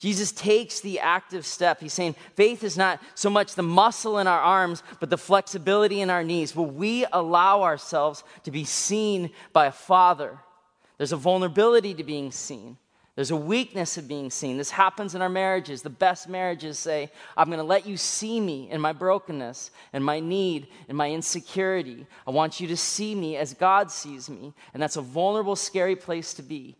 Jesus 0.00 0.32
takes 0.32 0.80
the 0.80 0.98
active 0.98 1.46
step. 1.46 1.80
He's 1.80 1.92
saying 1.92 2.16
faith 2.34 2.64
is 2.64 2.76
not 2.76 3.00
so 3.14 3.30
much 3.30 3.54
the 3.54 3.62
muscle 3.62 4.18
in 4.18 4.26
our 4.26 4.40
arms, 4.40 4.82
but 4.98 5.08
the 5.08 5.16
flexibility 5.16 6.00
in 6.00 6.10
our 6.10 6.24
knees. 6.24 6.54
Will 6.54 6.66
we 6.66 7.06
allow 7.12 7.62
ourselves 7.62 8.24
to 8.42 8.50
be 8.50 8.64
seen 8.64 9.30
by 9.52 9.66
a 9.66 9.72
father? 9.72 10.38
There's 10.98 11.12
a 11.12 11.16
vulnerability 11.16 11.94
to 11.94 12.04
being 12.04 12.32
seen. 12.32 12.76
There's 13.16 13.30
a 13.30 13.36
weakness 13.36 13.96
of 13.96 14.08
being 14.08 14.28
seen. 14.28 14.56
This 14.56 14.72
happens 14.72 15.14
in 15.14 15.22
our 15.22 15.28
marriages. 15.28 15.82
The 15.82 15.90
best 15.90 16.28
marriages 16.28 16.80
say, 16.80 17.12
I'm 17.36 17.46
going 17.46 17.58
to 17.58 17.64
let 17.64 17.86
you 17.86 17.96
see 17.96 18.40
me 18.40 18.68
in 18.70 18.80
my 18.80 18.92
brokenness 18.92 19.70
and 19.92 20.04
my 20.04 20.18
need 20.18 20.66
and 20.88 20.98
my 20.98 21.10
insecurity. 21.10 22.06
I 22.26 22.32
want 22.32 22.58
you 22.58 22.66
to 22.68 22.76
see 22.76 23.14
me 23.14 23.36
as 23.36 23.54
God 23.54 23.92
sees 23.92 24.28
me. 24.28 24.52
And 24.72 24.82
that's 24.82 24.96
a 24.96 25.02
vulnerable, 25.02 25.54
scary 25.54 25.94
place 25.94 26.34
to 26.34 26.42
be. 26.42 26.76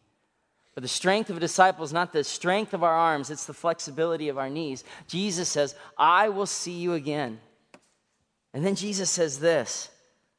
But 0.74 0.82
the 0.82 0.88
strength 0.88 1.30
of 1.30 1.36
a 1.36 1.40
disciple 1.40 1.84
is 1.84 1.92
not 1.92 2.12
the 2.12 2.24
strength 2.24 2.74
of 2.74 2.82
our 2.82 2.94
arms, 2.94 3.30
it's 3.30 3.46
the 3.46 3.54
flexibility 3.54 4.28
of 4.28 4.38
our 4.38 4.50
knees. 4.50 4.82
Jesus 5.06 5.48
says, 5.48 5.76
I 5.96 6.30
will 6.30 6.46
see 6.46 6.72
you 6.72 6.94
again. 6.94 7.38
And 8.52 8.66
then 8.66 8.74
Jesus 8.74 9.08
says 9.08 9.38
this. 9.38 9.88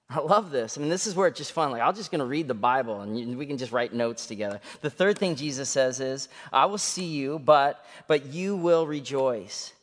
I 0.09 0.19
love 0.19 0.51
this. 0.51 0.77
I 0.77 0.81
mean, 0.81 0.89
this 0.89 1.07
is 1.07 1.15
where 1.15 1.27
it's 1.27 1.37
just 1.37 1.51
fun. 1.51 1.71
Like, 1.71 1.81
I'm 1.81 1.95
just 1.95 2.11
going 2.11 2.19
to 2.19 2.25
read 2.25 2.47
the 2.47 2.53
Bible 2.53 3.01
and 3.01 3.37
we 3.37 3.45
can 3.45 3.57
just 3.57 3.71
write 3.71 3.93
notes 3.93 4.27
together. 4.27 4.61
The 4.81 4.89
third 4.89 5.17
thing 5.17 5.35
Jesus 5.35 5.67
says 5.67 5.99
is, 5.99 6.29
I 6.53 6.65
will 6.65 6.77
see 6.77 7.05
you, 7.05 7.39
but, 7.39 7.83
but 8.07 8.27
you 8.27 8.55
will 8.55 8.85
rejoice. 8.85 9.73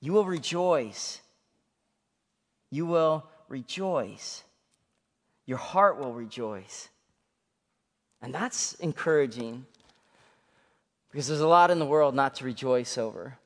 You 0.00 0.12
will 0.12 0.24
rejoice. 0.24 1.20
You 2.70 2.86
will 2.86 3.24
rejoice. 3.48 4.44
Your 5.46 5.58
heart 5.58 5.98
will 5.98 6.12
rejoice. 6.12 6.88
And 8.22 8.32
that's 8.32 8.74
encouraging 8.74 9.66
because 11.10 11.26
there's 11.26 11.40
a 11.40 11.48
lot 11.48 11.72
in 11.72 11.80
the 11.80 11.86
world 11.86 12.14
not 12.14 12.36
to 12.36 12.44
rejoice 12.44 12.96
over. 12.96 13.36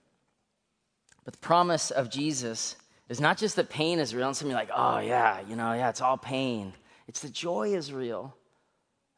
But 1.25 1.33
the 1.33 1.41
promise 1.41 1.91
of 1.91 2.11
Jesus 2.11 2.77
is 3.09 3.21
not 3.21 3.39
just 3.39 3.57
that 3.57 3.69
pain 3.69 3.99
is 3.99 4.15
real, 4.15 4.27
and 4.27 4.37
some 4.37 4.49
of 4.49 4.51
you 4.51 4.57
are 4.57 4.61
like, 4.61 4.71
oh, 4.75 4.99
yeah, 4.99 5.41
you 5.49 5.57
know, 5.57 5.73
yeah, 5.73 5.89
it's 5.89 6.01
all 6.01 6.17
pain. 6.17 6.73
It's 7.07 7.21
the 7.21 7.29
joy 7.29 7.75
is 7.75 7.93
real. 7.93 8.35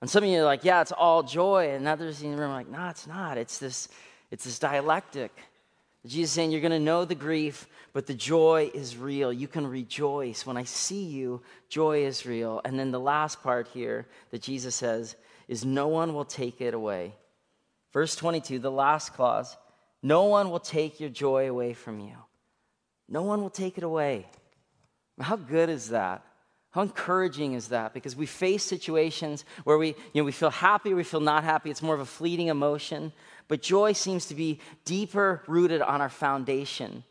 And 0.00 0.08
some 0.08 0.22
of 0.22 0.30
you 0.30 0.40
are 0.40 0.44
like, 0.44 0.64
yeah, 0.64 0.80
it's 0.80 0.92
all 0.92 1.22
joy. 1.22 1.70
And 1.70 1.88
others 1.88 2.22
in 2.22 2.32
the 2.32 2.36
room 2.36 2.50
are 2.50 2.54
like, 2.54 2.68
no, 2.68 2.88
it's 2.88 3.06
not. 3.06 3.38
It's 3.38 3.58
this, 3.58 3.88
it's 4.30 4.44
this 4.44 4.58
dialectic. 4.58 5.32
Jesus 6.06 6.32
saying, 6.32 6.50
you're 6.50 6.60
going 6.60 6.70
to 6.70 6.78
know 6.78 7.04
the 7.04 7.14
grief, 7.14 7.66
but 7.92 8.06
the 8.06 8.14
joy 8.14 8.70
is 8.72 8.96
real. 8.96 9.32
You 9.32 9.48
can 9.48 9.66
rejoice. 9.66 10.46
When 10.46 10.56
I 10.56 10.64
see 10.64 11.04
you, 11.04 11.42
joy 11.68 12.04
is 12.04 12.24
real. 12.24 12.60
And 12.64 12.78
then 12.78 12.92
the 12.92 13.00
last 13.00 13.42
part 13.42 13.68
here 13.68 14.06
that 14.30 14.42
Jesus 14.42 14.74
says 14.74 15.16
is, 15.48 15.64
no 15.64 15.88
one 15.88 16.14
will 16.14 16.24
take 16.24 16.60
it 16.60 16.74
away. 16.74 17.14
Verse 17.92 18.14
22, 18.14 18.58
the 18.58 18.70
last 18.70 19.14
clause 19.14 19.56
no 20.00 20.24
one 20.24 20.50
will 20.50 20.60
take 20.60 21.00
your 21.00 21.10
joy 21.10 21.48
away 21.50 21.72
from 21.72 21.98
you. 21.98 22.14
No 23.08 23.22
one 23.22 23.40
will 23.40 23.50
take 23.50 23.78
it 23.78 23.84
away. 23.84 24.26
How 25.20 25.36
good 25.36 25.68
is 25.68 25.88
that? 25.88 26.24
How 26.70 26.82
encouraging 26.82 27.54
is 27.54 27.68
that? 27.68 27.94
Because 27.94 28.14
we 28.14 28.26
face 28.26 28.62
situations 28.62 29.44
where 29.64 29.78
we, 29.78 29.88
you 29.88 30.20
know, 30.20 30.24
we 30.24 30.32
feel 30.32 30.50
happy, 30.50 30.92
we 30.92 31.02
feel 31.02 31.20
not 31.20 31.42
happy. 31.42 31.70
It's 31.70 31.82
more 31.82 31.94
of 31.94 32.00
a 32.00 32.06
fleeting 32.06 32.48
emotion. 32.48 33.12
But 33.48 33.62
joy 33.62 33.94
seems 33.94 34.26
to 34.26 34.34
be 34.34 34.60
deeper 34.84 35.42
rooted 35.46 35.80
on 35.80 36.02
our 36.02 36.10
foundation. 36.10 37.02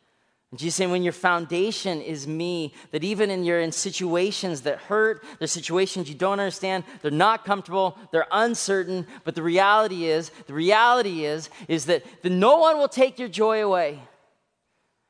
And 0.51 0.59
Jesus 0.59 0.75
saying, 0.75 0.91
when 0.91 1.03
your 1.03 1.11
foundation 1.11 2.01
is 2.01 2.27
me, 2.27 2.73
that 2.91 3.03
even 3.03 3.29
in 3.29 3.43
you're 3.43 3.59
in 3.59 3.71
situations 3.71 4.61
that 4.61 4.77
hurt, 4.77 5.25
there's 5.39 5.51
situations 5.51 6.07
you 6.07 6.15
don't 6.15 6.39
understand, 6.39 6.85
they're 7.01 7.11
not 7.11 7.43
comfortable, 7.43 7.97
they're 8.11 8.27
uncertain, 8.31 9.05
but 9.25 9.35
the 9.35 9.43
reality 9.43 10.05
is, 10.05 10.29
the 10.45 10.53
reality 10.53 11.25
is, 11.25 11.49
is 11.67 11.85
that 11.87 12.03
the, 12.21 12.29
no 12.29 12.59
one 12.59 12.77
will 12.77 12.87
take 12.87 13.19
your 13.19 13.27
joy 13.27 13.61
away. 13.61 13.99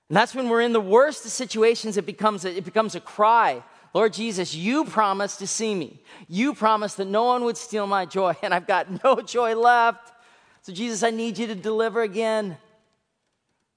And 0.09 0.15
that's 0.15 0.33
when 0.33 0.49
we're 0.49 0.61
in 0.61 0.73
the 0.73 0.79
worst 0.79 1.25
of 1.25 1.31
situations, 1.31 1.97
it 1.97 2.05
becomes 2.05 2.45
a, 2.45 2.57
it 2.57 2.65
becomes 2.65 2.95
a 2.95 2.99
cry. 2.99 3.63
Lord 3.93 4.13
Jesus, 4.13 4.53
you 4.55 4.85
promised 4.85 5.39
to 5.39 5.47
see 5.47 5.73
me. 5.73 6.01
You 6.27 6.53
promised 6.53 6.97
that 6.97 7.07
no 7.07 7.25
one 7.25 7.43
would 7.43 7.57
steal 7.57 7.87
my 7.87 8.05
joy, 8.05 8.35
and 8.41 8.53
I've 8.53 8.67
got 8.67 9.03
no 9.03 9.21
joy 9.21 9.55
left. 9.55 10.13
So, 10.61 10.73
Jesus, 10.73 11.03
I 11.03 11.11
need 11.11 11.37
you 11.37 11.47
to 11.47 11.55
deliver 11.55 12.01
again. 12.01 12.57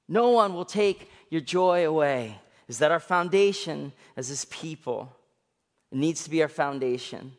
No 0.09 0.31
one 0.31 0.55
will 0.55 0.65
take 0.65 1.09
your 1.31 1.41
joy 1.41 1.87
away 1.87 2.41
is 2.67 2.79
that 2.79 2.91
our 2.91 3.01
foundation 3.01 3.93
as 4.17 4.29
his 4.29 4.45
people 4.47 5.17
it 5.93 5.99
needs 5.99 6.25
to 6.25 6.31
be 6.31 6.43
our 6.43 6.49
foundation. 6.49 7.33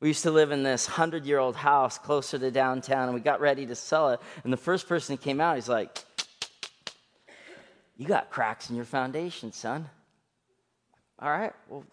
We 0.00 0.08
used 0.08 0.22
to 0.22 0.30
live 0.30 0.50
in 0.50 0.62
this 0.62 0.88
100 0.88 1.26
year 1.26 1.38
old 1.38 1.54
house 1.54 1.98
closer 1.98 2.38
to 2.38 2.50
downtown, 2.50 3.04
and 3.04 3.14
we 3.14 3.20
got 3.20 3.40
ready 3.40 3.66
to 3.66 3.74
sell 3.74 4.10
it. 4.10 4.20
And 4.42 4.52
the 4.52 4.56
first 4.56 4.88
person 4.88 5.16
who 5.16 5.22
came 5.22 5.40
out, 5.40 5.56
he's 5.56 5.68
like, 5.68 6.04
You 7.96 8.06
got 8.06 8.30
cracks 8.30 8.70
in 8.70 8.76
your 8.76 8.84
foundation, 8.84 9.52
son. 9.52 9.88
All 11.18 11.30
right, 11.30 11.52
well, 11.68 11.84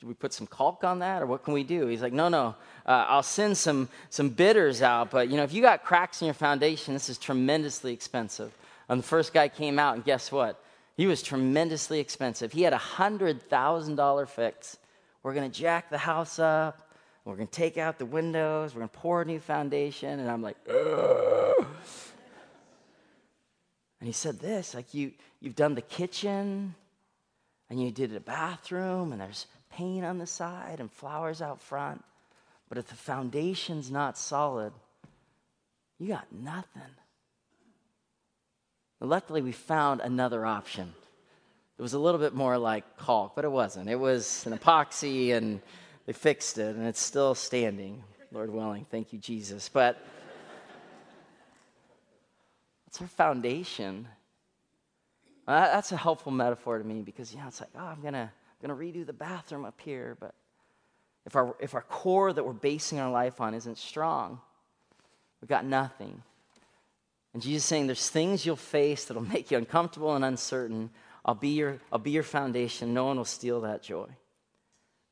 do 0.00 0.06
we 0.06 0.14
put 0.14 0.32
some 0.32 0.46
caulk 0.46 0.84
on 0.84 1.00
that 1.00 1.22
or 1.22 1.26
what 1.26 1.42
can 1.42 1.52
we 1.52 1.64
do 1.64 1.88
he's 1.88 2.02
like 2.02 2.12
no 2.12 2.28
no 2.28 2.54
uh, 2.86 3.04
i'll 3.08 3.20
send 3.20 3.58
some 3.58 3.88
some 4.10 4.28
bidders 4.28 4.80
out 4.80 5.10
but 5.10 5.28
you 5.28 5.36
know 5.36 5.42
if 5.42 5.52
you 5.52 5.60
got 5.60 5.82
cracks 5.82 6.22
in 6.22 6.26
your 6.26 6.34
foundation 6.34 6.94
this 6.94 7.08
is 7.08 7.18
tremendously 7.18 7.92
expensive 7.92 8.52
and 8.88 9.00
the 9.00 9.06
first 9.06 9.32
guy 9.32 9.48
came 9.48 9.78
out, 9.78 9.96
and 9.96 10.04
guess 10.04 10.32
what? 10.32 10.62
He 10.96 11.06
was 11.06 11.22
tremendously 11.22 12.00
expensive. 12.00 12.52
He 12.52 12.62
had 12.62 12.72
a 12.72 12.78
$100,000 12.78 14.28
fix. 14.28 14.78
We're 15.22 15.34
going 15.34 15.50
to 15.50 15.56
jack 15.56 15.90
the 15.90 15.98
house 15.98 16.38
up. 16.38 16.90
We're 17.24 17.36
going 17.36 17.48
to 17.48 17.52
take 17.52 17.76
out 17.76 17.98
the 17.98 18.06
windows. 18.06 18.74
We're 18.74 18.80
going 18.80 18.88
to 18.88 18.98
pour 18.98 19.22
a 19.22 19.24
new 19.24 19.38
foundation. 19.38 20.18
And 20.18 20.30
I'm 20.30 20.42
like, 20.42 20.56
Ugh. 20.68 21.66
And 24.00 24.06
he 24.06 24.12
said 24.12 24.38
this 24.38 24.74
like, 24.74 24.94
you, 24.94 25.12
you've 25.40 25.56
done 25.56 25.74
the 25.74 25.82
kitchen, 25.82 26.74
and 27.70 27.82
you 27.82 27.90
did 27.90 28.14
a 28.14 28.20
bathroom, 28.20 29.12
and 29.12 29.20
there's 29.20 29.46
paint 29.70 30.04
on 30.04 30.18
the 30.18 30.26
side 30.26 30.80
and 30.80 30.90
flowers 30.90 31.42
out 31.42 31.60
front. 31.60 32.04
But 32.68 32.78
if 32.78 32.88
the 32.88 32.94
foundation's 32.94 33.90
not 33.90 34.16
solid, 34.18 34.72
you 35.98 36.08
got 36.08 36.26
nothing. 36.32 36.82
Luckily, 39.00 39.42
we 39.42 39.52
found 39.52 40.00
another 40.00 40.44
option. 40.44 40.92
It 41.78 41.82
was 41.82 41.94
a 41.94 41.98
little 41.98 42.18
bit 42.18 42.34
more 42.34 42.58
like 42.58 42.96
caulk, 42.96 43.36
but 43.36 43.44
it 43.44 43.52
wasn't. 43.52 43.88
It 43.88 43.98
was 43.98 44.44
an 44.46 44.56
epoxy, 44.56 45.32
and 45.34 45.60
they 46.06 46.12
fixed 46.12 46.58
it, 46.58 46.74
and 46.74 46.86
it's 46.86 47.00
still 47.00 47.34
standing, 47.34 48.02
Lord 48.32 48.50
willing. 48.50 48.86
Thank 48.90 49.12
you, 49.12 49.18
Jesus. 49.18 49.68
But 49.68 50.04
it's 52.98 53.02
our 53.02 53.08
foundation. 53.16 54.08
Uh, 55.46 55.60
that's 55.60 55.92
a 55.92 55.96
helpful 55.96 56.32
metaphor 56.32 56.78
to 56.78 56.84
me 56.84 57.00
because, 57.02 57.32
you 57.32 57.38
know, 57.38 57.46
it's 57.46 57.60
like, 57.60 57.70
oh, 57.76 57.86
I'm 57.86 58.00
going 58.00 58.14
to 58.14 58.28
to 58.62 58.74
redo 58.74 59.06
the 59.06 59.12
bathroom 59.12 59.64
up 59.64 59.80
here, 59.80 60.16
but 60.18 60.34
if 61.24 61.36
our, 61.36 61.54
if 61.60 61.74
our 61.74 61.82
core 61.82 62.32
that 62.32 62.44
we're 62.44 62.52
basing 62.52 62.98
our 62.98 63.10
life 63.10 63.40
on 63.40 63.54
isn't 63.54 63.78
strong, 63.78 64.40
we've 65.40 65.48
got 65.48 65.64
nothing. 65.64 66.22
And 67.34 67.40
Jesus 67.40 67.62
is 67.62 67.68
saying 67.68 67.86
there's 67.86 68.08
things 68.08 68.44
you'll 68.44 68.56
face 68.56 69.04
that'll 69.04 69.22
make 69.34 69.52
you 69.52 69.58
uncomfortable 69.58 70.16
and 70.16 70.24
uncertain. 70.24 70.90
I'll 71.24 71.36
be 71.36 71.50
your, 71.50 71.78
I'll 71.92 72.00
be 72.00 72.10
your 72.10 72.24
foundation. 72.24 72.94
No 72.94 73.04
one 73.04 73.16
will 73.16 73.24
steal 73.24 73.60
that 73.60 73.82
joy. 73.82 74.08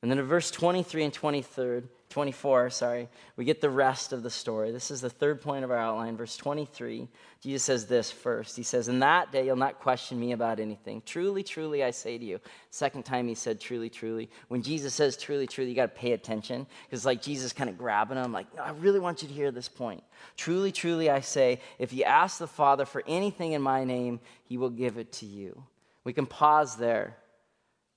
And 0.02 0.10
then 0.10 0.18
in 0.18 0.24
verse 0.24 0.50
23 0.50 1.04
and 1.04 1.12
23, 1.12 1.82
24, 2.08 2.70
sorry, 2.70 3.08
we 3.36 3.44
get 3.44 3.60
the 3.60 3.68
rest 3.68 4.12
of 4.12 4.22
the 4.22 4.30
story. 4.30 4.70
This 4.70 4.90
is 4.90 5.00
the 5.00 5.10
third 5.10 5.40
point 5.40 5.64
of 5.64 5.70
our 5.70 5.76
outline. 5.76 6.16
Verse 6.16 6.36
23, 6.36 7.08
Jesus 7.42 7.64
says 7.64 7.86
this 7.86 8.10
first. 8.10 8.56
He 8.56 8.62
says, 8.62 8.88
In 8.88 9.00
that 9.00 9.32
day 9.32 9.44
you'll 9.44 9.56
not 9.56 9.80
question 9.80 10.18
me 10.18 10.32
about 10.32 10.60
anything. 10.60 11.02
Truly, 11.04 11.42
truly, 11.42 11.82
I 11.82 11.90
say 11.90 12.16
to 12.16 12.24
you. 12.24 12.40
Second 12.70 13.04
time 13.04 13.26
he 13.26 13.34
said, 13.34 13.60
Truly, 13.60 13.90
truly. 13.90 14.30
When 14.48 14.62
Jesus 14.62 14.94
says 14.94 15.16
truly, 15.16 15.46
truly, 15.46 15.70
you 15.70 15.76
got 15.76 15.94
to 15.94 16.00
pay 16.00 16.12
attention 16.12 16.66
because 16.84 17.04
like 17.04 17.20
Jesus 17.22 17.52
kind 17.52 17.68
of 17.68 17.76
grabbing 17.76 18.18
him, 18.18 18.32
like, 18.32 18.54
no, 18.54 18.62
I 18.62 18.70
really 18.70 19.00
want 19.00 19.22
you 19.22 19.28
to 19.28 19.34
hear 19.34 19.50
this 19.50 19.68
point. 19.68 20.02
Truly, 20.36 20.70
truly, 20.70 21.10
I 21.10 21.20
say, 21.20 21.60
if 21.78 21.92
you 21.92 22.04
ask 22.04 22.38
the 22.38 22.46
Father 22.46 22.84
for 22.84 23.02
anything 23.06 23.52
in 23.52 23.62
my 23.62 23.84
name, 23.84 24.20
he 24.44 24.58
will 24.58 24.70
give 24.70 24.96
it 24.96 25.12
to 25.14 25.26
you. 25.26 25.64
We 26.04 26.12
can 26.12 26.26
pause 26.26 26.76
there 26.76 27.16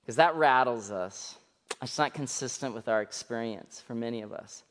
because 0.02 0.16
that 0.16 0.34
rattles 0.34 0.90
us. 0.90 1.36
It's 1.82 1.98
not 1.98 2.14
consistent 2.14 2.74
with 2.74 2.88
our 2.88 3.00
experience 3.00 3.82
for 3.86 3.94
many 3.94 4.22
of 4.22 4.32
us. 4.32 4.64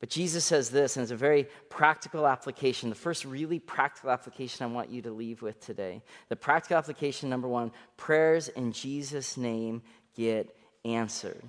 But 0.00 0.08
Jesus 0.08 0.44
says 0.46 0.70
this, 0.70 0.96
and 0.96 1.02
it's 1.02 1.12
a 1.12 1.16
very 1.16 1.46
practical 1.68 2.26
application. 2.26 2.88
The 2.88 2.94
first 2.94 3.26
really 3.26 3.58
practical 3.58 4.10
application 4.10 4.64
I 4.64 4.74
want 4.74 4.88
you 4.88 5.02
to 5.02 5.10
leave 5.10 5.42
with 5.42 5.60
today. 5.60 6.02
The 6.30 6.36
practical 6.36 6.78
application 6.78 7.28
number 7.28 7.48
one 7.48 7.70
prayers 7.98 8.48
in 8.48 8.72
Jesus' 8.72 9.36
name 9.36 9.82
get 10.16 10.56
answered. 10.86 11.42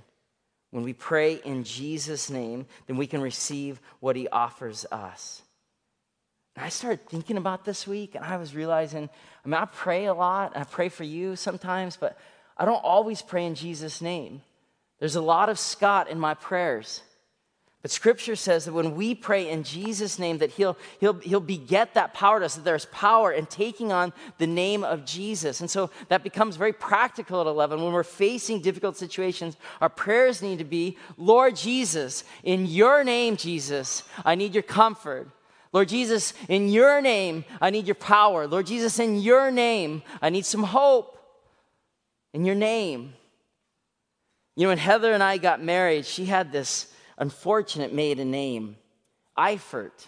When 0.72 0.84
we 0.84 0.94
pray 0.94 1.36
in 1.36 1.64
Jesus' 1.64 2.30
name, 2.30 2.66
then 2.88 2.98
we 2.98 3.08
can 3.08 3.22
receive 3.22 3.80
what 4.02 4.18
he 4.18 4.28
offers 4.28 4.86
us. 4.92 5.42
And 6.58 6.66
I 6.66 6.70
started 6.70 7.08
thinking 7.08 7.38
about 7.38 7.64
this 7.64 7.88
week, 7.88 8.16
and 8.16 8.26
I 8.26 8.36
was 8.36 8.54
realizing 8.54 9.10
I 9.46 9.48
mean, 9.48 9.56
I 9.56 9.66
pray 9.66 10.06
a 10.06 10.14
lot, 10.14 10.58
I 10.58 10.66
pray 10.66 10.90
for 10.90 11.06
you 11.06 11.38
sometimes, 11.38 11.96
but 11.96 12.18
I 12.58 12.66
don't 12.66 12.84
always 12.84 13.22
pray 13.22 13.46
in 13.46 13.56
Jesus' 13.56 14.02
name. 14.02 14.42
There's 15.00 15.16
a 15.16 15.22
lot 15.22 15.50
of 15.50 15.58
Scott 15.58 16.10
in 16.10 16.20
my 16.20 16.34
prayers. 16.34 17.02
But 17.82 17.90
scripture 17.90 18.36
says 18.36 18.66
that 18.66 18.74
when 18.74 18.96
we 18.96 19.16
pray 19.16 19.50
in 19.50 19.64
Jesus' 19.64 20.20
name, 20.20 20.38
that 20.38 20.52
he'll, 20.52 20.78
he'll, 21.00 21.16
he'll 21.16 21.40
beget 21.40 21.96
that 21.96 22.14
power 22.14 22.40
to 22.40 22.46
us, 22.46 22.54
that 22.54 22.64
there's 22.64 22.86
power 22.86 23.32
in 23.32 23.48
taking 23.48 23.92
on 23.92 24.14
the 24.38 24.46
name 24.46 24.84
of 24.84 25.04
Jesus. 25.04 25.62
And 25.62 25.70
so 25.70 25.90
that 26.10 26.24
becomes 26.24 26.58
very 26.58 26.74
practical 26.74 27.42
at 27.42 27.48
11. 27.48 27.82
When 27.82 27.92
we're 27.92 28.04
facing 28.04 28.62
difficult 28.62 28.98
situations, 28.98 29.58
our 29.82 29.90
prayers 29.90 30.44
need 30.44 30.60
to 30.60 30.64
be, 30.64 30.98
Lord 31.18 31.56
Jesus, 31.56 32.24
in 32.44 32.68
your 32.68 33.04
name, 33.04 33.36
Jesus, 33.36 34.04
I 34.24 34.36
need 34.36 34.54
your 34.54 34.62
comfort. 34.62 35.28
Lord 35.74 35.90
Jesus, 35.90 36.36
in 36.50 36.70
your 36.70 37.02
name, 37.02 37.46
I 37.60 37.72
need 37.72 37.88
your 37.88 37.96
power. 37.96 38.46
Lord 38.46 38.68
Jesus, 38.68 39.00
in 39.00 39.20
your 39.22 39.50
name, 39.50 40.04
I 40.22 40.30
need 40.30 40.46
some 40.46 40.64
hope. 40.64 41.18
In 42.34 42.46
your 42.46 42.56
name. 42.56 43.14
You 44.56 44.64
know, 44.64 44.70
when 44.70 44.78
Heather 44.78 45.14
and 45.14 45.24
I 45.24 45.38
got 45.38 45.62
married, 45.62 46.06
she 46.06 46.26
had 46.26 46.52
this 46.52 46.92
unfortunate 47.18 47.94
maiden 47.94 48.32
name. 48.32 48.78
Eifert. 49.38 50.08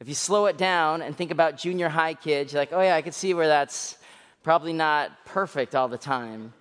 If 0.00 0.08
you 0.08 0.14
slow 0.14 0.46
it 0.46 0.56
down 0.56 1.02
and 1.02 1.16
think 1.16 1.30
about 1.30 1.56
junior 1.56 1.88
high 1.88 2.14
kids, 2.14 2.52
you're 2.52 2.62
like, 2.62 2.72
oh 2.72 2.80
yeah, 2.80 2.94
I 2.94 3.02
can 3.02 3.12
see 3.12 3.34
where 3.34 3.48
that's 3.48 3.98
probably 4.42 4.72
not 4.72 5.24
perfect 5.24 5.74
all 5.74 5.88
the 5.88 5.98
time. 5.98 6.52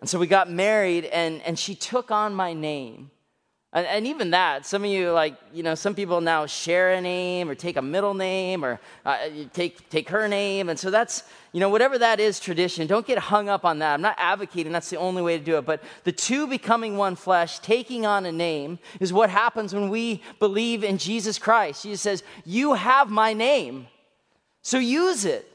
And 0.00 0.08
so 0.08 0.18
we 0.18 0.26
got 0.26 0.50
married, 0.50 1.04
and, 1.04 1.42
and 1.42 1.58
she 1.58 1.74
took 1.74 2.10
on 2.10 2.34
my 2.34 2.54
name. 2.54 3.10
And, 3.72 3.86
and, 3.86 4.06
even 4.08 4.30
that, 4.32 4.66
some 4.66 4.82
of 4.82 4.90
you, 4.90 5.12
like, 5.12 5.36
you 5.54 5.62
know, 5.62 5.76
some 5.76 5.94
people 5.94 6.20
now 6.20 6.44
share 6.44 6.94
a 6.94 7.00
name 7.00 7.48
or 7.48 7.54
take 7.54 7.76
a 7.76 7.82
middle 7.82 8.14
name 8.14 8.64
or 8.64 8.80
uh, 9.06 9.18
take, 9.52 9.88
take 9.90 10.08
her 10.08 10.26
name. 10.26 10.68
And 10.68 10.76
so 10.76 10.90
that's, 10.90 11.22
you 11.52 11.60
know, 11.60 11.68
whatever 11.68 11.96
that 11.96 12.18
is 12.18 12.40
tradition, 12.40 12.88
don't 12.88 13.06
get 13.06 13.18
hung 13.18 13.48
up 13.48 13.64
on 13.64 13.78
that. 13.78 13.94
I'm 13.94 14.00
not 14.00 14.16
advocating 14.18 14.72
that's 14.72 14.90
the 14.90 14.96
only 14.96 15.22
way 15.22 15.38
to 15.38 15.44
do 15.44 15.56
it. 15.56 15.66
But 15.66 15.84
the 16.02 16.10
two 16.10 16.48
becoming 16.48 16.96
one 16.96 17.14
flesh, 17.14 17.60
taking 17.60 18.04
on 18.04 18.26
a 18.26 18.32
name, 18.32 18.80
is 18.98 19.12
what 19.12 19.30
happens 19.30 19.72
when 19.72 19.88
we 19.88 20.20
believe 20.40 20.82
in 20.82 20.98
Jesus 20.98 21.38
Christ. 21.38 21.84
Jesus 21.84 22.00
says, 22.00 22.24
You 22.44 22.74
have 22.74 23.08
my 23.08 23.34
name, 23.34 23.86
so 24.62 24.78
use 24.78 25.24
it. 25.24 25.46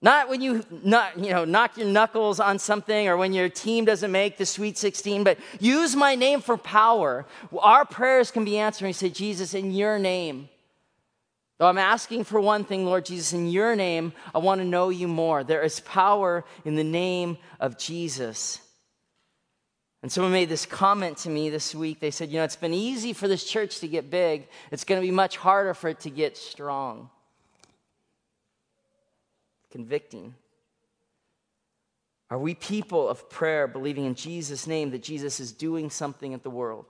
Not 0.00 0.28
when 0.28 0.40
you, 0.40 0.64
not, 0.84 1.18
you 1.18 1.30
know, 1.30 1.44
knock 1.44 1.76
your 1.76 1.88
knuckles 1.88 2.38
on 2.38 2.60
something 2.60 3.08
or 3.08 3.16
when 3.16 3.32
your 3.32 3.48
team 3.48 3.84
doesn't 3.84 4.12
make 4.12 4.36
the 4.36 4.46
Sweet 4.46 4.78
16, 4.78 5.24
but 5.24 5.38
use 5.58 5.96
my 5.96 6.14
name 6.14 6.40
for 6.40 6.56
power. 6.56 7.26
Our 7.58 7.84
prayers 7.84 8.30
can 8.30 8.44
be 8.44 8.58
answered. 8.58 8.86
We 8.86 8.92
say, 8.92 9.08
Jesus, 9.08 9.54
in 9.54 9.72
your 9.72 9.98
name. 9.98 10.48
Though 11.58 11.66
I'm 11.66 11.78
asking 11.78 12.24
for 12.24 12.40
one 12.40 12.64
thing, 12.64 12.86
Lord 12.86 13.06
Jesus, 13.06 13.32
in 13.32 13.48
your 13.48 13.74
name, 13.74 14.12
I 14.32 14.38
want 14.38 14.60
to 14.60 14.64
know 14.64 14.90
you 14.90 15.08
more. 15.08 15.42
There 15.42 15.62
is 15.62 15.80
power 15.80 16.44
in 16.64 16.76
the 16.76 16.84
name 16.84 17.36
of 17.58 17.76
Jesus. 17.76 18.60
And 20.00 20.12
someone 20.12 20.32
made 20.32 20.48
this 20.48 20.64
comment 20.64 21.16
to 21.18 21.28
me 21.28 21.50
this 21.50 21.74
week. 21.74 21.98
They 21.98 22.12
said, 22.12 22.28
You 22.28 22.36
know, 22.36 22.44
it's 22.44 22.54
been 22.54 22.72
easy 22.72 23.12
for 23.12 23.26
this 23.26 23.42
church 23.42 23.80
to 23.80 23.88
get 23.88 24.10
big, 24.10 24.46
it's 24.70 24.84
going 24.84 25.00
to 25.00 25.04
be 25.04 25.10
much 25.10 25.36
harder 25.36 25.74
for 25.74 25.88
it 25.88 25.98
to 26.00 26.10
get 26.10 26.36
strong 26.36 27.10
convicting? 29.70 30.34
Are 32.30 32.38
we 32.38 32.54
people 32.54 33.08
of 33.08 33.30
prayer, 33.30 33.66
believing 33.66 34.04
in 34.04 34.14
Jesus' 34.14 34.66
name 34.66 34.90
that 34.90 35.02
Jesus 35.02 35.40
is 35.40 35.52
doing 35.52 35.90
something 35.90 36.34
at 36.34 36.42
the 36.42 36.50
world? 36.50 36.86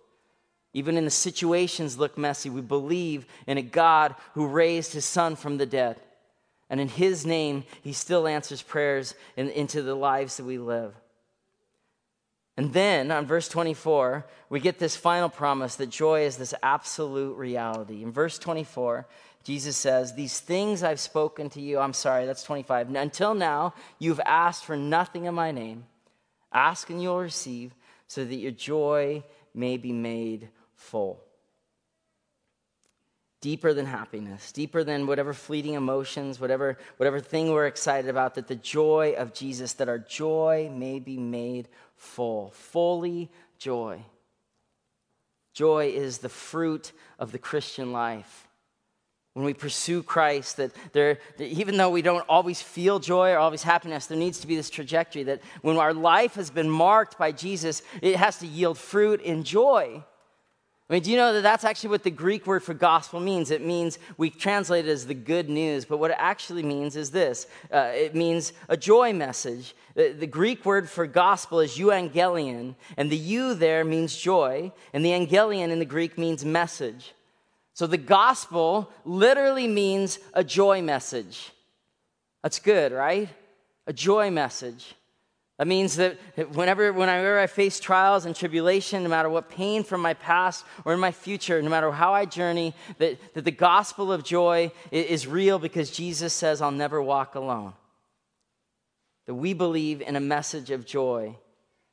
Even 0.74 0.96
in 0.96 1.04
the 1.04 1.10
situations 1.10 1.98
look 1.98 2.18
messy, 2.18 2.50
we 2.50 2.60
believe 2.60 3.26
in 3.46 3.56
a 3.56 3.62
God 3.62 4.14
who 4.34 4.46
raised 4.46 4.92
his 4.92 5.04
son 5.04 5.36
from 5.36 5.56
the 5.56 5.66
dead. 5.66 5.96
And 6.70 6.80
in 6.80 6.88
his 6.88 7.24
name, 7.24 7.64
he 7.82 7.92
still 7.92 8.26
answers 8.26 8.60
prayers 8.60 9.14
in, 9.36 9.48
into 9.50 9.82
the 9.82 9.94
lives 9.94 10.36
that 10.36 10.44
we 10.44 10.58
live. 10.58 10.94
And 12.58 12.72
then 12.72 13.12
on 13.12 13.24
verse 13.24 13.48
24, 13.48 14.26
we 14.50 14.58
get 14.58 14.80
this 14.80 14.96
final 14.96 15.28
promise 15.28 15.76
that 15.76 15.90
joy 15.90 16.22
is 16.22 16.36
this 16.36 16.54
absolute 16.60 17.36
reality. 17.36 18.02
In 18.02 18.10
verse 18.10 18.36
24, 18.36 19.06
Jesus 19.48 19.78
says, 19.78 20.12
These 20.12 20.40
things 20.40 20.82
I've 20.82 21.00
spoken 21.00 21.48
to 21.50 21.60
you, 21.62 21.78
I'm 21.78 21.94
sorry, 21.94 22.26
that's 22.26 22.42
25. 22.42 22.94
Until 22.94 23.32
now, 23.32 23.72
you've 23.98 24.20
asked 24.26 24.66
for 24.66 24.76
nothing 24.76 25.24
in 25.24 25.34
my 25.34 25.52
name. 25.52 25.86
Ask 26.52 26.90
and 26.90 27.02
you'll 27.02 27.18
receive, 27.18 27.74
so 28.08 28.26
that 28.26 28.34
your 28.34 28.52
joy 28.52 29.24
may 29.54 29.78
be 29.78 29.90
made 29.90 30.50
full. 30.74 31.24
Deeper 33.40 33.72
than 33.72 33.86
happiness, 33.86 34.52
deeper 34.52 34.84
than 34.84 35.06
whatever 35.06 35.32
fleeting 35.32 35.72
emotions, 35.72 36.38
whatever, 36.38 36.76
whatever 36.98 37.18
thing 37.18 37.50
we're 37.50 37.68
excited 37.68 38.10
about, 38.10 38.34
that 38.34 38.48
the 38.48 38.54
joy 38.54 39.14
of 39.16 39.32
Jesus, 39.32 39.72
that 39.74 39.88
our 39.88 39.98
joy 39.98 40.70
may 40.70 40.98
be 40.98 41.16
made 41.16 41.68
full. 41.96 42.50
Fully 42.50 43.30
joy. 43.56 44.04
Joy 45.54 45.86
is 45.86 46.18
the 46.18 46.28
fruit 46.28 46.92
of 47.18 47.32
the 47.32 47.38
Christian 47.38 47.92
life 47.92 48.47
when 49.38 49.46
we 49.46 49.54
pursue 49.54 50.02
Christ, 50.02 50.56
that 50.56 50.72
there, 50.92 51.20
that 51.36 51.46
even 51.46 51.76
though 51.76 51.90
we 51.90 52.02
don't 52.02 52.28
always 52.28 52.60
feel 52.60 52.98
joy 52.98 53.30
or 53.30 53.38
always 53.38 53.62
happiness, 53.62 54.06
there 54.06 54.18
needs 54.18 54.40
to 54.40 54.48
be 54.48 54.56
this 54.56 54.68
trajectory 54.68 55.22
that 55.22 55.42
when 55.62 55.76
our 55.76 55.94
life 55.94 56.34
has 56.34 56.50
been 56.50 56.68
marked 56.68 57.16
by 57.16 57.30
Jesus, 57.30 57.82
it 58.02 58.16
has 58.16 58.38
to 58.40 58.48
yield 58.48 58.76
fruit 58.78 59.20
in 59.20 59.44
joy. 59.44 60.02
I 60.90 60.92
mean, 60.92 61.02
do 61.04 61.12
you 61.12 61.16
know 61.16 61.34
that 61.34 61.42
that's 61.42 61.62
actually 61.62 61.90
what 61.90 62.02
the 62.02 62.10
Greek 62.10 62.48
word 62.48 62.64
for 62.64 62.74
gospel 62.74 63.20
means? 63.20 63.52
It 63.52 63.64
means, 63.64 64.00
we 64.16 64.28
translate 64.28 64.88
it 64.88 64.90
as 64.90 65.06
the 65.06 65.14
good 65.14 65.48
news, 65.48 65.84
but 65.84 65.98
what 65.98 66.10
it 66.10 66.16
actually 66.18 66.64
means 66.64 66.96
is 66.96 67.12
this 67.12 67.46
uh, 67.72 67.92
it 67.94 68.16
means 68.16 68.52
a 68.68 68.76
joy 68.76 69.12
message. 69.12 69.76
The, 69.94 70.10
the, 70.10 70.26
Greek 70.26 70.64
word 70.64 70.90
for 70.90 71.06
gospel 71.06 71.60
is 71.60 71.78
euangelion, 71.78 72.74
and 72.96 73.08
the 73.08 73.16
eu 73.16 73.54
there 73.54 73.84
means 73.84 74.16
joy, 74.16 74.72
and 74.92 75.04
the 75.04 75.10
angelion 75.10 75.70
in 75.70 75.78
the 75.78 75.84
Greek 75.84 76.18
means 76.18 76.44
message. 76.44 77.14
So 77.78 77.86
the 77.86 77.96
gospel 77.96 78.90
literally 79.04 79.68
means 79.68 80.18
a 80.34 80.42
joy 80.42 80.82
message. 80.82 81.52
That's 82.42 82.58
good, 82.58 82.90
right? 82.90 83.28
A 83.86 83.92
joy 83.92 84.32
message. 84.32 84.96
That 85.58 85.68
means 85.68 85.94
that 85.94 86.18
whenever, 86.56 86.92
whenever 86.92 87.38
I 87.38 87.46
face 87.46 87.78
trials 87.78 88.24
and 88.24 88.34
tribulation, 88.34 89.04
no 89.04 89.08
matter 89.08 89.28
what 89.28 89.48
pain 89.48 89.84
from 89.84 90.00
my 90.00 90.14
past 90.14 90.64
or 90.84 90.92
in 90.92 90.98
my 90.98 91.12
future, 91.12 91.62
no 91.62 91.70
matter 91.70 91.92
how 91.92 92.12
I 92.12 92.24
journey, 92.24 92.74
that, 92.98 93.34
that 93.34 93.44
the 93.44 93.52
gospel 93.52 94.12
of 94.12 94.24
joy 94.24 94.72
is 94.90 95.28
real 95.28 95.60
because 95.60 95.92
Jesus 95.92 96.34
says, 96.34 96.60
I'll 96.60 96.72
never 96.72 97.00
walk 97.00 97.36
alone. 97.36 97.74
That 99.26 99.34
we 99.34 99.52
believe 99.52 100.00
in 100.00 100.16
a 100.16 100.20
message 100.20 100.72
of 100.72 100.84
joy. 100.84 101.36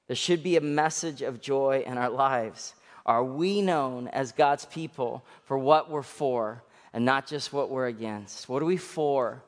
There 0.08 0.16
should 0.16 0.42
be 0.42 0.58
a 0.58 0.62
message 0.62 1.22
of 1.22 1.42
joy 1.42 1.84
in 1.86 2.00
our 2.00 2.10
lives. 2.10 2.74
Are 3.06 3.24
we 3.24 3.62
known 3.62 4.08
as 4.08 4.32
God's 4.32 4.66
people 4.66 5.24
for 5.43 5.58
what 5.58 5.89
we're 5.89 6.01
for 6.01 6.64
and 6.93 7.06
not 7.06 7.28
just 7.28 7.53
what 7.53 7.70
we're 7.70 7.88
against? 7.88 8.49
What 8.49 8.62
are 8.62 8.66
we 8.66 8.78
for? 8.78 9.43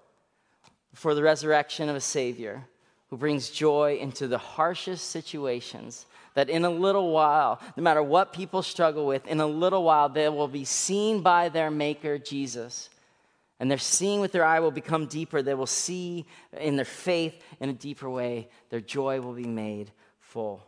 For 0.94 1.16
the 1.16 1.24
resurrection 1.24 1.90
of 1.90 1.96
a 1.96 2.02
Savior 2.02 2.66
who 3.10 3.18
brings 3.18 3.50
joy 3.50 3.98
into 4.00 4.28
the 4.28 4.38
harshest 4.38 5.10
situations. 5.10 6.06
That 6.36 6.50
in 6.50 6.66
a 6.66 6.70
little 6.70 7.12
while, 7.12 7.60
no 7.76 7.82
matter 7.82 8.04
what 8.04 8.32
people 8.32 8.62
struggle 8.62 9.08
with, 9.08 9.26
in 9.26 9.40
a 9.40 9.48
little 9.48 9.84
while 9.84 10.08
they 10.08 10.30
will 10.30 10.48
be 10.48 10.66
seen 10.66 11.22
by 11.22 11.50
their 11.50 11.72
Maker, 11.72 12.20
Jesus. 12.20 12.90
And 13.60 13.72
their 13.72 13.80
seeing 13.80 14.20
with 14.20 14.34
their 14.34 14.46
eye 14.46 14.60
will 14.60 14.70
become 14.70 15.08
deeper. 15.08 15.42
They 15.42 15.56
will 15.56 15.66
see 15.66 16.28
in 16.60 16.76
their 16.76 16.86
faith 16.86 17.42
in 17.60 17.70
a 17.70 17.74
deeper 17.74 18.08
way. 18.08 18.50
Their 18.70 18.82
joy 18.82 19.20
will 19.20 19.34
be 19.34 19.48
made 19.48 19.92
full. 20.20 20.62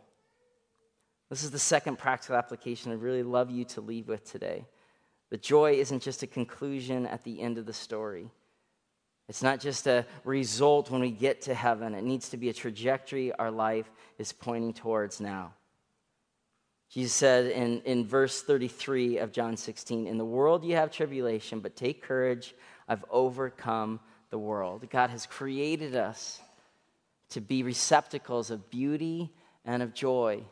This 1.30 1.44
is 1.44 1.52
the 1.52 1.58
second 1.58 1.96
practical 1.96 2.36
application 2.36 2.90
I 2.90 2.96
really 2.96 3.22
love 3.22 3.50
you 3.50 3.64
to 3.66 3.80
leave 3.80 4.08
with 4.08 4.30
today. 4.30 4.66
The 5.30 5.38
joy 5.38 5.74
isn't 5.74 6.02
just 6.02 6.24
a 6.24 6.26
conclusion 6.26 7.06
at 7.06 7.22
the 7.22 7.40
end 7.40 7.56
of 7.56 7.66
the 7.66 7.72
story. 7.72 8.30
It's 9.28 9.44
not 9.44 9.60
just 9.60 9.86
a 9.86 10.04
result 10.24 10.90
when 10.90 11.00
we 11.00 11.12
get 11.12 11.42
to 11.42 11.54
heaven. 11.54 11.94
It 11.94 12.02
needs 12.02 12.30
to 12.30 12.36
be 12.36 12.48
a 12.48 12.52
trajectory 12.52 13.32
our 13.32 13.52
life 13.52 13.88
is 14.18 14.32
pointing 14.32 14.74
towards 14.74 15.20
now. 15.20 15.54
Jesus 16.88 17.12
said 17.12 17.46
in, 17.52 17.80
in 17.82 18.04
verse 18.04 18.42
33 18.42 19.18
of 19.18 19.30
John 19.30 19.56
16, 19.56 20.08
In 20.08 20.18
the 20.18 20.24
world 20.24 20.64
you 20.64 20.74
have 20.74 20.90
tribulation, 20.90 21.60
but 21.60 21.76
take 21.76 22.02
courage, 22.02 22.56
I've 22.88 23.04
overcome 23.08 24.00
the 24.30 24.38
world. 24.38 24.90
God 24.90 25.10
has 25.10 25.26
created 25.26 25.94
us 25.94 26.40
to 27.28 27.40
be 27.40 27.62
receptacles 27.62 28.50
of 28.50 28.68
beauty 28.68 29.32
and 29.64 29.80
of 29.84 29.94
joy. 29.94 30.42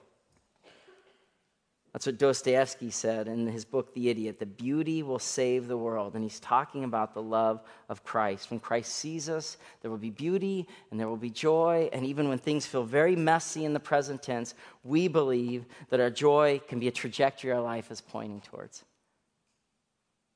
That's 1.98 2.06
what 2.06 2.18
Dostoevsky 2.18 2.92
said 2.92 3.26
in 3.26 3.48
his 3.48 3.64
book, 3.64 3.92
The 3.92 4.08
Idiot. 4.08 4.38
The 4.38 4.46
beauty 4.46 5.02
will 5.02 5.18
save 5.18 5.66
the 5.66 5.76
world. 5.76 6.14
And 6.14 6.22
he's 6.22 6.38
talking 6.38 6.84
about 6.84 7.12
the 7.12 7.20
love 7.20 7.60
of 7.88 8.04
Christ. 8.04 8.52
When 8.52 8.60
Christ 8.60 8.94
sees 8.94 9.28
us, 9.28 9.56
there 9.82 9.90
will 9.90 9.98
be 9.98 10.10
beauty 10.10 10.68
and 10.92 11.00
there 11.00 11.08
will 11.08 11.16
be 11.16 11.28
joy. 11.28 11.90
And 11.92 12.06
even 12.06 12.28
when 12.28 12.38
things 12.38 12.66
feel 12.66 12.84
very 12.84 13.16
messy 13.16 13.64
in 13.64 13.72
the 13.72 13.80
present 13.80 14.22
tense, 14.22 14.54
we 14.84 15.08
believe 15.08 15.64
that 15.90 15.98
our 15.98 16.08
joy 16.08 16.60
can 16.68 16.78
be 16.78 16.86
a 16.86 16.92
trajectory 16.92 17.50
our 17.50 17.60
life 17.60 17.90
is 17.90 18.00
pointing 18.00 18.42
towards. 18.42 18.84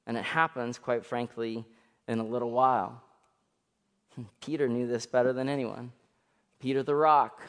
And 0.09 0.17
it 0.17 0.25
happens, 0.25 0.81
quite 0.81 1.07
frankly, 1.07 1.65
in 2.09 2.19
a 2.19 2.25
little 2.25 2.51
while. 2.51 3.01
Peter 4.41 4.67
knew 4.67 4.89
this 4.89 5.07
better 5.07 5.33
than 5.33 5.49
anyone. 5.49 5.93
Peter 6.59 6.83
the 6.83 6.97
rock 6.97 7.41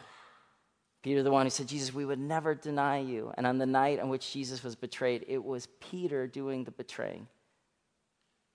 Peter, 1.04 1.22
the 1.22 1.32
one 1.32 1.45
who 1.45 1.49
said, 1.49 1.68
Jesus, 1.68 1.93
we 1.93 2.06
would 2.06 2.18
never 2.18 2.56
deny 2.56 2.97
you. 2.97 3.32
And 3.38 3.45
on 3.45 3.58
the 3.58 3.66
night 3.66 3.99
on 3.99 4.10
which 4.10 4.32
Jesus 4.32 4.64
was 4.64 4.76
betrayed, 4.76 5.26
it 5.28 5.43
was 5.43 5.68
Peter 5.80 6.26
doing 6.28 6.64
the 6.64 6.72
betraying. 6.72 7.28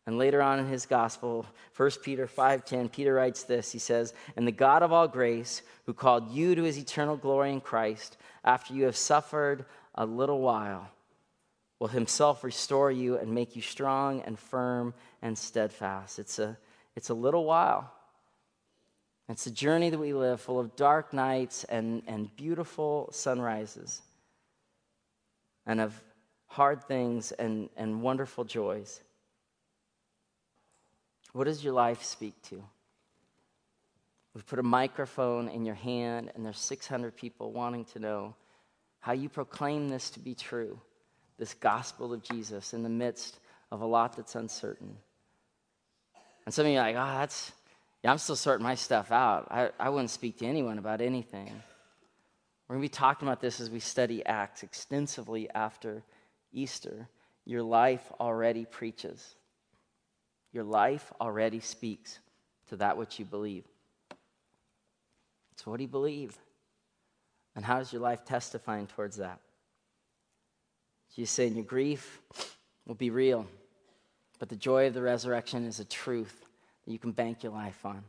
And 0.07 0.17
later 0.17 0.41
on 0.41 0.59
in 0.59 0.67
his 0.67 0.87
gospel, 0.87 1.45
1 1.77 2.03
Peter 2.03 2.27
5:10, 2.27 2.89
Peter 2.89 3.13
writes 3.13 3.43
this. 3.43 3.73
He 3.73 3.79
says, 3.79 4.15
"And 4.35 4.47
the 4.47 4.53
God 4.53 4.83
of 4.83 4.91
all 4.91 5.07
grace, 5.07 5.61
who 5.85 5.93
called 5.93 6.31
you 6.31 6.55
to 6.55 6.63
his 6.63 6.79
eternal 6.79 7.19
glory 7.19 7.53
in 7.53 7.61
Christ, 7.61 8.17
after 8.43 8.73
you 8.73 8.85
have 8.85 8.97
suffered 8.97 9.67
a 9.95 10.07
little 10.07 10.41
while, 10.41 10.89
will 11.79 11.89
himself 11.89 12.43
restore 12.43 12.91
you 12.91 13.19
and 13.19 13.35
make 13.35 13.55
you 13.55 13.61
strong 13.61 14.23
and 14.23 14.39
firm 14.39 14.95
and 15.21 15.37
steadfast." 15.37 16.19
It's 16.19 16.39
a 16.39 16.57
it's 16.97 17.11
a 17.11 17.15
little 17.15 17.45
while. 17.45 17.93
It's 19.29 19.47
a 19.47 19.51
journey 19.51 19.91
that 19.91 19.99
we 19.99 20.15
live 20.15 20.41
full 20.41 20.59
of 20.59 20.75
dark 20.75 21.13
nights 21.13 21.65
and, 21.65 22.03
and 22.07 22.35
beautiful 22.37 23.11
sunrises, 23.13 24.01
and 25.67 25.81
of 25.81 26.01
hard 26.47 26.83
things 26.85 27.33
and, 27.33 27.69
and 27.77 28.01
wonderful 28.01 28.45
joys. 28.45 29.01
What 31.33 31.45
does 31.45 31.63
your 31.63 31.75
life 31.75 32.03
speak 32.03 32.41
to? 32.45 32.63
We've 34.35 34.47
put 34.47 34.59
a 34.59 34.63
microphone 34.63 35.49
in 35.49 35.67
your 35.67 35.75
hand, 35.75 36.31
and 36.35 36.45
there's 36.45 36.59
600 36.59 37.15
people 37.15 37.53
wanting 37.53 37.85
to 37.87 37.99
know 37.99 38.35
how 39.01 39.13
you 39.13 39.29
proclaim 39.29 39.89
this 39.89 40.11
to 40.11 40.21
be 40.21 40.35
true, 40.35 40.81
this 41.39 41.55
gospel 41.55 42.13
of 42.13 42.23
Jesus 42.23 42.73
in 42.73 42.83
the 42.83 42.89
midst 42.89 43.39
of 43.71 43.83
a 43.83 43.87
lot 43.87 44.17
that's 44.17 44.35
uncertain. 44.35 44.97
And 46.47 46.55
some 46.55 46.65
of 46.65 46.73
you 46.73 46.79
are 46.79 46.83
like, 46.83 46.97
oh, 46.97 47.19
that's, 47.19 47.53
yeah, 48.09 48.13
I'm 48.13 48.19
still 48.19 48.37
sorting 48.37 48.65
my 48.65 48.75
stuff 48.75 49.13
out. 49.13 49.49
I, 49.51 49.69
I 49.79 49.91
wouldn't 49.91 50.09
speak 50.09 50.39
to 50.39 50.47
anyone 50.47 50.79
about 50.79 51.03
anything. 51.03 51.53
We're 52.67 52.77
going 52.77 52.81
to 52.81 52.83
be 52.83 52.89
talking 52.89 53.29
about 53.29 53.43
this 53.43 53.61
as 53.61 53.69
we 53.69 53.81
study 53.81 54.25
Acts 54.25 54.63
extensively 54.63 55.51
after 55.51 56.03
Easter. 56.51 57.07
Your 57.45 57.63
life 57.63 58.11
already 58.19 58.65
preaches, 58.65 59.35
your 60.55 60.65
life 60.65 61.13
already 61.21 61.61
speaks 61.61 62.19
to 62.71 62.77
that 62.77 62.97
which 62.97 63.19
you 63.19 63.27
believe. 63.27 63.65
So, 65.57 65.71
what 65.71 65.77
do 65.77 65.83
you 65.83 65.89
believe? 65.89 66.35
And 67.57 67.63
how 67.63 67.81
is 67.81 67.93
your 67.93 68.01
life 68.01 68.25
testifying 68.25 68.87
towards 68.87 69.19
that? 69.19 69.39
Jesus 71.15 71.35
saying 71.35 71.57
your 71.57 71.65
grief 71.65 72.23
will 72.87 72.95
be 72.95 73.11
real, 73.11 73.47
but 74.39 74.49
the 74.49 74.57
joy 74.57 74.87
of 74.87 74.95
the 74.95 75.03
resurrection 75.03 75.67
is 75.67 75.79
a 75.79 75.85
truth 75.85 76.47
you 76.91 76.99
can 76.99 77.13
bank 77.13 77.43
your 77.43 77.53
life 77.53 77.85
on. 77.85 78.03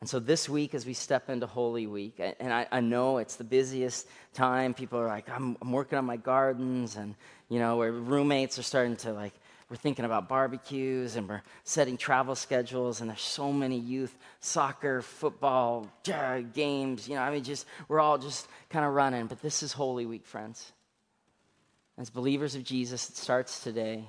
And 0.00 0.08
so 0.08 0.18
this 0.18 0.48
week, 0.48 0.74
as 0.74 0.84
we 0.84 0.94
step 0.94 1.30
into 1.30 1.46
Holy 1.46 1.86
Week, 1.86 2.20
and 2.40 2.52
I, 2.52 2.66
I 2.72 2.80
know 2.80 3.18
it's 3.18 3.36
the 3.36 3.44
busiest 3.44 4.08
time, 4.34 4.74
people 4.74 4.98
are 4.98 5.06
like, 5.06 5.28
I'm, 5.30 5.56
I'm, 5.62 5.70
working 5.70 5.96
on 5.96 6.04
my 6.04 6.16
gardens, 6.16 6.96
and, 6.96 7.14
you 7.48 7.60
know, 7.60 7.76
where 7.76 7.92
roommates 7.92 8.58
are 8.58 8.64
starting 8.64 8.96
to 8.96 9.12
like, 9.12 9.32
we're 9.70 9.76
thinking 9.76 10.04
about 10.04 10.28
barbecues, 10.28 11.14
and 11.14 11.28
we're 11.28 11.42
setting 11.62 11.96
travel 11.96 12.34
schedules, 12.34 13.00
and 13.00 13.10
there's 13.10 13.20
so 13.20 13.52
many 13.52 13.78
youth 13.78 14.12
soccer, 14.40 15.02
football, 15.02 15.88
games, 16.52 17.08
you 17.08 17.14
know, 17.14 17.22
I 17.22 17.30
mean, 17.30 17.44
just, 17.44 17.64
we're 17.86 18.00
all 18.00 18.18
just 18.18 18.48
kind 18.70 18.84
of 18.84 18.94
running. 18.94 19.26
But 19.28 19.40
this 19.40 19.62
is 19.62 19.72
Holy 19.72 20.04
Week, 20.04 20.26
friends. 20.26 20.72
As 21.96 22.10
believers 22.10 22.56
of 22.56 22.64
Jesus, 22.64 23.08
it 23.08 23.16
starts 23.16 23.62
today. 23.62 24.04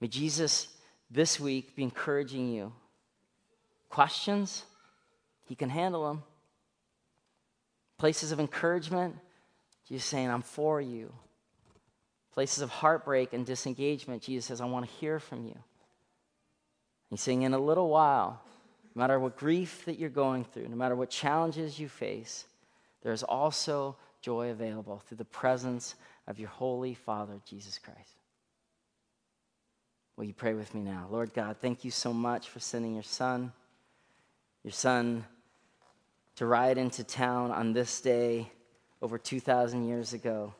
May 0.00 0.08
Jesus 0.08 0.66
this 1.12 1.38
week 1.38 1.76
be 1.76 1.82
encouraging 1.82 2.48
you 2.48 2.72
questions, 3.92 4.64
He 5.44 5.54
can 5.54 5.68
handle 5.68 6.08
them. 6.08 6.22
Places 7.98 8.32
of 8.32 8.40
encouragement, 8.40 9.14
Jesus 9.86 10.06
saying, 10.06 10.30
I'm 10.30 10.42
for 10.42 10.80
you. 10.80 11.12
Places 12.32 12.62
of 12.62 12.70
heartbreak 12.70 13.34
and 13.34 13.44
disengagement, 13.44 14.22
Jesus 14.22 14.46
says, 14.46 14.60
I 14.60 14.64
want 14.64 14.86
to 14.88 14.92
hear 14.96 15.20
from 15.20 15.44
you. 15.44 15.58
He's 17.10 17.20
saying, 17.20 17.42
in 17.42 17.52
a 17.52 17.58
little 17.58 17.90
while, 17.90 18.40
no 18.94 19.00
matter 19.00 19.20
what 19.20 19.36
grief 19.36 19.84
that 19.84 19.98
you're 19.98 20.08
going 20.08 20.44
through, 20.44 20.68
no 20.68 20.76
matter 20.76 20.96
what 20.96 21.10
challenges 21.10 21.78
you 21.78 21.88
face, 21.88 22.46
there 23.02 23.12
is 23.12 23.22
also 23.22 23.96
joy 24.22 24.48
available 24.48 25.02
through 25.06 25.18
the 25.18 25.24
presence 25.26 25.94
of 26.26 26.38
your 26.38 26.48
Holy 26.48 26.94
Father, 26.94 27.34
Jesus 27.46 27.78
Christ. 27.78 28.21
Will 30.16 30.24
you 30.24 30.34
pray 30.34 30.54
with 30.54 30.74
me 30.74 30.82
now? 30.82 31.06
Lord 31.10 31.32
God, 31.34 31.56
thank 31.60 31.84
you 31.84 31.90
so 31.90 32.12
much 32.12 32.48
for 32.48 32.60
sending 32.60 32.94
your 32.94 33.02
Son 33.02 33.52
your 34.62 34.72
son 34.72 35.24
to 36.36 36.46
ride 36.46 36.78
into 36.78 37.04
town 37.04 37.50
on 37.50 37.72
this 37.72 38.00
day 38.00 38.50
over 39.00 39.18
2,000 39.18 39.86
years 39.86 40.12
ago 40.12 40.54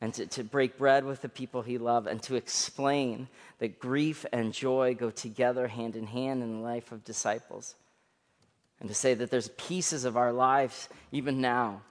and 0.00 0.12
to, 0.14 0.26
to 0.26 0.44
break 0.44 0.78
bread 0.78 1.04
with 1.04 1.22
the 1.22 1.28
people 1.28 1.62
he 1.62 1.78
loved 1.78 2.06
and 2.06 2.22
to 2.22 2.34
explain 2.34 3.28
that 3.58 3.78
grief 3.78 4.26
and 4.32 4.52
joy 4.52 4.94
go 4.94 5.10
together 5.10 5.68
hand 5.68 5.96
in 5.96 6.06
hand 6.06 6.42
in 6.42 6.58
the 6.58 6.62
life 6.62 6.92
of 6.92 7.04
disciples. 7.04 7.74
And 8.80 8.88
to 8.88 8.94
say 8.94 9.14
that 9.14 9.30
there's 9.30 9.48
pieces 9.56 10.04
of 10.04 10.16
our 10.16 10.32
lives, 10.32 10.88
even 11.10 11.40
now, 11.40 11.82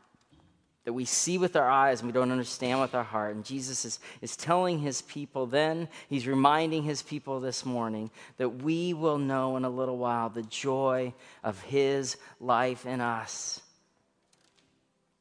that 0.88 0.94
we 0.94 1.04
see 1.04 1.38
with 1.38 1.58
our 1.58 1.70
eyes 1.70 2.00
and 2.00 2.08
we 2.08 2.14
don't 2.14 2.32
understand 2.32 2.80
with 2.80 2.96
our 2.96 3.04
heart. 3.04 3.36
And 3.36 3.44
Jesus 3.44 3.84
is, 3.84 4.00
is 4.22 4.38
telling 4.38 4.80
his 4.80 5.02
people 5.02 5.46
then, 5.46 5.90
he's 6.08 6.26
reminding 6.26 6.84
his 6.84 7.02
people 7.02 7.42
this 7.42 7.66
morning 7.66 8.10
that 8.38 8.64
we 8.64 8.94
will 8.94 9.18
know 9.18 9.58
in 9.58 9.66
a 9.66 9.70
little 9.70 9.98
while 9.98 10.30
the 10.30 10.44
joy 10.44 11.14
of 11.44 11.62
his 11.64 12.16
life 12.40 12.86
in 12.86 13.02
us. 13.02 13.60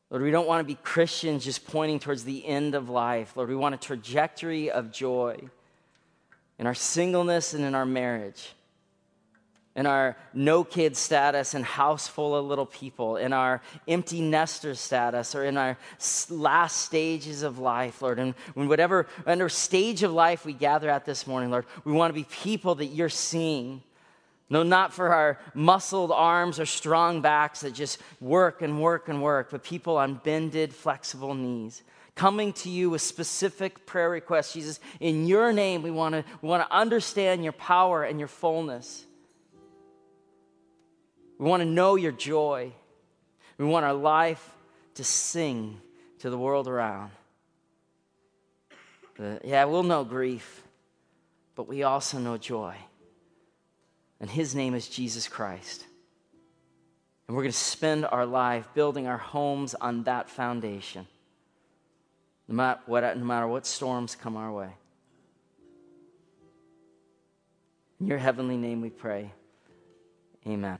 Lord, 0.09 0.23
we 0.23 0.31
don't 0.31 0.47
want 0.47 0.61
to 0.61 0.73
be 0.73 0.79
Christians 0.85 1.45
just 1.45 1.67
pointing 1.67 1.99
towards 1.99 2.23
the 2.23 2.47
end 2.47 2.77
of 2.77 2.89
life. 2.89 3.37
Lord, 3.37 3.49
we 3.49 3.57
want 3.57 3.75
a 3.75 3.79
trajectory 3.79 4.71
of 4.71 4.93
joy 4.93 5.37
in 6.61 6.69
our 6.69 6.75
singleness 6.75 7.55
and 7.55 7.65
in 7.65 7.75
our 7.75 7.85
marriage 7.85 8.55
in 9.77 9.85
our 9.87 10.17
no 10.33 10.65
kid 10.65 10.97
status 10.97 11.53
and 11.53 11.63
house 11.65 12.09
full 12.09 12.35
of 12.35 12.47
little 12.47 12.65
people, 12.65 13.19
in 13.19 13.35
our 13.35 13.61
empty 13.87 14.23
nester 14.23 14.75
status, 14.75 15.35
or 15.35 15.45
in 15.45 15.59
our 15.59 15.77
last 16.31 16.81
stages 16.87 17.43
of 17.43 17.59
life, 17.59 18.01
Lord. 18.01 18.19
And 18.19 18.35
whatever 18.55 19.07
under 19.27 19.51
stage 19.51 20.03
of 20.03 20.13
life 20.13 20.47
we 20.47 20.55
gather 20.55 20.89
at 20.89 21.05
this 21.05 21.27
morning, 21.27 21.51
Lord, 21.51 21.67
we 21.85 21.93
want 21.93 22.11
to 22.11 22.19
be 22.19 22.25
people 22.25 22.77
that 22.77 22.87
you're 22.87 23.11
seeing. 23.11 23.83
No, 24.49 24.63
not 24.63 24.95
for 24.95 25.13
our 25.13 25.39
muscled 25.55 26.13
arms 26.13 26.59
or 26.59 26.67
strong 26.67 27.21
backs 27.21 27.61
that 27.61 27.75
just 27.75 28.01
work 28.21 28.63
and 28.63 28.81
work 28.81 29.09
and 29.09 29.23
work, 29.23 29.51
but 29.51 29.63
people 29.63 29.99
on 29.99 30.15
bended, 30.25 30.73
flexible 30.73 31.35
knees 31.35 31.83
coming 32.15 32.53
to 32.55 32.71
you 32.71 32.91
with 32.91 33.03
specific 33.03 33.87
prayer 33.87 34.09
requests. 34.11 34.55
Jesus, 34.55 34.81
in 35.01 35.27
your 35.27 35.53
name, 35.53 35.83
we 35.83 35.91
want 35.91 36.15
to, 36.15 36.25
we 36.41 36.49
want 36.49 36.67
to 36.67 36.75
understand 36.75 37.45
your 37.45 37.53
power 37.53 38.03
and 38.05 38.19
your 38.19 38.29
fullness. 38.29 39.06
We 41.39 41.47
want 41.47 41.63
to 41.63 41.69
know 41.69 41.97
your 41.97 42.13
joy. 42.13 42.73
We 43.59 43.65
want 43.65 43.85
our 43.85 43.95
life 43.95 44.55
to 44.95 45.05
sing 45.05 45.81
to 46.21 46.31
the 46.31 46.39
world 46.39 46.69
around. 46.69 47.11
Uh, 49.19 49.39
yeah, 49.45 49.65
we'll 49.65 49.83
know 49.83 50.05
grief, 50.05 50.63
but 51.55 51.67
we 51.67 51.83
also 51.83 52.19
know 52.19 52.37
joy. 52.37 52.77
And 54.21 54.31
his 54.31 54.55
name 54.55 54.75
is 54.75 54.89
Jesus 54.89 55.29
Christ. 55.29 55.85
And 57.27 57.37
we're 57.37 57.43
going 57.43 57.53
to 57.53 57.59
spend 57.59 58.05
our 58.05 58.27
life 58.27 58.69
building 58.75 59.07
our 59.07 59.19
homes 59.19 59.75
on 59.75 60.05
that 60.05 60.31
foundation, 60.31 61.07
no 62.49 62.55
matter 62.55 62.81
what, 62.87 63.17
no 63.17 63.25
matter 63.25 63.49
what 63.49 63.67
storms 63.67 64.15
come 64.15 64.37
our 64.37 64.53
way. 64.53 64.71
In 68.01 68.07
your 68.07 68.19
heavenly 68.19 68.57
name 68.57 68.81
we 68.81 68.91
pray. 68.91 69.33
Amen. 70.47 70.79